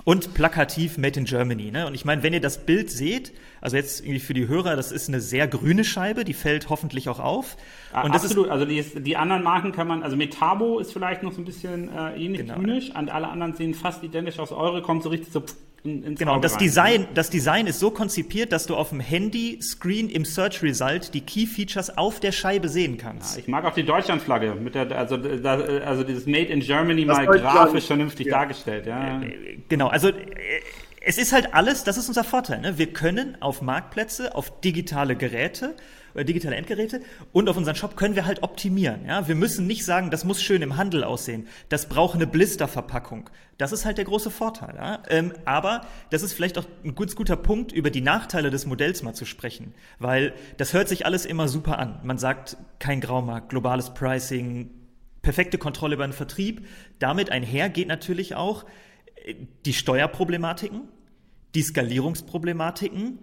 und 0.04 0.32
plakativ 0.32 0.96
Made 0.96 1.18
in 1.18 1.24
Germany. 1.24 1.72
Ne? 1.72 1.88
Und 1.88 1.94
ich 1.94 2.04
meine, 2.04 2.22
wenn 2.22 2.32
ihr 2.32 2.40
das 2.40 2.64
Bild 2.64 2.88
seht, 2.88 3.32
also 3.60 3.76
jetzt 3.76 4.00
irgendwie 4.00 4.20
für 4.20 4.32
die 4.32 4.46
Hörer, 4.46 4.76
das 4.76 4.92
ist 4.92 5.08
eine 5.08 5.20
sehr 5.20 5.48
grüne 5.48 5.82
Scheibe, 5.82 6.22
die 6.22 6.34
fällt 6.34 6.68
hoffentlich 6.68 7.08
auch 7.08 7.18
auf. 7.18 7.56
Und 7.92 8.12
Absolut, 8.12 8.46
ist, 8.46 8.52
also 8.52 8.64
die, 8.64 8.78
ist, 8.78 9.04
die, 9.04 9.16
anderen 9.16 9.42
Marken 9.42 9.72
kann 9.72 9.88
man, 9.88 10.04
also 10.04 10.16
Metabo 10.16 10.78
ist 10.78 10.92
vielleicht 10.92 11.24
noch 11.24 11.32
so 11.32 11.40
ein 11.40 11.44
bisschen 11.44 11.88
äh, 11.88 12.14
ähnlich 12.14 12.42
genau. 12.42 12.54
grünisch, 12.54 12.94
und 12.94 13.10
alle 13.10 13.26
anderen 13.26 13.54
sehen 13.54 13.74
fast 13.74 14.04
identisch 14.04 14.38
aus. 14.38 14.52
Eure 14.52 14.82
kommt 14.82 15.02
so 15.02 15.08
richtig 15.08 15.32
so 15.32 15.42
in, 15.84 16.02
ins 16.02 16.18
Genau, 16.18 16.38
das 16.38 16.56
Design, 16.56 17.08
das 17.14 17.30
Design 17.30 17.66
ist 17.66 17.80
so 17.80 17.90
konzipiert, 17.90 18.52
dass 18.52 18.66
du 18.66 18.76
auf 18.76 18.90
dem 18.90 19.00
Handy-Screen 19.00 20.08
im 20.08 20.24
Search 20.24 20.62
Result 20.62 21.14
die 21.14 21.20
Key 21.20 21.46
Features 21.46 21.96
auf 21.96 22.20
der 22.20 22.32
Scheibe 22.32 22.68
sehen 22.68 22.98
kannst. 22.98 23.36
Ja, 23.36 23.42
ich 23.42 23.48
mag 23.48 23.64
auch 23.64 23.74
die 23.74 23.84
Deutschlandflagge, 23.84 24.54
mit 24.54 24.74
der, 24.74 24.90
also, 24.96 25.16
da, 25.16 25.54
also 25.54 26.04
dieses 26.04 26.26
Made 26.26 26.46
in 26.46 26.60
Germany 26.60 27.06
das 27.06 27.16
mal 27.16 27.26
grafisch 27.26 27.86
vernünftig 27.86 28.26
ja. 28.26 28.38
dargestellt. 28.38 28.86
Ja. 28.86 29.22
Äh, 29.22 29.58
genau, 29.68 29.88
also 29.88 30.08
äh, 30.08 30.14
es 31.00 31.18
ist 31.18 31.32
halt 31.32 31.54
alles, 31.54 31.84
das 31.84 31.96
ist 31.96 32.08
unser 32.08 32.24
Vorteil. 32.24 32.60
Ne? 32.60 32.76
Wir 32.76 32.92
können 32.92 33.36
auf 33.40 33.62
Marktplätze, 33.62 34.34
auf 34.34 34.60
digitale 34.60 35.16
Geräte 35.16 35.74
digitale 36.24 36.56
Endgeräte 36.56 37.00
und 37.32 37.48
auf 37.48 37.56
unseren 37.56 37.74
Shop 37.74 37.96
können 37.96 38.14
wir 38.14 38.26
halt 38.26 38.42
optimieren. 38.42 39.04
Ja? 39.06 39.28
Wir 39.28 39.34
müssen 39.34 39.66
nicht 39.66 39.84
sagen, 39.84 40.10
das 40.10 40.24
muss 40.24 40.42
schön 40.42 40.62
im 40.62 40.76
Handel 40.76 41.04
aussehen, 41.04 41.46
das 41.68 41.88
braucht 41.88 42.14
eine 42.14 42.26
Blisterverpackung. 42.26 43.30
Das 43.56 43.72
ist 43.72 43.84
halt 43.84 43.98
der 43.98 44.04
große 44.04 44.30
Vorteil. 44.30 44.74
Ja? 44.76 45.02
Ähm, 45.08 45.32
aber 45.44 45.82
das 46.10 46.22
ist 46.22 46.32
vielleicht 46.32 46.58
auch 46.58 46.66
ein 46.84 46.94
gut, 46.94 47.14
guter 47.16 47.36
Punkt, 47.36 47.72
über 47.72 47.90
die 47.90 48.00
Nachteile 48.00 48.50
des 48.50 48.66
Modells 48.66 49.02
mal 49.02 49.14
zu 49.14 49.24
sprechen, 49.24 49.74
weil 49.98 50.32
das 50.56 50.72
hört 50.72 50.88
sich 50.88 51.06
alles 51.06 51.26
immer 51.26 51.48
super 51.48 51.78
an. 51.78 52.00
Man 52.02 52.18
sagt, 52.18 52.56
kein 52.78 53.00
Graumarkt, 53.00 53.48
globales 53.48 53.94
Pricing, 53.94 54.70
perfekte 55.22 55.58
Kontrolle 55.58 55.94
über 55.94 56.06
den 56.06 56.12
Vertrieb. 56.12 56.66
Damit 56.98 57.30
einher 57.30 57.68
geht 57.68 57.88
natürlich 57.88 58.34
auch 58.34 58.64
äh, 59.24 59.34
die 59.66 59.74
Steuerproblematiken, 59.74 60.88
die 61.54 61.62
Skalierungsproblematiken 61.62 63.18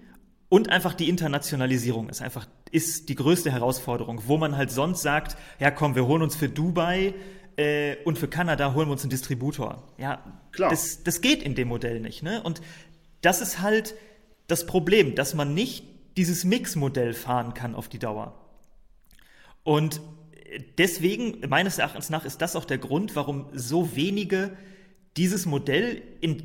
und 0.50 0.70
einfach 0.70 0.94
die 0.94 1.10
Internationalisierung 1.10 2.10
ist 2.10 2.22
einfach 2.22 2.48
ist 2.72 3.10
die 3.10 3.16
größte 3.16 3.52
Herausforderung, 3.52 4.24
wo 4.26 4.38
man 4.38 4.58
halt 4.58 4.72
sonst 4.72 5.02
sagt, 5.02 5.38
ja 5.60 5.72
komm, 5.72 5.96
wir 5.96 6.06
holen 6.08 6.22
uns 6.22 6.36
für 6.36 6.50
Dubai 6.50 7.14
äh, 7.58 7.98
und 8.04 8.18
für 8.18 8.28
Kanada 8.28 8.74
holen 8.74 8.88
wir 8.88 8.94
uns 8.94 9.04
einen 9.04 9.12
Distributor. 9.12 9.84
Ja, 9.98 10.24
klar. 10.52 10.70
Das, 10.70 11.04
das 11.04 11.22
geht 11.22 11.44
in 11.44 11.56
dem 11.56 11.68
Modell 11.68 12.00
nicht. 12.00 12.24
Ne? 12.24 12.42
Und 12.44 12.62
das 13.22 13.42
ist 13.42 13.62
halt 13.62 13.96
das 14.48 14.66
Problem, 14.66 15.16
dass 15.16 15.34
man 15.34 15.54
nicht 15.54 15.86
dieses 16.18 16.44
Mix-Modell 16.44 17.14
fahren 17.14 17.54
kann 17.54 17.76
auf 17.76 17.90
die 17.90 18.00
Dauer. 18.00 18.40
Und 19.64 20.02
deswegen, 20.78 21.42
meines 21.50 21.78
Erachtens 21.78 22.10
nach, 22.10 22.26
ist 22.26 22.42
das 22.42 22.56
auch 22.56 22.66
der 22.66 22.78
Grund, 22.78 23.16
warum 23.16 23.48
so 23.54 23.96
wenige 23.96 24.56
dieses 25.18 25.46
Modell 25.46 26.02
in, 26.22 26.44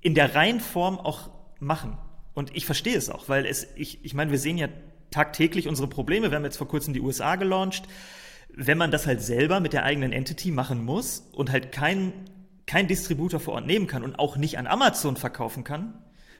in 0.00 0.14
der 0.14 0.34
Reihenform 0.34 0.98
auch 0.98 1.30
machen. 1.60 1.98
Und 2.34 2.54
ich 2.54 2.66
verstehe 2.66 2.96
es 2.96 3.08
auch, 3.08 3.28
weil 3.28 3.46
es, 3.46 3.66
ich, 3.76 4.04
ich 4.04 4.14
meine, 4.14 4.30
wir 4.30 4.38
sehen 4.38 4.58
ja 4.58 4.68
tagtäglich 5.16 5.66
unsere 5.66 5.88
Probleme. 5.88 6.30
Wir 6.30 6.36
haben 6.36 6.44
jetzt 6.44 6.58
vor 6.58 6.68
kurzem 6.68 6.92
die 6.92 7.00
USA 7.00 7.36
gelauncht. 7.36 7.84
Wenn 8.50 8.76
man 8.76 8.90
das 8.90 9.06
halt 9.06 9.22
selber 9.22 9.60
mit 9.60 9.72
der 9.72 9.84
eigenen 9.84 10.12
Entity 10.12 10.50
machen 10.50 10.84
muss 10.84 11.26
und 11.32 11.50
halt 11.50 11.72
kein, 11.72 12.12
kein 12.66 12.86
Distributor 12.86 13.40
vor 13.40 13.54
Ort 13.54 13.66
nehmen 13.66 13.86
kann 13.86 14.04
und 14.04 14.18
auch 14.18 14.36
nicht 14.36 14.58
an 14.58 14.66
Amazon 14.66 15.16
verkaufen 15.16 15.64
kann, 15.64 15.94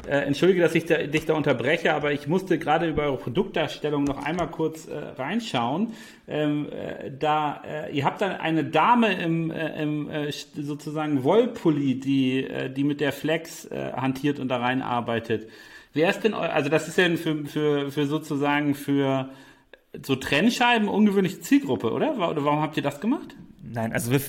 äh, 0.07 0.19
entschuldige, 0.19 0.61
dass 0.61 0.75
ich 0.75 0.85
da, 0.85 0.99
dich 0.99 1.25
da 1.25 1.33
unterbreche, 1.33 1.95
aber 1.95 2.13
ich 2.13 2.29
musste 2.29 2.59
gerade 2.59 2.87
über 2.87 3.05
eure 3.05 3.17
Produktdarstellung 3.17 4.05
noch 4.05 4.23
einmal 4.23 4.49
kurz 4.49 4.87
äh, 4.87 4.95
reinschauen. 4.95 5.95
Ähm, 6.29 6.69
äh, 6.71 7.11
da 7.19 7.63
äh, 7.67 7.97
ihr 7.97 8.05
habt 8.05 8.21
dann 8.21 8.33
eine 8.33 8.63
Dame 8.65 9.15
im, 9.15 9.51
äh, 9.51 9.83
im 9.83 10.11
äh, 10.11 10.31
sozusagen 10.31 11.25
Wollpulli, 11.25 11.99
die 11.99 12.47
die 12.77 12.85
mit 12.85 13.01
der 13.01 13.13
Flex 13.13 13.69
hantiert 13.71 14.39
und 14.39 14.49
da 14.49 14.59
reinarbeitet. 14.59 15.49
Wer 15.97 16.11
ist 16.11 16.21
denn, 16.21 16.35
also 16.35 16.69
das 16.69 16.89
ist 16.89 16.99
ja 16.99 17.09
für, 17.17 17.47
für, 17.47 17.91
für 17.91 18.07
sozusagen 18.07 18.75
für 18.75 19.31
so 20.05 20.15
Trennscheiben 20.15 20.89
ungewöhnliche 20.89 21.41
Zielgruppe, 21.41 21.91
oder? 21.91 22.13
Oder 22.17 22.45
warum 22.45 22.61
habt 22.61 22.77
ihr 22.77 22.83
das 22.83 23.01
gemacht? 23.01 23.35
Nein, 23.63 23.95
also 23.95 24.11
wir, 24.13 24.21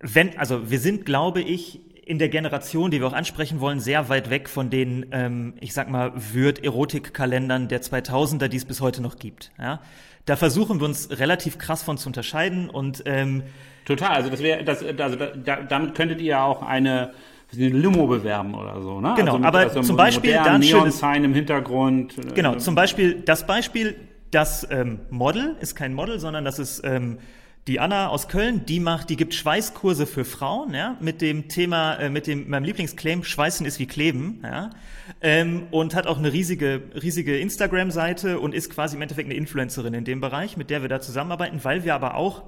wenn, 0.00 0.36
also 0.36 0.70
wir 0.70 0.80
sind, 0.80 1.06
glaube 1.06 1.40
ich, 1.40 1.80
in 2.04 2.18
der 2.18 2.28
Generation, 2.28 2.90
die 2.90 3.00
wir 3.00 3.06
auch 3.06 3.12
ansprechen 3.12 3.60
wollen, 3.60 3.78
sehr 3.78 4.08
weit 4.08 4.28
weg 4.28 4.48
von 4.48 4.70
den, 4.70 5.06
ähm, 5.12 5.54
ich 5.60 5.72
sag 5.72 5.88
mal, 5.88 6.12
Würd-Erotik-Kalendern 6.16 7.68
der 7.68 7.80
2000er, 7.80 8.48
die 8.48 8.56
es 8.56 8.64
bis 8.64 8.80
heute 8.80 9.02
noch 9.02 9.16
gibt. 9.16 9.52
Ja? 9.56 9.80
Da 10.26 10.34
versuchen 10.34 10.80
wir 10.80 10.86
uns 10.86 11.16
relativ 11.16 11.58
krass 11.58 11.84
von 11.84 11.96
zu 11.98 12.08
unterscheiden 12.08 12.68
und 12.68 13.04
ähm, 13.06 13.44
total. 13.84 14.16
Also 14.16 14.30
das 14.30 14.42
wäre, 14.42 14.64
das, 14.64 14.82
also 14.82 15.16
da, 15.16 15.62
damit 15.62 15.94
könntet 15.94 16.20
ihr 16.20 16.26
ja 16.26 16.44
auch 16.44 16.62
eine 16.62 17.12
eine 17.54 17.68
Limo 17.68 18.06
bewerben 18.06 18.54
oder 18.54 18.80
so, 18.80 19.00
ne? 19.00 19.14
Genau, 19.16 19.32
also 19.32 19.38
mit, 19.38 19.46
aber 19.46 19.58
also 19.58 19.82
zum 19.82 19.96
Beispiel 19.96 20.32
dann 20.32 20.62
schönes 20.62 20.98
Sign 20.98 21.24
im 21.24 21.34
Hintergrund. 21.34 22.16
Äh, 22.18 22.32
genau, 22.34 22.56
zum 22.56 22.74
Beispiel 22.74 23.20
das 23.20 23.46
Beispiel, 23.46 23.96
das 24.30 24.66
ähm, 24.70 25.00
Model 25.10 25.56
ist 25.60 25.74
kein 25.74 25.94
Model, 25.94 26.18
sondern 26.18 26.44
das 26.44 26.58
ist 26.58 26.82
ähm, 26.84 27.18
die 27.68 27.78
Anna 27.78 28.08
aus 28.08 28.28
Köln, 28.28 28.66
die 28.66 28.80
macht, 28.80 29.08
die 29.08 29.16
gibt 29.16 29.34
Schweißkurse 29.34 30.06
für 30.06 30.24
Frauen, 30.24 30.74
ja, 30.74 30.96
mit 31.00 31.20
dem 31.20 31.48
Thema, 31.48 31.94
äh, 31.94 32.10
mit 32.10 32.26
dem 32.26 32.48
meinem 32.48 32.64
Lieblingsclaim, 32.64 33.22
Schweißen 33.22 33.64
ist 33.66 33.78
wie 33.78 33.86
Kleben, 33.86 34.40
ja, 34.42 34.70
ähm, 35.20 35.68
und 35.70 35.94
hat 35.94 36.08
auch 36.08 36.18
eine 36.18 36.32
riesige, 36.32 36.82
riesige 37.00 37.38
Instagram-Seite 37.38 38.40
und 38.40 38.54
ist 38.54 38.70
quasi 38.70 38.96
im 38.96 39.02
Endeffekt 39.02 39.28
eine 39.28 39.36
Influencerin 39.36 39.94
in 39.94 40.04
dem 40.04 40.20
Bereich, 40.20 40.56
mit 40.56 40.70
der 40.70 40.82
wir 40.82 40.88
da 40.88 41.00
zusammenarbeiten, 41.00 41.60
weil 41.62 41.84
wir 41.84 41.94
aber 41.94 42.16
auch 42.16 42.42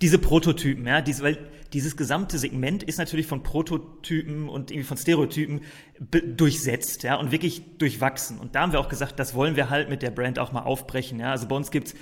diese 0.00 0.18
Prototypen, 0.18 0.86
ja, 0.86 1.00
diese, 1.00 1.22
weil 1.22 1.38
dieses 1.72 1.96
gesamte 1.96 2.38
Segment 2.38 2.82
ist 2.82 2.98
natürlich 2.98 3.26
von 3.26 3.42
Prototypen 3.42 4.48
und 4.48 4.70
irgendwie 4.70 4.86
von 4.86 4.96
Stereotypen 4.96 5.60
durchsetzt, 5.98 7.02
ja, 7.02 7.16
und 7.16 7.30
wirklich 7.30 7.62
durchwachsen. 7.78 8.38
Und 8.38 8.54
da 8.54 8.62
haben 8.62 8.72
wir 8.72 8.80
auch 8.80 8.88
gesagt, 8.88 9.18
das 9.18 9.34
wollen 9.34 9.56
wir 9.56 9.68
halt 9.70 9.90
mit 9.90 10.02
der 10.02 10.10
Brand 10.10 10.38
auch 10.38 10.52
mal 10.52 10.62
aufbrechen, 10.62 11.20
ja. 11.20 11.30
Also 11.30 11.46
bei 11.46 11.56
uns 11.56 11.70
gibt's, 11.70 11.94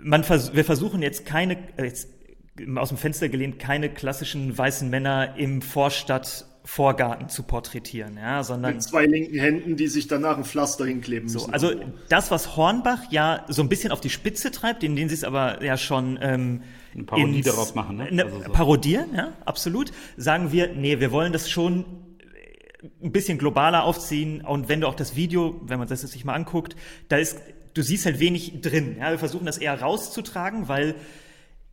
man 0.00 0.24
vers 0.24 0.54
wir 0.54 0.64
versuchen 0.64 1.02
jetzt 1.02 1.26
keine, 1.26 1.58
äh, 1.76 1.84
jetzt 1.84 2.08
aus 2.76 2.88
dem 2.88 2.98
Fenster 2.98 3.28
gelehnt, 3.28 3.58
keine 3.58 3.88
klassischen 3.88 4.56
weißen 4.56 4.88
Männer 4.88 5.36
im 5.36 5.62
Vorstadt 5.62 6.46
Vorgarten 6.64 7.28
zu 7.28 7.42
porträtieren, 7.42 8.16
ja, 8.16 8.44
sondern 8.44 8.74
mit 8.74 8.82
zwei 8.84 9.06
linken 9.06 9.38
Händen, 9.38 9.76
die 9.76 9.88
sich 9.88 10.06
danach 10.06 10.36
ein 10.36 10.44
Pflaster 10.44 10.86
hinkleben 10.86 11.24
müssen. 11.24 11.40
So, 11.40 11.46
also 11.46 11.72
das, 12.08 12.30
was 12.30 12.56
Hornbach 12.56 13.10
ja 13.10 13.44
so 13.48 13.62
ein 13.62 13.68
bisschen 13.68 13.90
auf 13.90 14.00
die 14.00 14.10
Spitze 14.10 14.52
treibt, 14.52 14.84
in 14.84 14.94
denen 14.94 15.08
sie 15.08 15.16
es 15.16 15.24
aber 15.24 15.62
ja 15.64 15.76
schon 15.76 16.20
ähm, 16.22 16.62
eine 16.94 17.04
Parodie 17.04 17.38
ins, 17.38 17.46
daraus 17.46 17.74
machen, 17.74 17.96
ne? 17.96 18.04
Eine 18.04 18.24
also 18.24 18.42
so. 18.42 18.52
Parodieren, 18.52 19.14
ja, 19.14 19.32
absolut. 19.44 19.92
Sagen 20.16 20.52
wir, 20.52 20.74
nee, 20.74 21.00
wir 21.00 21.10
wollen 21.10 21.32
das 21.32 21.50
schon 21.50 21.84
ein 23.02 23.12
bisschen 23.12 23.38
globaler 23.38 23.84
aufziehen 23.84 24.42
und 24.42 24.68
wenn 24.68 24.80
du 24.80 24.88
auch 24.88 24.94
das 24.94 25.14
Video, 25.16 25.60
wenn 25.64 25.78
man 25.78 25.88
das 25.88 26.02
jetzt 26.02 26.12
sich 26.12 26.24
mal 26.24 26.34
anguckt, 26.34 26.76
da 27.08 27.16
ist, 27.16 27.38
du 27.74 27.82
siehst 27.82 28.06
halt 28.06 28.18
wenig 28.18 28.60
drin. 28.60 28.96
Ja, 28.98 29.10
wir 29.10 29.18
versuchen 29.18 29.46
das 29.46 29.58
eher 29.58 29.80
rauszutragen, 29.80 30.68
weil 30.68 30.94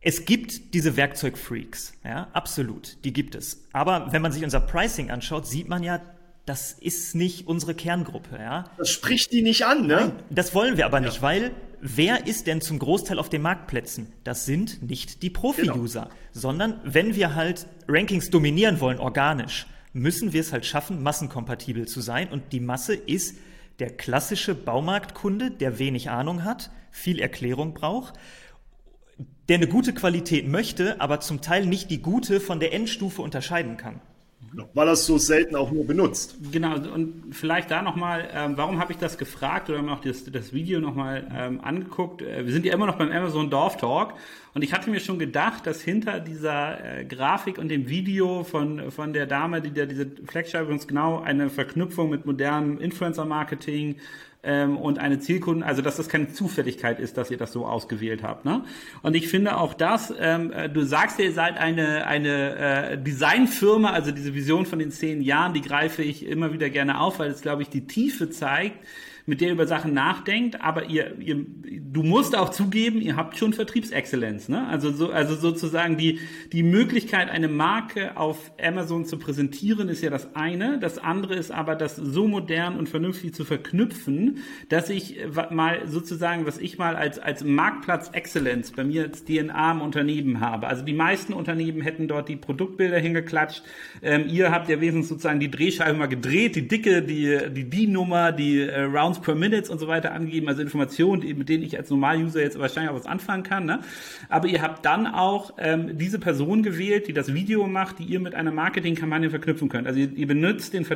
es 0.00 0.24
gibt 0.24 0.74
diese 0.74 0.96
Werkzeugfreaks, 0.96 1.94
ja, 2.04 2.28
absolut, 2.32 3.04
die 3.04 3.12
gibt 3.12 3.34
es. 3.34 3.68
Aber 3.72 4.12
wenn 4.12 4.22
man 4.22 4.32
sich 4.32 4.44
unser 4.44 4.60
Pricing 4.60 5.10
anschaut, 5.10 5.46
sieht 5.46 5.68
man 5.68 5.82
ja, 5.82 6.00
das 6.46 6.72
ist 6.72 7.14
nicht 7.14 7.46
unsere 7.46 7.74
Kerngruppe, 7.74 8.38
ja. 8.38 8.64
Das 8.78 8.90
spricht 8.90 9.30
die 9.32 9.42
nicht 9.42 9.66
an, 9.66 9.86
ne? 9.86 9.96
Nein, 9.96 10.12
das 10.30 10.54
wollen 10.54 10.76
wir 10.76 10.86
aber 10.86 11.00
nicht, 11.00 11.16
ja. 11.16 11.22
weil 11.22 11.50
wer 11.80 12.26
ist 12.26 12.46
denn 12.46 12.60
zum 12.60 12.78
Großteil 12.78 13.18
auf 13.18 13.28
den 13.28 13.42
Marktplätzen? 13.42 14.12
Das 14.24 14.46
sind 14.46 14.82
nicht 14.82 15.22
die 15.22 15.30
Profi-User, 15.30 16.02
genau. 16.02 16.14
sondern 16.32 16.80
wenn 16.84 17.14
wir 17.14 17.34
halt 17.34 17.66
Rankings 17.88 18.30
dominieren 18.30 18.80
wollen, 18.80 18.98
organisch, 18.98 19.66
müssen 19.92 20.32
wir 20.32 20.40
es 20.40 20.52
halt 20.52 20.66
schaffen, 20.66 21.02
massenkompatibel 21.02 21.88
zu 21.88 22.00
sein. 22.00 22.28
Und 22.28 22.52
die 22.52 22.60
Masse 22.60 22.94
ist 22.94 23.36
der 23.78 23.90
klassische 23.90 24.54
Baumarktkunde, 24.54 25.50
der 25.50 25.78
wenig 25.78 26.10
Ahnung 26.10 26.44
hat, 26.44 26.70
viel 26.90 27.18
Erklärung 27.18 27.74
braucht 27.74 28.14
der 29.50 29.56
eine 29.56 29.66
gute 29.66 29.92
Qualität 29.92 30.46
möchte, 30.46 31.00
aber 31.00 31.18
zum 31.18 31.40
Teil 31.40 31.66
nicht 31.66 31.90
die 31.90 32.00
gute 32.00 32.38
von 32.38 32.60
der 32.60 32.72
Endstufe 32.72 33.20
unterscheiden 33.20 33.76
kann. 33.76 34.00
Weil 34.74 34.88
er 34.88 34.94
es 34.94 35.06
so 35.06 35.16
selten 35.16 35.54
auch 35.54 35.70
nur 35.70 35.86
benutzt. 35.86 36.36
Genau, 36.50 36.74
und 36.74 37.32
vielleicht 37.34 37.70
da 37.70 37.82
nochmal, 37.82 38.28
ähm, 38.34 38.56
warum 38.56 38.80
habe 38.80 38.92
ich 38.92 38.98
das 38.98 39.16
gefragt 39.16 39.68
oder 39.68 39.78
haben 39.78 39.88
auch 39.88 40.00
das, 40.00 40.24
das 40.24 40.52
Video 40.52 40.80
nochmal 40.80 41.28
ähm, 41.32 41.60
angeguckt? 41.60 42.22
Äh, 42.22 42.44
wir 42.44 42.52
sind 42.52 42.66
ja 42.66 42.74
immer 42.74 42.86
noch 42.86 42.96
beim 42.96 43.12
Amazon 43.12 43.48
Dorf 43.48 43.76
Talk 43.76 44.14
und 44.52 44.62
ich 44.62 44.72
hatte 44.72 44.90
mir 44.90 44.98
schon 44.98 45.20
gedacht, 45.20 45.66
dass 45.66 45.80
hinter 45.80 46.18
dieser 46.18 46.98
äh, 46.98 47.04
Grafik 47.04 47.58
und 47.58 47.68
dem 47.68 47.88
Video 47.88 48.42
von, 48.42 48.90
von 48.90 49.12
der 49.12 49.26
Dame, 49.26 49.60
die 49.60 49.72
da 49.72 49.86
diese 49.86 50.10
Flexscheibe 50.26 50.72
uns 50.72 50.88
genau 50.88 51.20
eine 51.20 51.48
Verknüpfung 51.48 52.10
mit 52.10 52.26
modernem 52.26 52.80
Influencer-Marketing, 52.80 53.96
ähm, 54.42 54.76
und 54.76 54.98
eine 54.98 55.18
Zielkunden, 55.18 55.62
also 55.62 55.82
dass 55.82 55.96
das 55.96 56.08
keine 56.08 56.32
Zufälligkeit 56.32 56.98
ist, 56.98 57.16
dass 57.16 57.30
ihr 57.30 57.36
das 57.36 57.52
so 57.52 57.66
ausgewählt 57.66 58.22
habt. 58.22 58.44
Ne? 58.44 58.64
Und 59.02 59.14
ich 59.14 59.28
finde 59.28 59.56
auch 59.58 59.74
das, 59.74 60.12
ähm, 60.18 60.52
äh, 60.52 60.68
du 60.68 60.82
sagst 60.82 61.18
ja, 61.18 61.26
ihr 61.26 61.32
seid 61.32 61.58
eine, 61.58 62.06
eine 62.06 62.56
äh, 62.56 62.98
Designfirma, 62.98 63.90
also 63.90 64.10
diese 64.10 64.34
Vision 64.34 64.66
von 64.66 64.78
den 64.78 64.90
zehn 64.90 65.20
Jahren, 65.20 65.52
die 65.52 65.60
greife 65.60 66.02
ich 66.02 66.26
immer 66.26 66.52
wieder 66.52 66.70
gerne 66.70 67.00
auf, 67.00 67.18
weil 67.18 67.30
es, 67.30 67.42
glaube 67.42 67.62
ich, 67.62 67.68
die 67.68 67.86
Tiefe 67.86 68.30
zeigt, 68.30 68.78
mit 69.26 69.40
der 69.40 69.52
über 69.52 69.66
Sachen 69.66 69.92
nachdenkt, 69.92 70.60
aber 70.60 70.86
ihr, 70.86 71.18
ihr, 71.18 71.44
du 71.92 72.02
musst 72.02 72.36
auch 72.36 72.50
zugeben, 72.50 73.00
ihr 73.00 73.16
habt 73.16 73.36
schon 73.36 73.52
Vertriebsexzellenz, 73.52 74.48
ne? 74.48 74.66
Also 74.68 74.90
so, 74.90 75.10
also 75.10 75.34
sozusagen 75.34 75.96
die, 75.96 76.20
die 76.52 76.62
Möglichkeit, 76.62 77.30
eine 77.30 77.48
Marke 77.48 78.16
auf 78.16 78.52
Amazon 78.60 79.04
zu 79.04 79.18
präsentieren, 79.18 79.88
ist 79.88 80.02
ja 80.02 80.10
das 80.10 80.34
eine. 80.34 80.78
Das 80.78 80.98
andere 80.98 81.34
ist 81.34 81.50
aber, 81.50 81.74
das 81.74 81.96
so 81.96 82.26
modern 82.26 82.76
und 82.76 82.88
vernünftig 82.88 83.34
zu 83.34 83.44
verknüpfen, 83.44 84.38
dass 84.68 84.90
ich 84.90 85.18
mal 85.50 85.86
sozusagen, 85.86 86.46
was 86.46 86.58
ich 86.58 86.78
mal 86.78 86.96
als, 86.96 87.18
als 87.18 87.44
Marktplatz 87.44 88.10
Exzellenz 88.12 88.72
bei 88.72 88.84
mir 88.84 89.04
als 89.04 89.24
DNA 89.24 89.72
im 89.72 89.80
Unternehmen 89.80 90.40
habe. 90.40 90.66
Also 90.66 90.84
die 90.84 90.92
meisten 90.92 91.32
Unternehmen 91.32 91.80
hätten 91.80 92.08
dort 92.08 92.28
die 92.28 92.36
Produktbilder 92.36 92.98
hingeklatscht. 92.98 93.62
Ähm, 94.02 94.26
ihr 94.28 94.50
habt 94.50 94.68
ja 94.68 94.80
wesentlich 94.80 95.08
sozusagen 95.08 95.40
die 95.40 95.50
Drehscheibe 95.50 95.96
mal 95.96 96.06
gedreht, 96.06 96.56
die 96.56 96.68
Dicke, 96.68 97.02
die, 97.02 97.38
die 97.50 97.68
D-Nummer, 97.68 98.32
die 98.32 98.60
äh, 98.60 98.82
Rounds 99.10 99.20
per 99.20 99.34
Minutes 99.34 99.68
und 99.70 99.78
so 99.78 99.88
weiter 99.88 100.12
angegeben, 100.12 100.48
also 100.48 100.62
Informationen, 100.62 101.22
mit 101.36 101.48
denen 101.48 101.64
ich 101.64 101.76
als 101.76 101.90
Normal-User 101.90 102.40
jetzt 102.40 102.58
wahrscheinlich 102.58 102.90
auch 102.90 102.96
was 102.96 103.06
anfangen 103.06 103.42
kann. 103.42 103.64
Ne? 103.64 103.80
Aber 104.28 104.48
ihr 104.48 104.62
habt 104.62 104.84
dann 104.84 105.06
auch 105.06 105.52
ähm, 105.58 105.98
diese 105.98 106.18
Person 106.18 106.62
gewählt, 106.62 107.08
die 107.08 107.12
das 107.12 107.34
Video 107.34 107.66
macht, 107.66 107.98
die 107.98 108.04
ihr 108.04 108.20
mit 108.20 108.34
einer 108.34 108.52
Marketingkampagne 108.52 109.30
verknüpfen 109.30 109.68
könnt. 109.68 109.86
Also 109.86 110.00
ihr, 110.00 110.12
ihr 110.12 110.26
benutzt 110.26 110.74
den 110.74 110.86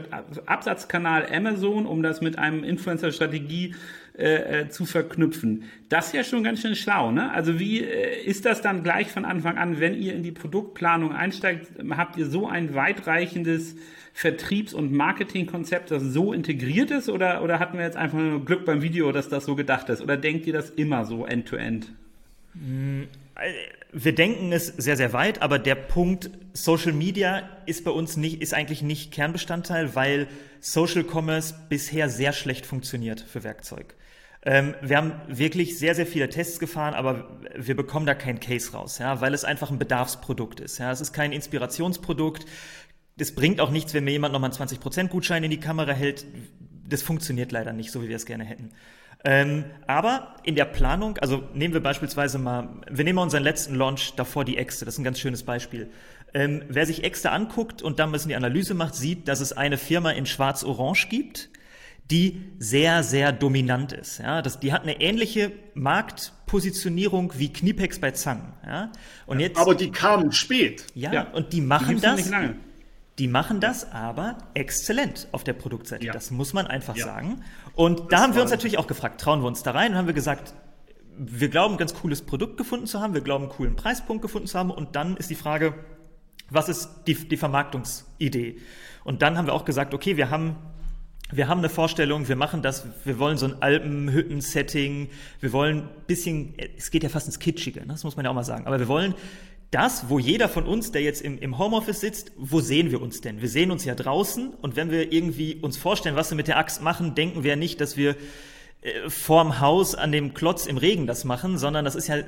Absatzkanal 0.47 1.27
Amazon, 1.33 1.87
um 1.87 2.03
das 2.03 2.21
mit 2.21 2.39
einem 2.39 2.63
Influencer-Strategie 2.63 3.75
äh, 4.17 4.61
äh, 4.61 4.69
zu 4.69 4.85
verknüpfen. 4.85 5.65
Das 5.89 6.07
ist 6.07 6.13
ja 6.15 6.23
schon 6.23 6.45
ganz 6.45 6.61
schön 6.61 6.77
schlau. 6.77 7.11
Ne? 7.11 7.33
Also 7.33 7.59
wie 7.59 7.83
äh, 7.83 8.23
ist 8.25 8.45
das 8.45 8.63
dann 8.63 8.85
gleich 8.85 9.09
von 9.09 9.25
Anfang 9.25 9.59
an, 9.59 9.81
wenn 9.81 10.01
ihr 10.01 10.15
in 10.15 10.23
die 10.23 10.31
Produktplanung 10.31 11.13
einsteigt, 11.13 11.67
habt 11.91 12.17
ihr 12.17 12.27
so 12.27 12.47
ein 12.47 12.77
weitreichendes 12.77 13.75
Vertriebs- 14.13 14.73
und 14.73 14.93
Marketingkonzept, 14.93 15.91
das 15.91 16.05
so 16.05 16.33
integriert 16.33 16.93
ist? 16.93 17.09
Oder, 17.09 17.43
oder 17.43 17.59
hatten 17.59 17.77
wir 17.77 17.85
jetzt 17.85 17.97
einfach 17.97 18.19
nur 18.19 18.45
Glück 18.45 18.65
beim 18.65 18.83
Video, 18.83 19.11
dass 19.11 19.29
das 19.29 19.47
so 19.47 19.57
gedacht 19.57 19.89
ist? 19.89 20.01
Oder 20.01 20.17
denkt 20.17 20.47
ihr 20.47 20.53
das 20.53 20.71
immer 20.71 21.05
so 21.07 21.27
end-to-end? 21.27 21.87
-end? 22.55 23.09
Wir 23.93 24.15
denken 24.15 24.53
es 24.53 24.69
sehr, 24.69 24.97
sehr 24.97 25.13
weit, 25.13 25.43
aber 25.43 25.59
der 25.59 25.75
Punkt 25.75 26.31
Social 26.53 26.93
Media 26.93 27.49
ist 27.67 27.85
bei 27.85 27.91
uns 27.91 28.17
nicht, 28.17 28.41
ist 28.43 28.55
eigentlich 28.55 28.83
nicht 28.83 29.11
Kernbestandteil, 29.11 29.97
weil 29.97 30.29
Social 30.61 31.05
Commerce 31.05 31.55
bisher 31.69 32.09
sehr 32.09 32.33
schlecht 32.33 32.65
funktioniert 32.65 33.21
für 33.21 33.43
Werkzeug. 33.43 33.97
Ähm, 34.47 34.75
wir 34.83 34.99
haben 34.99 35.13
wirklich 35.27 35.79
sehr, 35.79 35.95
sehr 35.95 36.07
viele 36.07 36.29
Tests 36.29 36.59
gefahren, 36.59 36.95
aber 36.95 37.29
wir 37.57 37.75
bekommen 37.75 38.05
da 38.05 38.15
kein 38.15 38.41
Case 38.41 38.73
raus, 38.73 38.99
ja, 38.99 39.21
weil 39.21 39.33
es 39.33 39.45
einfach 39.45 39.71
ein 39.71 39.79
Bedarfsprodukt 39.79 40.61
ist. 40.61 40.79
Ja. 40.79 40.93
Es 40.93 41.01
ist 41.01 41.13
kein 41.13 41.33
Inspirationsprodukt. 41.33 42.45
Es 43.17 43.35
bringt 43.35 43.61
auch 43.61 43.71
nichts, 43.71 43.95
wenn 43.95 44.05
mir 44.05 44.11
jemand 44.11 44.33
nochmal 44.33 44.51
einen 44.51 44.69
20% 44.69 45.09
Gutschein 45.09 45.45
in 45.45 45.51
die 45.51 45.61
Kamera 45.61 45.93
hält. 45.93 46.27
Das 46.87 47.01
funktioniert 47.01 47.53
leider 47.53 47.73
nicht, 47.73 47.91
so 47.91 48.03
wie 48.03 48.09
wir 48.09 48.17
es 48.17 48.27
gerne 48.27 48.45
hätten. 48.45 48.71
Ähm, 49.27 49.65
aber 49.87 50.37
in 50.43 50.55
der 50.55 50.67
Planung, 50.67 51.17
also 51.19 51.49
nehmen 51.55 51.73
wir 51.73 51.83
beispielsweise 51.83 52.39
mal, 52.39 52.69
wir 52.91 53.05
nehmen 53.05 53.17
mal 53.17 53.23
unseren 53.23 53.43
letzten 53.43 53.75
Launch 53.75 54.15
davor 54.17 54.45
die 54.45 54.59
Äxte, 54.59 54.85
das 54.85 54.95
ist 54.95 54.99
ein 54.99 55.05
ganz 55.05 55.19
schönes 55.19 55.45
Beispiel. 55.45 55.91
Ähm, 56.35 56.63
wer 56.69 56.85
sich 56.85 57.05
Äxte 57.05 57.31
anguckt 57.31 57.81
und 57.81 57.99
dann 57.99 58.11
ein 58.11 58.13
bisschen 58.13 58.29
die 58.29 58.37
Analyse 58.37 58.75
macht, 58.75 58.95
sieht, 58.95 59.29
dass 59.29 59.41
es 59.41 59.55
eine 59.55 59.79
Firma 59.79 60.11
in 60.11 60.27
Schwarz-Orange 60.27 61.09
gibt, 61.09 61.49
die 62.15 62.43
sehr, 62.61 63.03
sehr 63.03 63.33
dominant 63.33 63.93
ist. 63.93 64.19
Ja, 64.19 64.41
das, 64.41 64.61
die 64.61 64.73
hat 64.73 64.83
eine 64.83 65.01
ähnliche 65.01 65.51
Marktpositionierung 65.75 67.33
wie 67.37 67.53
Knipex 67.53 67.99
bei 67.99 68.13
Zangen. 68.13 68.53
Ja, 68.65 68.93
und 69.27 69.41
jetzt, 69.41 69.59
aber 69.59 69.75
die 69.75 69.91
kamen 69.91 70.31
spät. 70.31 70.87
Ja, 70.95 71.13
ja. 71.13 71.23
und 71.33 71.53
die 71.53 71.61
machen 71.61 71.97
die 71.97 72.03
das. 72.03 72.31
Die 73.19 73.29
machen 73.29 73.61
das 73.61 73.93
aber 73.93 74.39
exzellent 74.55 75.29
auf 75.31 75.45
der 75.45 75.53
Produktseite. 75.53 76.07
Ja. 76.07 76.13
Das 76.13 76.33
muss 76.33 76.53
man 76.53 76.67
einfach 76.67 76.97
ja. 76.97 77.05
sagen. 77.05 77.45
Und 77.77 78.01
das 78.01 78.07
da 78.09 78.21
haben 78.21 78.35
wir 78.35 78.43
uns 78.43 78.51
natürlich 78.51 78.77
auch 78.77 78.89
gefragt, 78.89 79.21
trauen 79.21 79.41
wir 79.41 79.47
uns 79.47 79.63
da 79.63 79.71
rein 79.71 79.93
und 79.93 79.99
haben 79.99 80.09
wir 80.09 80.15
gesagt, 80.15 80.53
wir 81.17 81.49
glauben, 81.49 81.75
ein 81.75 81.79
ganz 81.79 81.95
cooles 81.95 82.23
Produkt 82.23 82.57
gefunden 82.57 82.87
zu 82.87 83.01
haben, 83.01 83.15
wir 83.15 83.21
glauben, 83.21 83.45
einen 83.45 83.53
coolen 83.53 83.77
Preispunkt 83.77 84.23
gefunden 84.23 84.49
zu 84.49 84.59
haben 84.59 84.73
und 84.73 84.97
dann 84.97 85.17
ist 85.17 85.31
die 85.31 85.37
Frage, 85.37 85.75
was 86.51 86.69
ist 86.69 86.91
die, 87.07 87.15
die 87.15 87.37
Vermarktungsidee? 87.37 88.59
Und 89.05 89.23
dann 89.23 89.39
haben 89.39 89.47
wir 89.47 89.53
auch 89.53 89.65
gesagt, 89.65 89.95
okay, 89.95 90.17
wir 90.17 90.31
haben 90.31 90.57
wir 91.37 91.49
haben 91.49 91.59
eine 91.59 91.69
Vorstellung, 91.69 92.29
wir 92.29 92.37
machen 92.37 92.63
das, 92.63 92.87
wir 93.05 93.19
wollen 93.19 93.39
so 93.39 93.47
ein 93.47 93.61
Alpenhütten-Setting, 93.61 95.09
wir 95.41 95.53
wollen 95.53 95.79
ein 95.79 95.89
bisschen, 96.07 96.55
es 96.77 96.91
geht 96.91 97.03
ja 97.03 97.09
fast 97.09 97.27
ins 97.27 97.39
Kitschige, 97.39 97.81
ne? 97.81 97.87
das 97.89 98.05
muss 98.05 98.17
man 98.17 98.25
ja 98.25 98.31
auch 98.31 98.35
mal 98.35 98.45
sagen, 98.45 98.67
aber 98.67 98.79
wir 98.79 98.89
wollen 98.89 99.15
das, 99.71 100.09
wo 100.09 100.21
jeder 100.21 100.49
von 100.49 100.67
uns, 100.67 100.93
der 100.93 101.03
jetzt 101.03 101.21
im, 101.21 101.39
im 101.41 101.59
Homeoffice 101.59 102.01
sitzt, 102.01 102.33
wo 102.37 102.61
sehen 102.61 102.93
wir 102.93 103.03
uns 103.03 103.21
denn? 103.21 103.41
Wir 103.41 103.49
sehen 103.49 103.73
uns 103.73 103.85
ja 103.85 103.97
draußen 103.97 104.55
und 104.63 104.77
wenn 104.77 104.91
wir 104.91 105.13
irgendwie 105.13 105.57
uns 105.57 105.77
vorstellen, 105.77 106.15
was 106.15 106.31
wir 106.31 106.37
mit 106.37 106.47
der 106.47 106.59
Axt 106.59 106.81
machen, 106.81 107.17
denken 107.17 107.43
wir 107.43 107.51
ja 107.51 107.57
nicht, 107.57 107.81
dass 107.81 107.97
wir 107.97 108.11
äh, 108.83 109.11
vorm 109.11 109.61
Haus 109.61 109.97
an 109.97 110.13
dem 110.13 110.33
Klotz 110.33 110.67
im 110.67 110.77
Regen 110.77 111.07
das 111.09 111.25
machen, 111.25 111.59
sondern 111.59 111.85
das 111.85 111.97
ist 111.97 112.07
ja, 112.07 112.19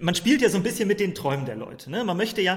man 0.00 0.16
spielt 0.16 0.42
ja 0.42 0.48
so 0.48 0.56
ein 0.56 0.64
bisschen 0.64 0.88
mit 0.88 0.98
den 0.98 1.14
Träumen 1.14 1.46
der 1.46 1.54
Leute. 1.54 1.88
Ne? 1.88 2.02
Man 2.02 2.16
möchte 2.16 2.40
ja, 2.42 2.56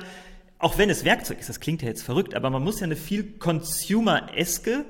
auch 0.58 0.80
wenn 0.80 0.90
es 0.90 1.06
Werkzeug 1.06 1.40
ist, 1.40 1.50
das 1.50 1.60
klingt 1.60 1.84
ja 1.84 1.90
jetzt 1.90 2.02
verrückt, 2.02 2.34
aber 2.34 2.50
man 2.50 2.64
muss 2.64 2.80
ja 2.80 2.86
eine 2.86 2.96
viel 2.96 3.24
consumer-eske 3.38 4.86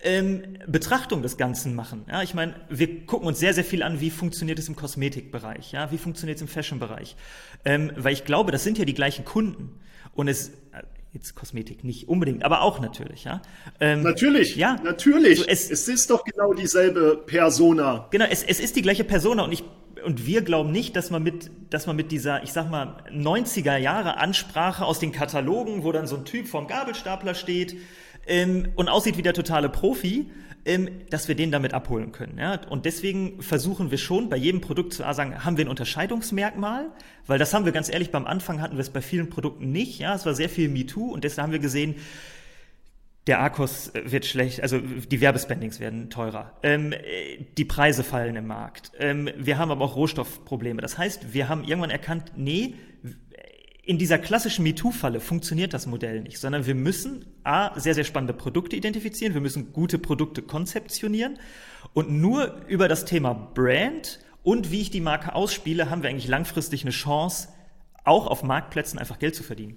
ähm, 0.00 0.58
Betrachtung 0.66 1.22
des 1.22 1.36
Ganzen 1.36 1.74
machen. 1.74 2.04
Ja, 2.08 2.22
ich 2.22 2.34
meine, 2.34 2.54
wir 2.68 3.06
gucken 3.06 3.26
uns 3.26 3.38
sehr, 3.38 3.54
sehr 3.54 3.64
viel 3.64 3.82
an, 3.82 4.00
wie 4.00 4.10
funktioniert 4.10 4.58
es 4.58 4.68
im 4.68 4.76
Kosmetikbereich, 4.76 5.72
ja, 5.72 5.90
wie 5.90 5.98
funktioniert 5.98 6.36
es 6.36 6.42
im 6.42 6.48
Fashionbereich. 6.48 7.16
Ähm, 7.64 7.92
weil 7.96 8.12
ich 8.12 8.24
glaube, 8.24 8.52
das 8.52 8.64
sind 8.64 8.78
ja 8.78 8.84
die 8.84 8.94
gleichen 8.94 9.24
Kunden. 9.24 9.80
Und 10.14 10.28
es, 10.28 10.48
äh, 10.48 10.82
jetzt 11.12 11.34
Kosmetik 11.34 11.82
nicht 11.82 12.08
unbedingt, 12.08 12.44
aber 12.44 12.62
auch 12.62 12.80
natürlich, 12.80 13.24
ja. 13.24 13.40
Ähm, 13.80 14.02
natürlich, 14.02 14.56
ja. 14.56 14.76
Natürlich. 14.84 15.40
Also 15.40 15.50
es, 15.50 15.70
es 15.70 15.88
ist 15.88 16.10
doch 16.10 16.24
genau 16.24 16.52
dieselbe 16.52 17.22
Persona. 17.26 18.06
Genau, 18.10 18.26
es, 18.30 18.42
es 18.42 18.60
ist 18.60 18.76
die 18.76 18.82
gleiche 18.82 19.04
Persona 19.04 19.44
und 19.44 19.52
ich 19.52 19.64
und 20.04 20.24
wir 20.24 20.42
glauben 20.42 20.70
nicht, 20.70 20.94
dass 20.94 21.10
man 21.10 21.24
mit, 21.24 21.50
dass 21.70 21.88
man 21.88 21.96
mit 21.96 22.12
dieser, 22.12 22.44
ich 22.44 22.52
sag 22.52 22.70
mal, 22.70 23.02
90er 23.10 23.76
Jahre 23.76 24.18
Ansprache 24.18 24.84
aus 24.84 25.00
den 25.00 25.10
Katalogen, 25.10 25.82
wo 25.82 25.90
dann 25.90 26.06
so 26.06 26.16
ein 26.16 26.24
Typ 26.24 26.46
vorm 26.46 26.68
Gabelstapler 26.68 27.34
steht, 27.34 27.76
ähm, 28.26 28.68
und 28.74 28.88
aussieht 28.88 29.16
wie 29.16 29.22
der 29.22 29.34
totale 29.34 29.68
Profi, 29.68 30.30
ähm, 30.64 30.88
dass 31.10 31.28
wir 31.28 31.34
den 31.34 31.52
damit 31.52 31.72
abholen 31.72 32.12
können. 32.12 32.38
Ja? 32.38 32.60
Und 32.68 32.84
deswegen 32.84 33.40
versuchen 33.40 33.90
wir 33.90 33.98
schon 33.98 34.28
bei 34.28 34.36
jedem 34.36 34.60
Produkt 34.60 34.92
zu 34.92 35.02
sagen, 35.02 35.44
haben 35.44 35.56
wir 35.56 35.64
ein 35.64 35.68
Unterscheidungsmerkmal? 35.68 36.86
Weil 37.26 37.38
das 37.38 37.54
haben 37.54 37.64
wir 37.64 37.72
ganz 37.72 37.88
ehrlich, 37.88 38.10
beim 38.10 38.26
Anfang 38.26 38.60
hatten 38.60 38.76
wir 38.76 38.82
es 38.82 38.90
bei 38.90 39.00
vielen 39.00 39.30
Produkten 39.30 39.70
nicht. 39.70 40.00
Ja, 40.00 40.14
es 40.14 40.26
war 40.26 40.34
sehr 40.34 40.48
viel 40.48 40.68
MeToo 40.68 41.12
und 41.12 41.24
deshalb 41.24 41.44
haben 41.44 41.52
wir 41.52 41.60
gesehen, 41.60 41.94
der 43.26 43.42
Akkus 43.42 43.92
wird 44.04 44.24
schlecht, 44.24 44.62
also 44.62 44.78
die 44.78 45.20
Werbespendings 45.20 45.80
werden 45.80 46.10
teurer. 46.10 46.52
Ähm, 46.62 46.94
die 47.58 47.64
Preise 47.64 48.04
fallen 48.04 48.36
im 48.36 48.46
Markt. 48.46 48.92
Ähm, 48.98 49.28
wir 49.36 49.58
haben 49.58 49.72
aber 49.72 49.84
auch 49.84 49.96
Rohstoffprobleme. 49.96 50.80
Das 50.80 50.96
heißt, 50.96 51.32
wir 51.32 51.48
haben 51.48 51.64
irgendwann 51.64 51.90
erkannt, 51.90 52.32
nee, 52.36 52.74
in 53.86 53.98
dieser 53.98 54.18
klassischen 54.18 54.64
MeToo-Falle 54.64 55.20
funktioniert 55.20 55.72
das 55.72 55.86
Modell 55.86 56.20
nicht, 56.20 56.38
sondern 56.38 56.66
wir 56.66 56.74
müssen 56.74 57.24
A, 57.44 57.78
sehr, 57.78 57.94
sehr 57.94 58.02
spannende 58.02 58.34
Produkte 58.34 58.74
identifizieren, 58.74 59.32
wir 59.32 59.40
müssen 59.40 59.72
gute 59.72 59.98
Produkte 59.98 60.42
konzeptionieren 60.42 61.38
und 61.94 62.10
nur 62.10 62.62
über 62.66 62.88
das 62.88 63.04
Thema 63.04 63.32
Brand 63.32 64.18
und 64.42 64.72
wie 64.72 64.80
ich 64.80 64.90
die 64.90 65.00
Marke 65.00 65.36
ausspiele, 65.36 65.88
haben 65.88 66.02
wir 66.02 66.10
eigentlich 66.10 66.26
langfristig 66.26 66.82
eine 66.82 66.90
Chance, 66.90 67.48
auch 68.02 68.26
auf 68.26 68.42
Marktplätzen 68.42 68.98
einfach 68.98 69.20
Geld 69.20 69.36
zu 69.36 69.44
verdienen. 69.44 69.76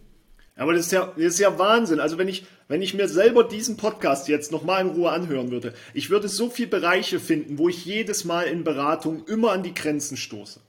Aber 0.55 0.73
das 0.73 0.87
ist 0.87 0.91
ja, 0.91 1.13
das 1.15 1.25
ist 1.25 1.39
ja 1.39 1.57
Wahnsinn. 1.59 1.99
Also 1.99 2.17
wenn 2.17 2.27
ich, 2.27 2.45
wenn 2.67 2.81
ich 2.81 2.95
mir 2.95 3.07
selber 3.07 3.43
diesen 3.43 3.77
Podcast 3.77 4.27
jetzt 4.27 4.51
nochmal 4.51 4.81
in 4.81 4.89
Ruhe 4.89 5.11
anhören 5.11 5.51
würde, 5.51 5.73
ich 5.93 6.09
würde 6.09 6.27
so 6.27 6.49
viele 6.49 6.67
Bereiche 6.67 7.19
finden, 7.19 7.59
wo 7.59 7.69
ich 7.69 7.85
jedes 7.85 8.25
Mal 8.25 8.43
in 8.43 8.63
Beratung 8.63 9.25
immer 9.27 9.51
an 9.51 9.63
die 9.63 9.73
Grenzen 9.73 10.17
stoße 10.17 10.59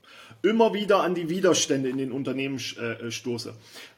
immer 0.41 0.73
wieder 0.73 1.01
an 1.01 1.15
die 1.15 1.29
Widerstände 1.29 1.89
in 1.89 1.97
den 1.97 2.11
Unternehmen 2.11 2.59
äh, 2.79 3.07
äh, 3.07 3.11
stoße. 3.11 3.53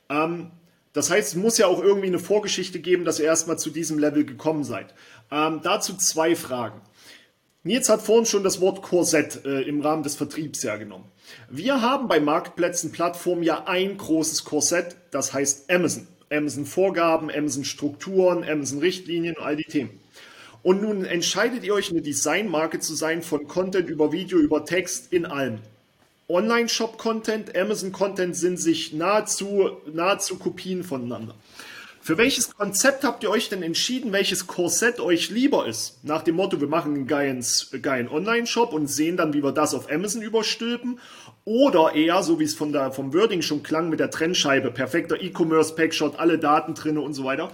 Ähm, 0.09 0.51
das 0.93 1.09
heißt, 1.09 1.29
es 1.29 1.35
muss 1.35 1.57
ja 1.57 1.67
auch 1.67 1.81
irgendwie 1.81 2.07
eine 2.07 2.19
Vorgeschichte 2.19 2.79
geben, 2.79 3.03
dass 3.05 3.19
ihr 3.19 3.25
erstmal 3.25 3.57
zu 3.57 3.71
diesem 3.71 3.97
Level 3.97 4.25
gekommen 4.25 4.63
seid. 4.63 4.93
Ähm, 5.31 5.61
dazu 5.63 5.97
zwei 5.97 6.35
Fragen. 6.35 6.81
Nils 7.63 7.89
hat 7.89 8.01
vorhin 8.01 8.25
schon 8.25 8.43
das 8.43 8.59
Wort 8.59 8.81
Korsett 8.81 9.45
äh, 9.45 9.61
im 9.61 9.81
Rahmen 9.81 10.03
des 10.03 10.15
Vertriebs 10.15 10.63
hergenommen. 10.63 11.07
Wir 11.49 11.81
haben 11.81 12.07
bei 12.07 12.19
Marktplätzen, 12.19 12.91
Plattformen 12.91 13.41
ja 13.41 13.63
ein 13.65 13.97
großes 13.97 14.43
Korsett, 14.43 14.97
das 15.11 15.33
heißt 15.33 15.71
Amazon. 15.71 16.07
Amazon 16.29 16.65
Vorgaben, 16.65 17.29
Amazon 17.31 17.63
Strukturen, 17.63 18.43
Amazon 18.43 18.79
Richtlinien, 18.79 19.35
all 19.39 19.55
die 19.55 19.63
Themen. 19.63 19.99
Und 20.63 20.81
nun 20.81 21.05
entscheidet 21.05 21.63
ihr 21.63 21.73
euch, 21.73 21.91
eine 21.91 22.01
Designmarke 22.01 22.79
zu 22.79 22.95
sein, 22.95 23.21
von 23.21 23.47
Content 23.47 23.89
über 23.89 24.11
Video, 24.11 24.39
über 24.39 24.65
Text, 24.65 25.13
in 25.13 25.25
allem. 25.25 25.59
Online-Shop-Content, 26.33 27.55
Amazon-Content 27.55 28.35
sind 28.35 28.57
sich 28.57 28.91
nahezu, 28.91 29.77
nahezu 29.85 30.39
Kopien 30.39 30.83
voneinander. 30.83 31.35
Für 32.01 32.17
welches 32.17 32.53
Konzept 32.53 33.03
habt 33.03 33.23
ihr 33.23 33.29
euch 33.29 33.49
denn 33.49 33.63
entschieden, 33.63 34.11
welches 34.11 34.47
Korsett 34.47 34.99
euch 34.99 35.29
lieber 35.29 35.67
ist? 35.67 36.03
Nach 36.03 36.21
dem 36.21 36.35
Motto, 36.35 36.59
wir 36.59 36.67
machen 36.67 36.95
einen 36.95 37.07
geilen, 37.07 37.45
geilen 37.81 38.09
Online-Shop 38.09 38.73
und 38.73 38.87
sehen 38.87 39.15
dann, 39.15 39.33
wie 39.33 39.43
wir 39.43 39.51
das 39.51 39.73
auf 39.73 39.89
Amazon 39.89 40.21
überstülpen. 40.21 40.99
Oder 41.45 41.93
eher, 41.93 42.23
so 42.23 42.39
wie 42.39 42.45
es 42.45 42.55
von 42.55 42.73
der, 42.73 42.91
vom 42.91 43.13
Wording 43.13 43.41
schon 43.41 43.63
klang, 43.63 43.89
mit 43.89 43.99
der 44.01 44.09
Trennscheibe, 44.09 44.71
perfekter 44.71 45.21
E-Commerce, 45.21 45.75
Packshot, 45.75 46.19
alle 46.19 46.39
Daten 46.39 46.73
drinne 46.73 46.99
und 46.99 47.13
so 47.13 47.23
weiter. 47.23 47.51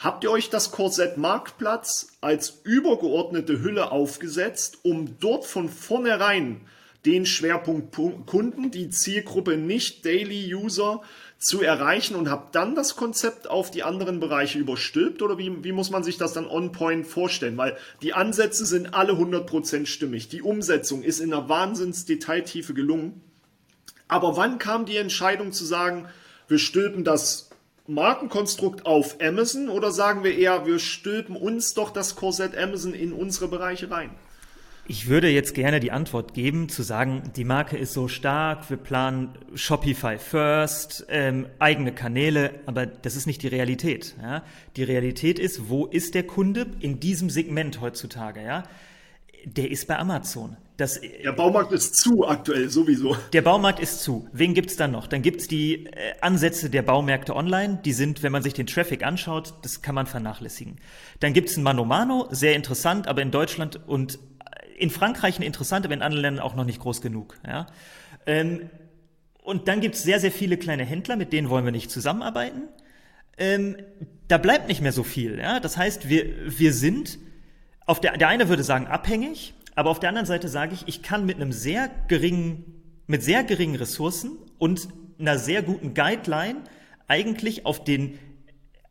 Habt 0.00 0.24
ihr 0.24 0.32
euch 0.32 0.50
das 0.50 0.72
Korsett 0.72 1.16
Marktplatz 1.16 2.08
als 2.22 2.60
übergeordnete 2.64 3.62
Hülle 3.62 3.92
aufgesetzt, 3.92 4.78
um 4.82 5.16
dort 5.20 5.44
von 5.44 5.68
vornherein 5.68 6.62
den 7.04 7.26
Schwerpunkt 7.26 7.96
Kunden, 8.26 8.70
die 8.70 8.90
Zielgruppe 8.90 9.56
nicht 9.56 10.04
Daily 10.04 10.54
User 10.54 11.02
zu 11.38 11.60
erreichen 11.60 12.14
und 12.14 12.30
habe 12.30 12.48
dann 12.52 12.76
das 12.76 12.94
Konzept 12.94 13.50
auf 13.50 13.72
die 13.72 13.82
anderen 13.82 14.20
Bereiche 14.20 14.60
überstülpt 14.60 15.22
oder 15.22 15.38
wie, 15.38 15.64
wie 15.64 15.72
muss 15.72 15.90
man 15.90 16.04
sich 16.04 16.16
das 16.16 16.32
dann 16.32 16.46
on 16.46 16.70
point 16.70 17.04
vorstellen? 17.04 17.56
Weil 17.56 17.76
die 18.00 18.12
Ansätze 18.12 18.64
sind 18.64 18.94
alle 18.94 19.14
100% 19.14 19.86
stimmig. 19.86 20.28
Die 20.28 20.42
Umsetzung 20.42 21.02
ist 21.02 21.18
in 21.18 21.32
einer 21.32 21.48
Wahnsinns-Detailtiefe 21.48 22.74
gelungen. 22.74 23.20
Aber 24.06 24.36
wann 24.36 24.58
kam 24.58 24.86
die 24.86 24.96
Entscheidung 24.96 25.50
zu 25.52 25.64
sagen, 25.64 26.06
wir 26.46 26.58
stülpen 26.60 27.02
das 27.02 27.50
Markenkonstrukt 27.88 28.86
auf 28.86 29.20
Amazon 29.20 29.68
oder 29.68 29.90
sagen 29.90 30.22
wir 30.22 30.38
eher, 30.38 30.64
wir 30.66 30.78
stülpen 30.78 31.34
uns 31.34 31.74
doch 31.74 31.90
das 31.90 32.14
Korsett 32.14 32.56
Amazon 32.56 32.94
in 32.94 33.12
unsere 33.12 33.48
Bereiche 33.48 33.90
rein? 33.90 34.10
Ich 34.88 35.06
würde 35.06 35.28
jetzt 35.28 35.54
gerne 35.54 35.78
die 35.78 35.92
Antwort 35.92 36.34
geben, 36.34 36.68
zu 36.68 36.82
sagen, 36.82 37.22
die 37.36 37.44
Marke 37.44 37.76
ist 37.76 37.92
so 37.92 38.08
stark, 38.08 38.68
wir 38.68 38.76
planen 38.76 39.30
Shopify 39.54 40.18
First, 40.18 41.06
ähm, 41.08 41.46
eigene 41.60 41.92
Kanäle, 41.92 42.50
aber 42.66 42.86
das 42.86 43.14
ist 43.14 43.26
nicht 43.26 43.42
die 43.42 43.48
Realität. 43.48 44.16
Ja? 44.20 44.42
Die 44.76 44.82
Realität 44.82 45.38
ist, 45.38 45.68
wo 45.68 45.86
ist 45.86 46.16
der 46.16 46.24
Kunde 46.24 46.66
in 46.80 46.98
diesem 46.98 47.30
Segment 47.30 47.80
heutzutage? 47.80 48.42
Ja? 48.42 48.64
Der 49.44 49.70
ist 49.70 49.86
bei 49.86 49.98
Amazon. 49.98 50.56
Das, 50.78 51.00
der 51.00 51.32
Baumarkt 51.32 51.70
ist 51.70 51.94
zu 51.96 52.26
aktuell 52.26 52.68
sowieso. 52.68 53.16
Der 53.32 53.42
Baumarkt 53.42 53.78
ist 53.78 54.02
zu. 54.02 54.26
Wen 54.32 54.52
gibt's 54.52 54.74
dann 54.74 54.90
noch? 54.90 55.06
Dann 55.06 55.22
gibt's 55.22 55.46
die 55.46 55.86
äh, 55.86 56.14
Ansätze 56.20 56.70
der 56.70 56.82
Baumärkte 56.82 57.36
online. 57.36 57.78
Die 57.84 57.92
sind, 57.92 58.24
wenn 58.24 58.32
man 58.32 58.42
sich 58.42 58.54
den 58.54 58.66
Traffic 58.66 59.04
anschaut, 59.04 59.54
das 59.62 59.82
kann 59.82 59.94
man 59.94 60.06
vernachlässigen. 60.06 60.78
Dann 61.20 61.34
gibt's 61.34 61.56
ein 61.56 61.62
Mano 61.62 61.84
Mano, 61.84 62.26
sehr 62.30 62.56
interessant, 62.56 63.06
aber 63.06 63.22
in 63.22 63.30
Deutschland 63.30 63.78
und 63.86 64.18
in 64.82 64.90
Frankreich 64.90 65.36
eine 65.36 65.46
interessante, 65.46 65.86
aber 65.86 65.94
in 65.94 66.02
anderen 66.02 66.22
Ländern 66.22 66.44
auch 66.44 66.56
noch 66.56 66.64
nicht 66.64 66.80
groß 66.80 67.00
genug. 67.00 67.38
Ja? 67.46 67.68
Ähm, 68.26 68.68
und 69.44 69.68
dann 69.68 69.80
gibt 69.80 69.94
es 69.94 70.02
sehr, 70.02 70.18
sehr 70.18 70.32
viele 70.32 70.56
kleine 70.56 70.84
Händler, 70.84 71.14
mit 71.14 71.32
denen 71.32 71.48
wollen 71.50 71.64
wir 71.64 71.70
nicht 71.70 71.88
zusammenarbeiten. 71.88 72.62
Ähm, 73.38 73.76
da 74.26 74.38
bleibt 74.38 74.66
nicht 74.66 74.80
mehr 74.80 74.90
so 74.90 75.04
viel. 75.04 75.38
Ja? 75.38 75.60
Das 75.60 75.76
heißt, 75.76 76.08
wir, 76.08 76.26
wir 76.58 76.72
sind, 76.74 77.20
auf 77.86 78.00
der, 78.00 78.16
der 78.16 78.26
eine 78.26 78.48
würde 78.48 78.64
sagen, 78.64 78.88
abhängig, 78.88 79.54
aber 79.76 79.88
auf 79.88 80.00
der 80.00 80.08
anderen 80.08 80.26
Seite 80.26 80.48
sage 80.48 80.74
ich, 80.74 80.88
ich 80.88 81.00
kann 81.02 81.26
mit 81.26 81.36
einem 81.36 81.52
sehr 81.52 81.88
geringen, 82.08 82.82
mit 83.06 83.22
sehr 83.22 83.44
geringen 83.44 83.76
Ressourcen 83.76 84.32
und 84.58 84.88
einer 85.20 85.38
sehr 85.38 85.62
guten 85.62 85.94
Guideline 85.94 86.62
eigentlich 87.06 87.66
auf 87.66 87.84
den 87.84 88.18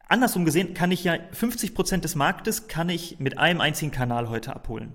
Andersrum 0.08 0.46
gesehen 0.46 0.74
kann 0.74 0.92
ich 0.92 1.04
ja 1.04 1.18
50 1.34 1.76
Prozent 1.76 2.06
des 2.06 2.16
Marktes 2.16 2.68
kann 2.68 2.88
ich 2.88 3.20
mit 3.20 3.38
einem 3.38 3.60
einzigen 3.60 3.92
Kanal 3.92 4.30
heute 4.30 4.56
abholen. 4.56 4.94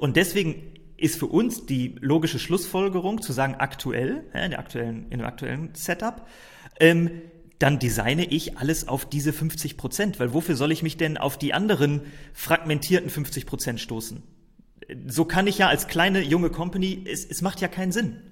Und 0.00 0.16
deswegen 0.16 0.74
ist 0.96 1.18
für 1.18 1.26
uns 1.26 1.66
die 1.66 1.94
logische 2.00 2.38
Schlussfolgerung 2.38 3.20
zu 3.20 3.34
sagen, 3.34 3.56
aktuell, 3.58 4.24
ja, 4.34 4.44
in, 4.44 4.50
der 4.50 4.58
aktuellen, 4.58 5.06
in 5.10 5.18
dem 5.18 5.26
aktuellen 5.26 5.74
Setup, 5.74 6.26
ähm, 6.80 7.22
dann 7.58 7.78
designe 7.78 8.24
ich 8.24 8.56
alles 8.56 8.88
auf 8.88 9.04
diese 9.04 9.34
50 9.34 9.76
Prozent, 9.76 10.18
weil 10.18 10.32
wofür 10.32 10.56
soll 10.56 10.72
ich 10.72 10.82
mich 10.82 10.96
denn 10.96 11.18
auf 11.18 11.36
die 11.36 11.52
anderen 11.52 12.00
fragmentierten 12.32 13.10
50 13.10 13.44
Prozent 13.44 13.80
stoßen? 13.80 14.22
So 15.06 15.26
kann 15.26 15.46
ich 15.46 15.58
ja 15.58 15.68
als 15.68 15.86
kleine 15.86 16.22
junge 16.22 16.48
Company, 16.48 17.04
es, 17.06 17.26
es 17.26 17.42
macht 17.42 17.60
ja 17.60 17.68
keinen 17.68 17.92
Sinn. 17.92 18.22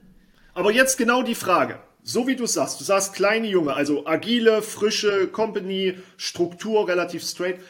Aber 0.55 0.73
jetzt 0.73 0.97
genau 0.97 1.23
die 1.23 1.35
Frage. 1.35 1.81
So 2.03 2.27
wie 2.27 2.37
du 2.37 2.47
sagst, 2.47 2.81
du 2.81 2.85
sagst 2.85 3.13
kleine 3.13 3.47
Junge, 3.47 3.75
also 3.75 4.07
agile, 4.07 4.63
frische 4.63 5.29
Company, 5.29 5.99
Struktur 6.17 6.89
relativ 6.89 7.23
straight. 7.23 7.61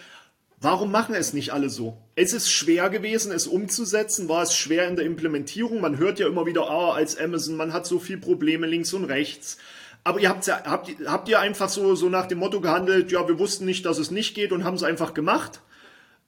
Warum 0.61 0.93
machen 0.93 1.17
es 1.17 1.33
nicht 1.33 1.53
alle 1.53 1.69
so? 1.69 1.99
Es 2.21 2.33
ist 2.33 2.51
schwer 2.51 2.91
gewesen, 2.91 3.31
es 3.31 3.47
umzusetzen, 3.47 4.29
war 4.29 4.43
es 4.43 4.53
schwer 4.57 4.89
in 4.89 4.97
der 4.97 5.05
Implementierung. 5.05 5.81
Man 5.81 5.99
hört 5.99 6.19
ja 6.19 6.27
immer 6.27 6.47
wieder, 6.47 6.69
ah, 6.69 6.93
als 6.93 7.17
Amazon, 7.17 7.55
man 7.57 7.73
hat 7.73 7.87
so 7.87 8.01
viele 8.01 8.19
Probleme 8.19 8.67
links 8.67 8.93
und 8.93 9.05
rechts. 9.05 9.57
Aber 10.03 10.19
ihr 10.19 10.29
habt, 10.29 10.49
habt, 10.49 10.91
habt 11.07 11.29
ihr 11.29 11.39
einfach 11.39 11.69
so, 11.69 11.95
so 11.95 12.09
nach 12.09 12.27
dem 12.27 12.39
Motto 12.39 12.61
gehandelt, 12.61 13.13
ja, 13.13 13.29
wir 13.29 13.39
wussten 13.39 13.67
nicht, 13.67 13.87
dass 13.87 13.99
es 13.99 14.11
nicht 14.11 14.35
geht 14.35 14.51
und 14.51 14.65
haben 14.65 14.75
es 14.75 14.83
einfach 14.83 15.15
gemacht? 15.15 15.61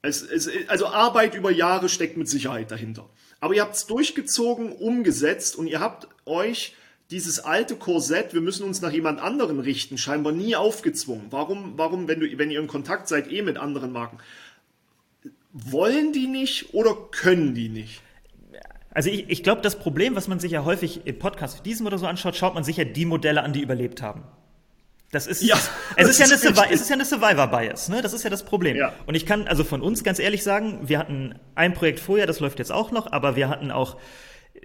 Es, 0.01 0.21
es, 0.21 0.49
also 0.69 0.87
Arbeit 0.87 1.35
über 1.35 1.51
Jahre 1.51 1.89
steckt 1.89 2.15
mit 2.15 2.29
Sicherheit 2.29 2.71
dahinter. 2.71 3.09
Aber 3.41 3.53
ihr 3.53 3.61
habt 3.61 3.75
es 3.75 3.85
durchgezogen, 3.85 4.71
umgesetzt 4.71 5.57
und 5.57 5.67
ihr 5.67 5.81
habt 5.81 6.07
euch 6.25 6.73
dieses 7.09 7.41
alte 7.41 7.75
Korsett, 7.75 8.33
wir 8.33 8.39
müssen 8.39 8.63
uns 8.63 8.79
nach 8.79 8.93
jemand 8.93 9.19
anderen 9.19 9.59
richten, 9.59 9.97
scheinbar 9.97 10.31
nie 10.31 10.55
aufgezwungen. 10.55 11.25
Warum, 11.31 11.73
warum 11.75 12.07
wenn, 12.07 12.21
du, 12.21 12.37
wenn 12.37 12.49
ihr 12.49 12.61
in 12.61 12.67
Kontakt 12.67 13.09
seid, 13.09 13.29
eh 13.29 13.41
mit 13.41 13.57
anderen 13.57 13.91
Marken? 13.91 14.19
Wollen 15.53 16.13
die 16.13 16.27
nicht 16.27 16.73
oder 16.73 16.95
können 17.11 17.53
die 17.53 17.69
nicht? 17.69 18.01
Also 18.93 19.09
ich, 19.09 19.29
ich 19.29 19.43
glaube, 19.43 19.61
das 19.61 19.79
Problem, 19.79 20.15
was 20.15 20.27
man 20.27 20.39
sich 20.39 20.51
ja 20.51 20.65
häufig 20.65 21.01
im 21.05 21.17
Podcast 21.17 21.59
wie 21.59 21.63
diesem 21.63 21.85
oder 21.85 21.97
so 21.97 22.07
anschaut, 22.07 22.35
schaut 22.35 22.53
man 22.53 22.63
sich 22.63 22.77
ja 22.77 22.83
die 22.83 23.05
Modelle 23.05 23.41
an, 23.43 23.53
die 23.53 23.61
überlebt 23.61 24.01
haben. 24.01 24.23
Das 25.11 25.27
ist, 25.27 25.41
ja, 25.41 25.57
es, 25.97 26.07
ist 26.07 26.19
ja 26.19 26.25
eine, 26.25 26.35
es 26.71 26.81
ist 26.81 26.89
ja 26.89 26.95
eine 26.95 27.03
Survivor-Bias, 27.03 27.89
ne? 27.89 28.01
Das 28.01 28.13
ist 28.13 28.23
ja 28.23 28.29
das 28.29 28.43
Problem. 28.43 28.77
Ja. 28.77 28.93
Und 29.05 29.15
ich 29.15 29.25
kann 29.25 29.45
also 29.45 29.65
von 29.65 29.81
uns 29.81 30.05
ganz 30.05 30.19
ehrlich 30.19 30.41
sagen, 30.41 30.87
wir 30.87 30.99
hatten 30.99 31.35
ein 31.53 31.73
Projekt 31.73 31.99
vorher, 31.99 32.27
das 32.27 32.39
läuft 32.39 32.59
jetzt 32.59 32.71
auch 32.71 32.91
noch, 32.91 33.11
aber 33.11 33.35
wir 33.35 33.49
hatten 33.49 33.71
auch 33.71 33.97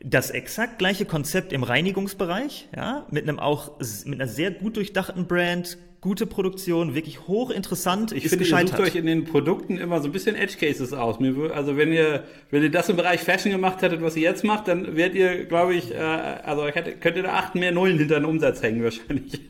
das 0.05 0.31
exakt 0.31 0.79
gleiche 0.79 1.05
Konzept 1.05 1.53
im 1.53 1.65
Reinigungsbereich, 1.65 2.69
ja, 2.77 3.07
mit 3.11 3.25
einem 3.25 3.41
auch 3.41 3.79
mit 4.05 4.21
einer 4.21 4.29
sehr 4.29 4.53
gut 4.53 4.77
durchdachten 4.77 5.27
Brand, 5.27 5.79
gute 6.07 6.25
Produktion, 6.25 6.95
wirklich 6.95 7.27
hochinteressant. 7.27 8.13
Ich 8.13 8.29
finde, 8.29 8.45
ihr 8.45 8.59
sucht 8.69 8.79
euch 8.79 8.95
in 8.95 9.07
den 9.07 9.25
Produkten 9.25 9.77
immer 9.77 10.01
so 10.01 10.07
ein 10.07 10.13
bisschen 10.13 10.37
Edge 10.37 10.55
Cases 10.57 10.93
aus. 10.93 11.17
Also 11.53 11.77
wenn 11.77 11.93
ihr 11.93 12.23
wenn 12.53 12.63
ihr 12.63 12.71
das 12.71 12.89
im 12.89 12.95
Bereich 12.95 13.23
Fashion 13.23 13.51
gemacht 13.51 13.83
hättet, 13.83 14.03
was 14.03 14.15
ihr 14.15 14.23
jetzt 14.23 14.45
macht, 14.45 14.69
dann 14.69 14.97
werdet 14.97 15.17
ihr, 15.17 15.47
glaube 15.47 15.75
ich, 15.75 15.93
äh, 15.93 15.97
also 15.99 16.63
könnt 17.01 17.17
ihr 17.17 17.25
da 17.25 17.33
acht 17.33 17.57
mehr 17.57 17.73
Nullen 17.73 17.99
hinter 17.99 18.21
den 18.21 18.25
Umsatz 18.25 18.63
hängen 18.63 18.85
wahrscheinlich. 18.85 19.41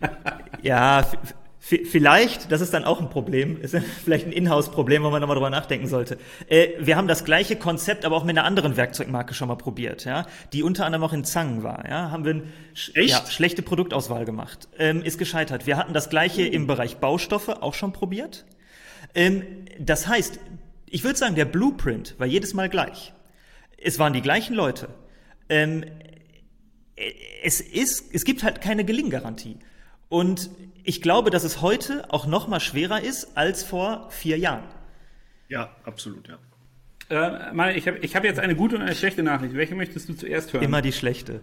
ja, 0.62 1.04
Vielleicht, 1.68 2.52
das 2.52 2.60
ist 2.60 2.72
dann 2.72 2.84
auch 2.84 3.00
ein 3.00 3.10
Problem, 3.10 3.60
ist 3.60 3.76
vielleicht 4.04 4.24
ein 4.24 4.30
Inhouse-Problem, 4.30 5.02
wo 5.02 5.10
man 5.10 5.20
nochmal 5.20 5.34
drüber 5.34 5.50
nachdenken 5.50 5.88
sollte. 5.88 6.16
Äh, 6.48 6.68
wir 6.78 6.96
haben 6.96 7.08
das 7.08 7.24
gleiche 7.24 7.56
Konzept, 7.56 8.04
aber 8.04 8.14
auch 8.14 8.22
mit 8.22 8.38
einer 8.38 8.46
anderen 8.46 8.76
Werkzeugmarke 8.76 9.34
schon 9.34 9.48
mal 9.48 9.56
probiert, 9.56 10.04
ja, 10.04 10.26
die 10.52 10.62
unter 10.62 10.86
anderem 10.86 11.02
auch 11.02 11.12
in 11.12 11.24
Zangen 11.24 11.64
war. 11.64 11.84
Ja, 11.88 12.12
haben 12.12 12.24
wir 12.24 12.34
eine 12.34 13.04
ja, 13.04 13.26
schlechte 13.26 13.62
Produktauswahl 13.62 14.24
gemacht, 14.24 14.68
ähm, 14.78 15.02
ist 15.02 15.18
gescheitert. 15.18 15.66
Wir 15.66 15.76
hatten 15.76 15.92
das 15.92 16.08
gleiche 16.08 16.42
mhm. 16.42 16.52
im 16.52 16.66
Bereich 16.68 16.98
Baustoffe 16.98 17.48
auch 17.48 17.74
schon 17.74 17.92
probiert. 17.92 18.44
Ähm, 19.16 19.42
das 19.80 20.06
heißt, 20.06 20.38
ich 20.88 21.02
würde 21.02 21.18
sagen, 21.18 21.34
der 21.34 21.46
Blueprint 21.46 22.14
war 22.18 22.28
jedes 22.28 22.54
Mal 22.54 22.68
gleich. 22.68 23.12
Es 23.76 23.98
waren 23.98 24.12
die 24.12 24.22
gleichen 24.22 24.54
Leute. 24.54 24.86
Ähm, 25.48 25.82
äh, 26.94 27.10
es 27.42 27.60
ist, 27.60 28.14
es 28.14 28.24
gibt 28.24 28.44
halt 28.44 28.60
keine 28.60 28.84
Gelinggarantie. 28.84 29.58
Und 30.08 30.48
ich 30.86 31.02
glaube, 31.02 31.30
dass 31.30 31.44
es 31.44 31.60
heute 31.60 32.04
auch 32.12 32.26
noch 32.26 32.46
mal 32.46 32.60
schwerer 32.60 33.02
ist 33.02 33.36
als 33.36 33.64
vor 33.64 34.08
vier 34.10 34.38
Jahren. 34.38 34.64
Ja, 35.48 35.74
absolut, 35.84 36.28
ja. 36.28 36.38
Äh, 37.08 37.76
ich 37.76 37.86
habe 37.86 37.98
ich 37.98 38.16
hab 38.16 38.24
jetzt 38.24 38.38
eine 38.38 38.54
gute 38.56 38.76
und 38.76 38.82
eine 38.82 38.94
schlechte 38.94 39.22
Nachricht. 39.22 39.54
Welche 39.54 39.74
möchtest 39.74 40.08
du 40.08 40.14
zuerst 40.14 40.52
hören? 40.52 40.62
Immer 40.62 40.82
die 40.82 40.92
schlechte. 40.92 41.40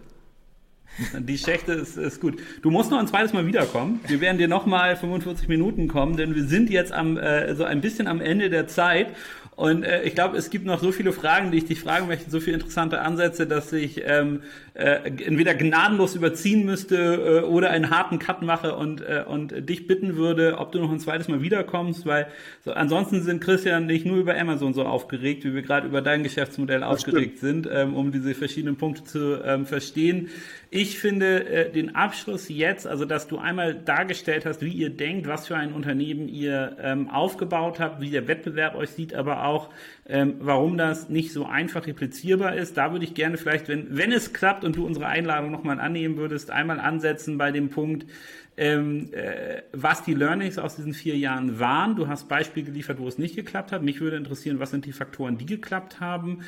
Die 1.18 1.38
schlechte 1.38 1.72
ist, 1.72 1.96
ist 1.96 2.20
gut. 2.20 2.38
Du 2.62 2.70
musst 2.70 2.90
noch 2.90 2.98
ein 2.98 3.08
zweites 3.08 3.32
Mal 3.32 3.46
wiederkommen. 3.46 4.00
Wir 4.06 4.20
werden 4.20 4.38
dir 4.38 4.48
noch 4.48 4.64
mal 4.64 4.96
45 4.96 5.48
Minuten 5.48 5.88
kommen, 5.88 6.16
denn 6.16 6.34
wir 6.34 6.44
sind 6.44 6.70
jetzt 6.70 6.92
am, 6.92 7.16
äh, 7.16 7.54
so 7.54 7.64
ein 7.64 7.80
bisschen 7.80 8.06
am 8.06 8.20
Ende 8.20 8.48
der 8.48 8.68
Zeit. 8.68 9.08
Und 9.56 9.84
äh, 9.84 10.02
ich 10.02 10.14
glaube, 10.14 10.36
es 10.36 10.50
gibt 10.50 10.66
noch 10.66 10.80
so 10.80 10.90
viele 10.90 11.12
Fragen, 11.12 11.50
die 11.52 11.58
ich 11.58 11.66
dich 11.66 11.80
fragen 11.80 12.08
möchte, 12.08 12.28
so 12.30 12.40
viele 12.40 12.56
interessante 12.56 13.00
Ansätze, 13.00 13.46
dass 13.46 13.72
ich 13.72 14.02
ähm, 14.04 14.42
äh, 14.74 14.96
entweder 15.06 15.54
gnadenlos 15.54 16.16
überziehen 16.16 16.64
müsste 16.64 16.96
äh, 16.96 17.46
oder 17.46 17.70
einen 17.70 17.90
harten 17.90 18.18
Cut 18.18 18.42
mache 18.42 18.74
und, 18.74 19.00
äh, 19.02 19.24
und 19.26 19.68
dich 19.68 19.86
bitten 19.86 20.16
würde, 20.16 20.58
ob 20.58 20.72
du 20.72 20.80
noch 20.80 20.90
ein 20.90 20.98
zweites 20.98 21.28
Mal 21.28 21.42
wiederkommst, 21.42 22.04
weil 22.06 22.26
so, 22.64 22.72
ansonsten 22.72 23.22
sind 23.22 23.40
Christian 23.40 23.86
nicht 23.86 24.04
nur 24.04 24.16
über 24.16 24.36
Amazon 24.36 24.74
so 24.74 24.84
aufgeregt, 24.84 25.44
wie 25.44 25.54
wir 25.54 25.62
gerade 25.62 25.86
über 25.86 26.02
dein 26.02 26.24
Geschäftsmodell 26.24 26.80
das 26.80 26.88
aufgeregt 26.88 27.38
stimmt. 27.38 27.64
sind, 27.64 27.68
ähm, 27.72 27.94
um 27.94 28.10
diese 28.10 28.34
verschiedenen 28.34 28.76
Punkte 28.76 29.04
zu 29.04 29.40
ähm, 29.44 29.66
verstehen. 29.66 30.30
Ich 30.70 30.98
finde 30.98 31.46
äh, 31.46 31.70
den 31.70 31.94
Abschluss 31.94 32.48
jetzt, 32.48 32.88
also 32.88 33.04
dass 33.04 33.28
du 33.28 33.38
einmal 33.38 33.76
dargestellt 33.76 34.44
hast, 34.44 34.60
wie 34.60 34.72
ihr 34.72 34.90
denkt, 34.90 35.28
was 35.28 35.46
für 35.46 35.56
ein 35.56 35.72
Unternehmen 35.72 36.28
ihr 36.28 36.76
ähm, 36.82 37.08
aufgebaut 37.08 37.78
habt, 37.78 38.00
wie 38.00 38.10
der 38.10 38.26
Wettbewerb 38.26 38.74
euch 38.74 38.90
sieht, 38.90 39.14
aber 39.14 39.43
auch 39.44 39.70
ähm, 40.06 40.34
warum 40.40 40.76
das 40.76 41.08
nicht 41.08 41.32
so 41.32 41.46
einfach 41.46 41.86
replizierbar 41.86 42.56
ist. 42.56 42.76
Da 42.76 42.92
würde 42.92 43.04
ich 43.04 43.14
gerne 43.14 43.36
vielleicht, 43.36 43.68
wenn, 43.68 43.96
wenn 43.96 44.12
es 44.12 44.32
klappt 44.32 44.64
und 44.64 44.76
du 44.76 44.84
unsere 44.86 45.06
Einladung 45.06 45.50
nochmal 45.50 45.80
annehmen 45.80 46.16
würdest, 46.16 46.50
einmal 46.50 46.80
ansetzen 46.80 47.38
bei 47.38 47.50
dem 47.52 47.70
Punkt, 47.70 48.06
ähm, 48.56 49.08
äh, 49.12 49.62
was 49.72 50.04
die 50.04 50.14
Learnings 50.14 50.58
aus 50.58 50.76
diesen 50.76 50.94
vier 50.94 51.16
Jahren 51.16 51.58
waren. 51.58 51.96
Du 51.96 52.06
hast 52.06 52.28
Beispiele 52.28 52.66
geliefert, 52.66 52.98
wo 52.98 53.08
es 53.08 53.18
nicht 53.18 53.34
geklappt 53.34 53.72
hat. 53.72 53.82
Mich 53.82 54.00
würde 54.00 54.16
interessieren, 54.16 54.60
was 54.60 54.70
sind 54.70 54.84
die 54.84 54.92
Faktoren, 54.92 55.38
die 55.38 55.46
geklappt 55.46 56.00
haben 56.00 56.44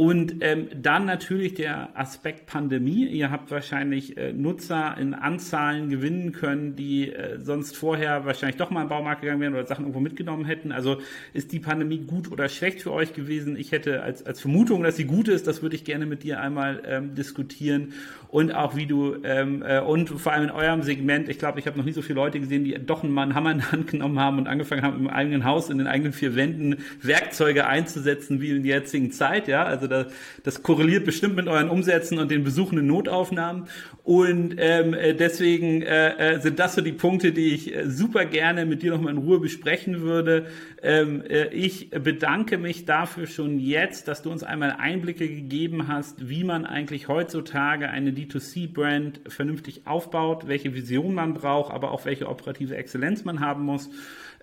und 0.00 0.36
ähm, 0.40 0.68
dann 0.74 1.04
natürlich 1.04 1.52
der 1.52 1.90
Aspekt 1.92 2.46
Pandemie. 2.46 3.04
Ihr 3.04 3.30
habt 3.30 3.50
wahrscheinlich 3.50 4.16
äh, 4.16 4.32
Nutzer 4.32 4.96
in 4.98 5.12
Anzahlen 5.12 5.90
gewinnen 5.90 6.32
können, 6.32 6.74
die 6.74 7.12
äh, 7.12 7.38
sonst 7.38 7.76
vorher 7.76 8.24
wahrscheinlich 8.24 8.56
doch 8.56 8.70
mal 8.70 8.80
im 8.80 8.88
Baumarkt 8.88 9.20
gegangen 9.20 9.42
wären 9.42 9.52
oder 9.52 9.66
Sachen 9.66 9.82
irgendwo 9.82 10.00
mitgenommen 10.00 10.46
hätten. 10.46 10.72
Also 10.72 11.02
ist 11.34 11.52
die 11.52 11.58
Pandemie 11.58 11.98
gut 11.98 12.32
oder 12.32 12.48
schlecht 12.48 12.80
für 12.80 12.92
euch 12.92 13.12
gewesen? 13.12 13.58
Ich 13.58 13.72
hätte 13.72 14.02
als, 14.02 14.24
als 14.24 14.40
Vermutung, 14.40 14.84
dass 14.84 14.96
sie 14.96 15.04
gut 15.04 15.28
ist. 15.28 15.46
Das 15.46 15.60
würde 15.60 15.76
ich 15.76 15.84
gerne 15.84 16.06
mit 16.06 16.22
dir 16.22 16.40
einmal 16.40 16.80
ähm, 16.86 17.14
diskutieren. 17.14 17.92
Und 18.28 18.54
auch 18.54 18.76
wie 18.76 18.86
du, 18.86 19.16
ähm, 19.22 19.62
äh, 19.62 19.80
und 19.80 20.08
vor 20.08 20.32
allem 20.32 20.44
in 20.44 20.50
eurem 20.50 20.82
Segment, 20.82 21.28
ich 21.28 21.38
glaube, 21.38 21.58
ich 21.58 21.66
habe 21.66 21.76
noch 21.76 21.84
nie 21.84 21.92
so 21.92 22.00
viele 22.00 22.14
Leute 22.14 22.40
gesehen, 22.40 22.64
die 22.64 22.72
doch 22.72 23.02
einen 23.02 23.12
Mann 23.12 23.34
Hammer 23.34 23.52
in 23.52 23.58
die 23.58 23.64
Hand 23.64 23.88
genommen 23.88 24.18
haben 24.18 24.38
und 24.38 24.46
angefangen 24.46 24.82
haben, 24.82 24.98
im 24.98 25.08
eigenen 25.08 25.44
Haus, 25.44 25.68
in 25.68 25.76
den 25.76 25.88
eigenen 25.88 26.14
vier 26.14 26.36
Wänden 26.36 26.76
Werkzeuge 27.02 27.66
einzusetzen, 27.66 28.40
wie 28.40 28.50
in 28.50 28.62
der 28.62 28.78
jetzigen 28.78 29.10
Zeit. 29.10 29.46
Ja, 29.46 29.64
also 29.64 29.89
das, 29.90 30.06
das 30.44 30.62
korreliert 30.62 31.04
bestimmt 31.04 31.36
mit 31.36 31.48
euren 31.48 31.68
Umsätzen 31.68 32.18
und 32.18 32.30
den 32.30 32.44
besuchenden 32.44 32.86
Notaufnahmen. 32.86 33.64
Und 34.04 34.54
ähm, 34.58 34.94
äh, 34.94 35.14
deswegen 35.14 35.82
äh, 35.82 36.36
äh, 36.36 36.40
sind 36.40 36.58
das 36.58 36.74
so 36.74 36.80
die 36.80 36.92
Punkte, 36.92 37.32
die 37.32 37.54
ich 37.54 37.74
äh, 37.74 37.90
super 37.90 38.24
gerne 38.24 38.64
mit 38.64 38.82
dir 38.82 38.92
nochmal 38.92 39.12
in 39.12 39.18
Ruhe 39.18 39.40
besprechen 39.40 40.00
würde. 40.00 40.46
Ähm, 40.82 41.22
äh, 41.22 41.48
ich 41.48 41.90
bedanke 41.90 42.56
mich 42.56 42.86
dafür 42.86 43.26
schon 43.26 43.58
jetzt, 43.58 44.08
dass 44.08 44.22
du 44.22 44.30
uns 44.30 44.42
einmal 44.42 44.76
Einblicke 44.78 45.28
gegeben 45.28 45.88
hast, 45.88 46.28
wie 46.28 46.44
man 46.44 46.64
eigentlich 46.64 47.08
heutzutage 47.08 47.90
eine 47.90 48.12
D2C-Brand 48.12 49.20
vernünftig 49.28 49.86
aufbaut, 49.86 50.48
welche 50.48 50.74
Vision 50.74 51.14
man 51.14 51.34
braucht, 51.34 51.72
aber 51.72 51.90
auch 51.90 52.04
welche 52.06 52.28
operative 52.28 52.76
Exzellenz 52.76 53.24
man 53.24 53.40
haben 53.40 53.64
muss 53.64 53.90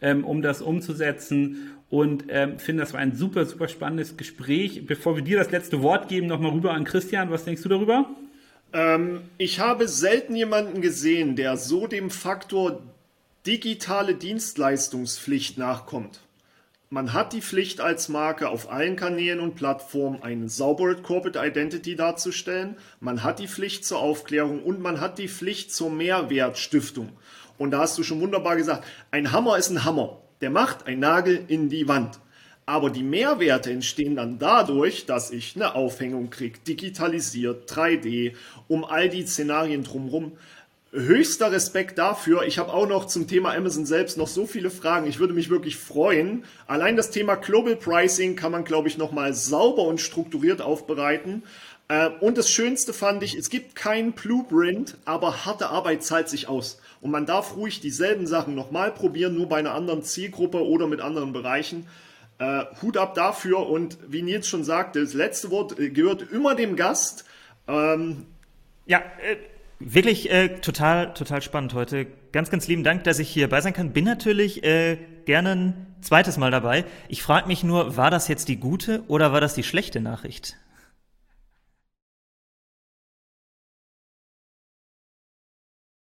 ähm, 0.01 0.23
um 0.23 0.41
das 0.41 0.61
umzusetzen. 0.61 1.73
Und 1.89 2.25
ähm, 2.29 2.59
finde, 2.59 2.83
das 2.83 2.93
war 2.93 2.99
ein 2.99 3.15
super, 3.15 3.45
super 3.45 3.67
spannendes 3.67 4.17
Gespräch. 4.17 4.85
Bevor 4.85 5.15
wir 5.15 5.23
dir 5.23 5.37
das 5.37 5.51
letzte 5.51 5.81
Wort 5.81 6.09
geben, 6.09 6.27
nochmal 6.27 6.51
rüber 6.51 6.73
an 6.73 6.83
Christian. 6.83 7.31
Was 7.31 7.45
denkst 7.45 7.63
du 7.63 7.69
darüber? 7.69 8.09
Ähm, 8.73 9.21
ich 9.37 9.59
habe 9.59 9.87
selten 9.87 10.35
jemanden 10.35 10.81
gesehen, 10.81 11.35
der 11.35 11.57
so 11.57 11.87
dem 11.87 12.09
Faktor 12.09 12.81
digitale 13.45 14.15
Dienstleistungspflicht 14.15 15.57
nachkommt. 15.57 16.19
Man 16.89 17.11
hat 17.11 17.33
die 17.33 17.41
Pflicht 17.41 17.81
als 17.81 18.07
Marke 18.07 18.47
auf 18.47 18.71
allen 18.71 18.95
Kanälen 18.95 19.41
und 19.41 19.55
Plattformen 19.55 20.23
eine 20.23 20.47
saubere 20.47 20.95
Corporate 20.95 21.37
Identity 21.37 21.97
darzustellen. 21.97 22.77
Man 23.01 23.23
hat 23.23 23.39
die 23.39 23.49
Pflicht 23.49 23.83
zur 23.83 23.99
Aufklärung 23.99 24.63
und 24.63 24.79
man 24.79 25.01
hat 25.01 25.17
die 25.17 25.27
Pflicht 25.27 25.75
zur 25.75 25.91
Mehrwertstiftung. 25.91 27.09
Und 27.57 27.71
da 27.71 27.79
hast 27.79 27.97
du 27.97 28.03
schon 28.03 28.21
wunderbar 28.21 28.55
gesagt, 28.55 28.85
ein 29.11 29.33
Hammer 29.33 29.57
ist 29.57 29.69
ein 29.69 29.83
Hammer. 29.83 30.21
Der 30.39 30.49
macht 30.49 30.87
einen 30.87 31.01
Nagel 31.01 31.43
in 31.49 31.67
die 31.67 31.89
Wand. 31.89 32.21
Aber 32.65 32.89
die 32.89 33.03
Mehrwerte 33.03 33.71
entstehen 33.71 34.15
dann 34.15 34.39
dadurch, 34.39 35.05
dass 35.05 35.31
ich 35.31 35.57
eine 35.57 35.75
Aufhängung 35.75 36.29
kriege, 36.29 36.59
digitalisiert, 36.59 37.69
3D, 37.69 38.33
um 38.69 38.85
all 38.85 39.09
die 39.09 39.25
Szenarien 39.25 39.83
drumherum. 39.83 40.37
Höchster 40.97 41.51
Respekt 41.51 41.97
dafür. 41.99 42.43
Ich 42.43 42.57
habe 42.57 42.73
auch 42.73 42.87
noch 42.87 43.05
zum 43.05 43.27
Thema 43.27 43.53
Amazon 43.53 43.85
selbst 43.85 44.17
noch 44.17 44.27
so 44.27 44.47
viele 44.47 44.71
Fragen. 44.71 45.07
Ich 45.07 45.19
würde 45.19 45.33
mich 45.33 45.49
wirklich 45.49 45.77
freuen. 45.77 46.43
Allein 46.65 46.95
das 46.95 47.11
Thema 47.11 47.35
Global 47.35 47.75
Pricing 47.75 48.35
kann 48.35 48.51
man, 48.51 48.63
glaube 48.63 48.87
ich, 48.87 48.97
nochmal 48.97 49.33
sauber 49.33 49.83
und 49.83 50.01
strukturiert 50.01 50.61
aufbereiten. 50.61 51.43
Äh, 51.87 52.09
und 52.19 52.37
das 52.37 52.49
Schönste 52.49 52.93
fand 52.93 53.21
ich, 53.21 53.35
es 53.35 53.49
gibt 53.49 53.75
keinen 53.75 54.13
Blueprint, 54.13 54.97
aber 55.05 55.45
harte 55.45 55.69
Arbeit 55.69 56.03
zahlt 56.03 56.29
sich 56.29 56.47
aus. 56.47 56.79
Und 56.99 57.11
man 57.11 57.27
darf 57.27 57.55
ruhig 57.55 57.79
dieselben 57.79 58.25
Sachen 58.25 58.55
nochmal 58.55 58.91
probieren, 58.91 59.35
nur 59.35 59.47
bei 59.47 59.57
einer 59.57 59.75
anderen 59.75 60.01
Zielgruppe 60.01 60.65
oder 60.65 60.87
mit 60.87 60.99
anderen 60.99 61.31
Bereichen. 61.31 61.87
Äh, 62.39 62.65
Hut 62.81 62.97
ab 62.97 63.13
dafür 63.13 63.67
und 63.67 63.97
wie 64.07 64.23
Nils 64.23 64.47
schon 64.47 64.63
sagte, 64.63 65.01
das 65.01 65.13
letzte 65.13 65.51
Wort 65.51 65.79
äh, 65.79 65.89
gehört 65.89 66.31
immer 66.31 66.55
dem 66.55 66.75
Gast. 66.75 67.25
Ähm, 67.67 68.25
ja, 68.87 68.99
äh, 68.99 69.37
wirklich 69.79 70.29
äh, 70.31 70.59
total, 70.59 71.13
total 71.13 71.41
spannend 71.41 71.73
heute. 71.73 72.07
Ganz, 72.31 72.49
ganz 72.49 72.67
lieben 72.67 72.83
Dank, 72.83 73.03
dass 73.03 73.19
ich 73.19 73.29
hier 73.29 73.49
bei 73.49 73.61
sein 73.61 73.73
kann. 73.73 73.93
Bin 73.93 74.05
natürlich 74.05 74.63
äh, 74.63 74.97
gerne 75.25 75.51
ein 75.51 75.87
zweites 76.01 76.37
Mal 76.37 76.51
dabei. 76.51 76.85
Ich 77.07 77.21
frage 77.21 77.47
mich 77.47 77.63
nur, 77.63 77.97
war 77.97 78.11
das 78.11 78.27
jetzt 78.27 78.47
die 78.47 78.57
gute 78.57 79.03
oder 79.07 79.31
war 79.33 79.41
das 79.41 79.53
die 79.53 79.63
schlechte 79.63 80.01
Nachricht? 80.01 80.57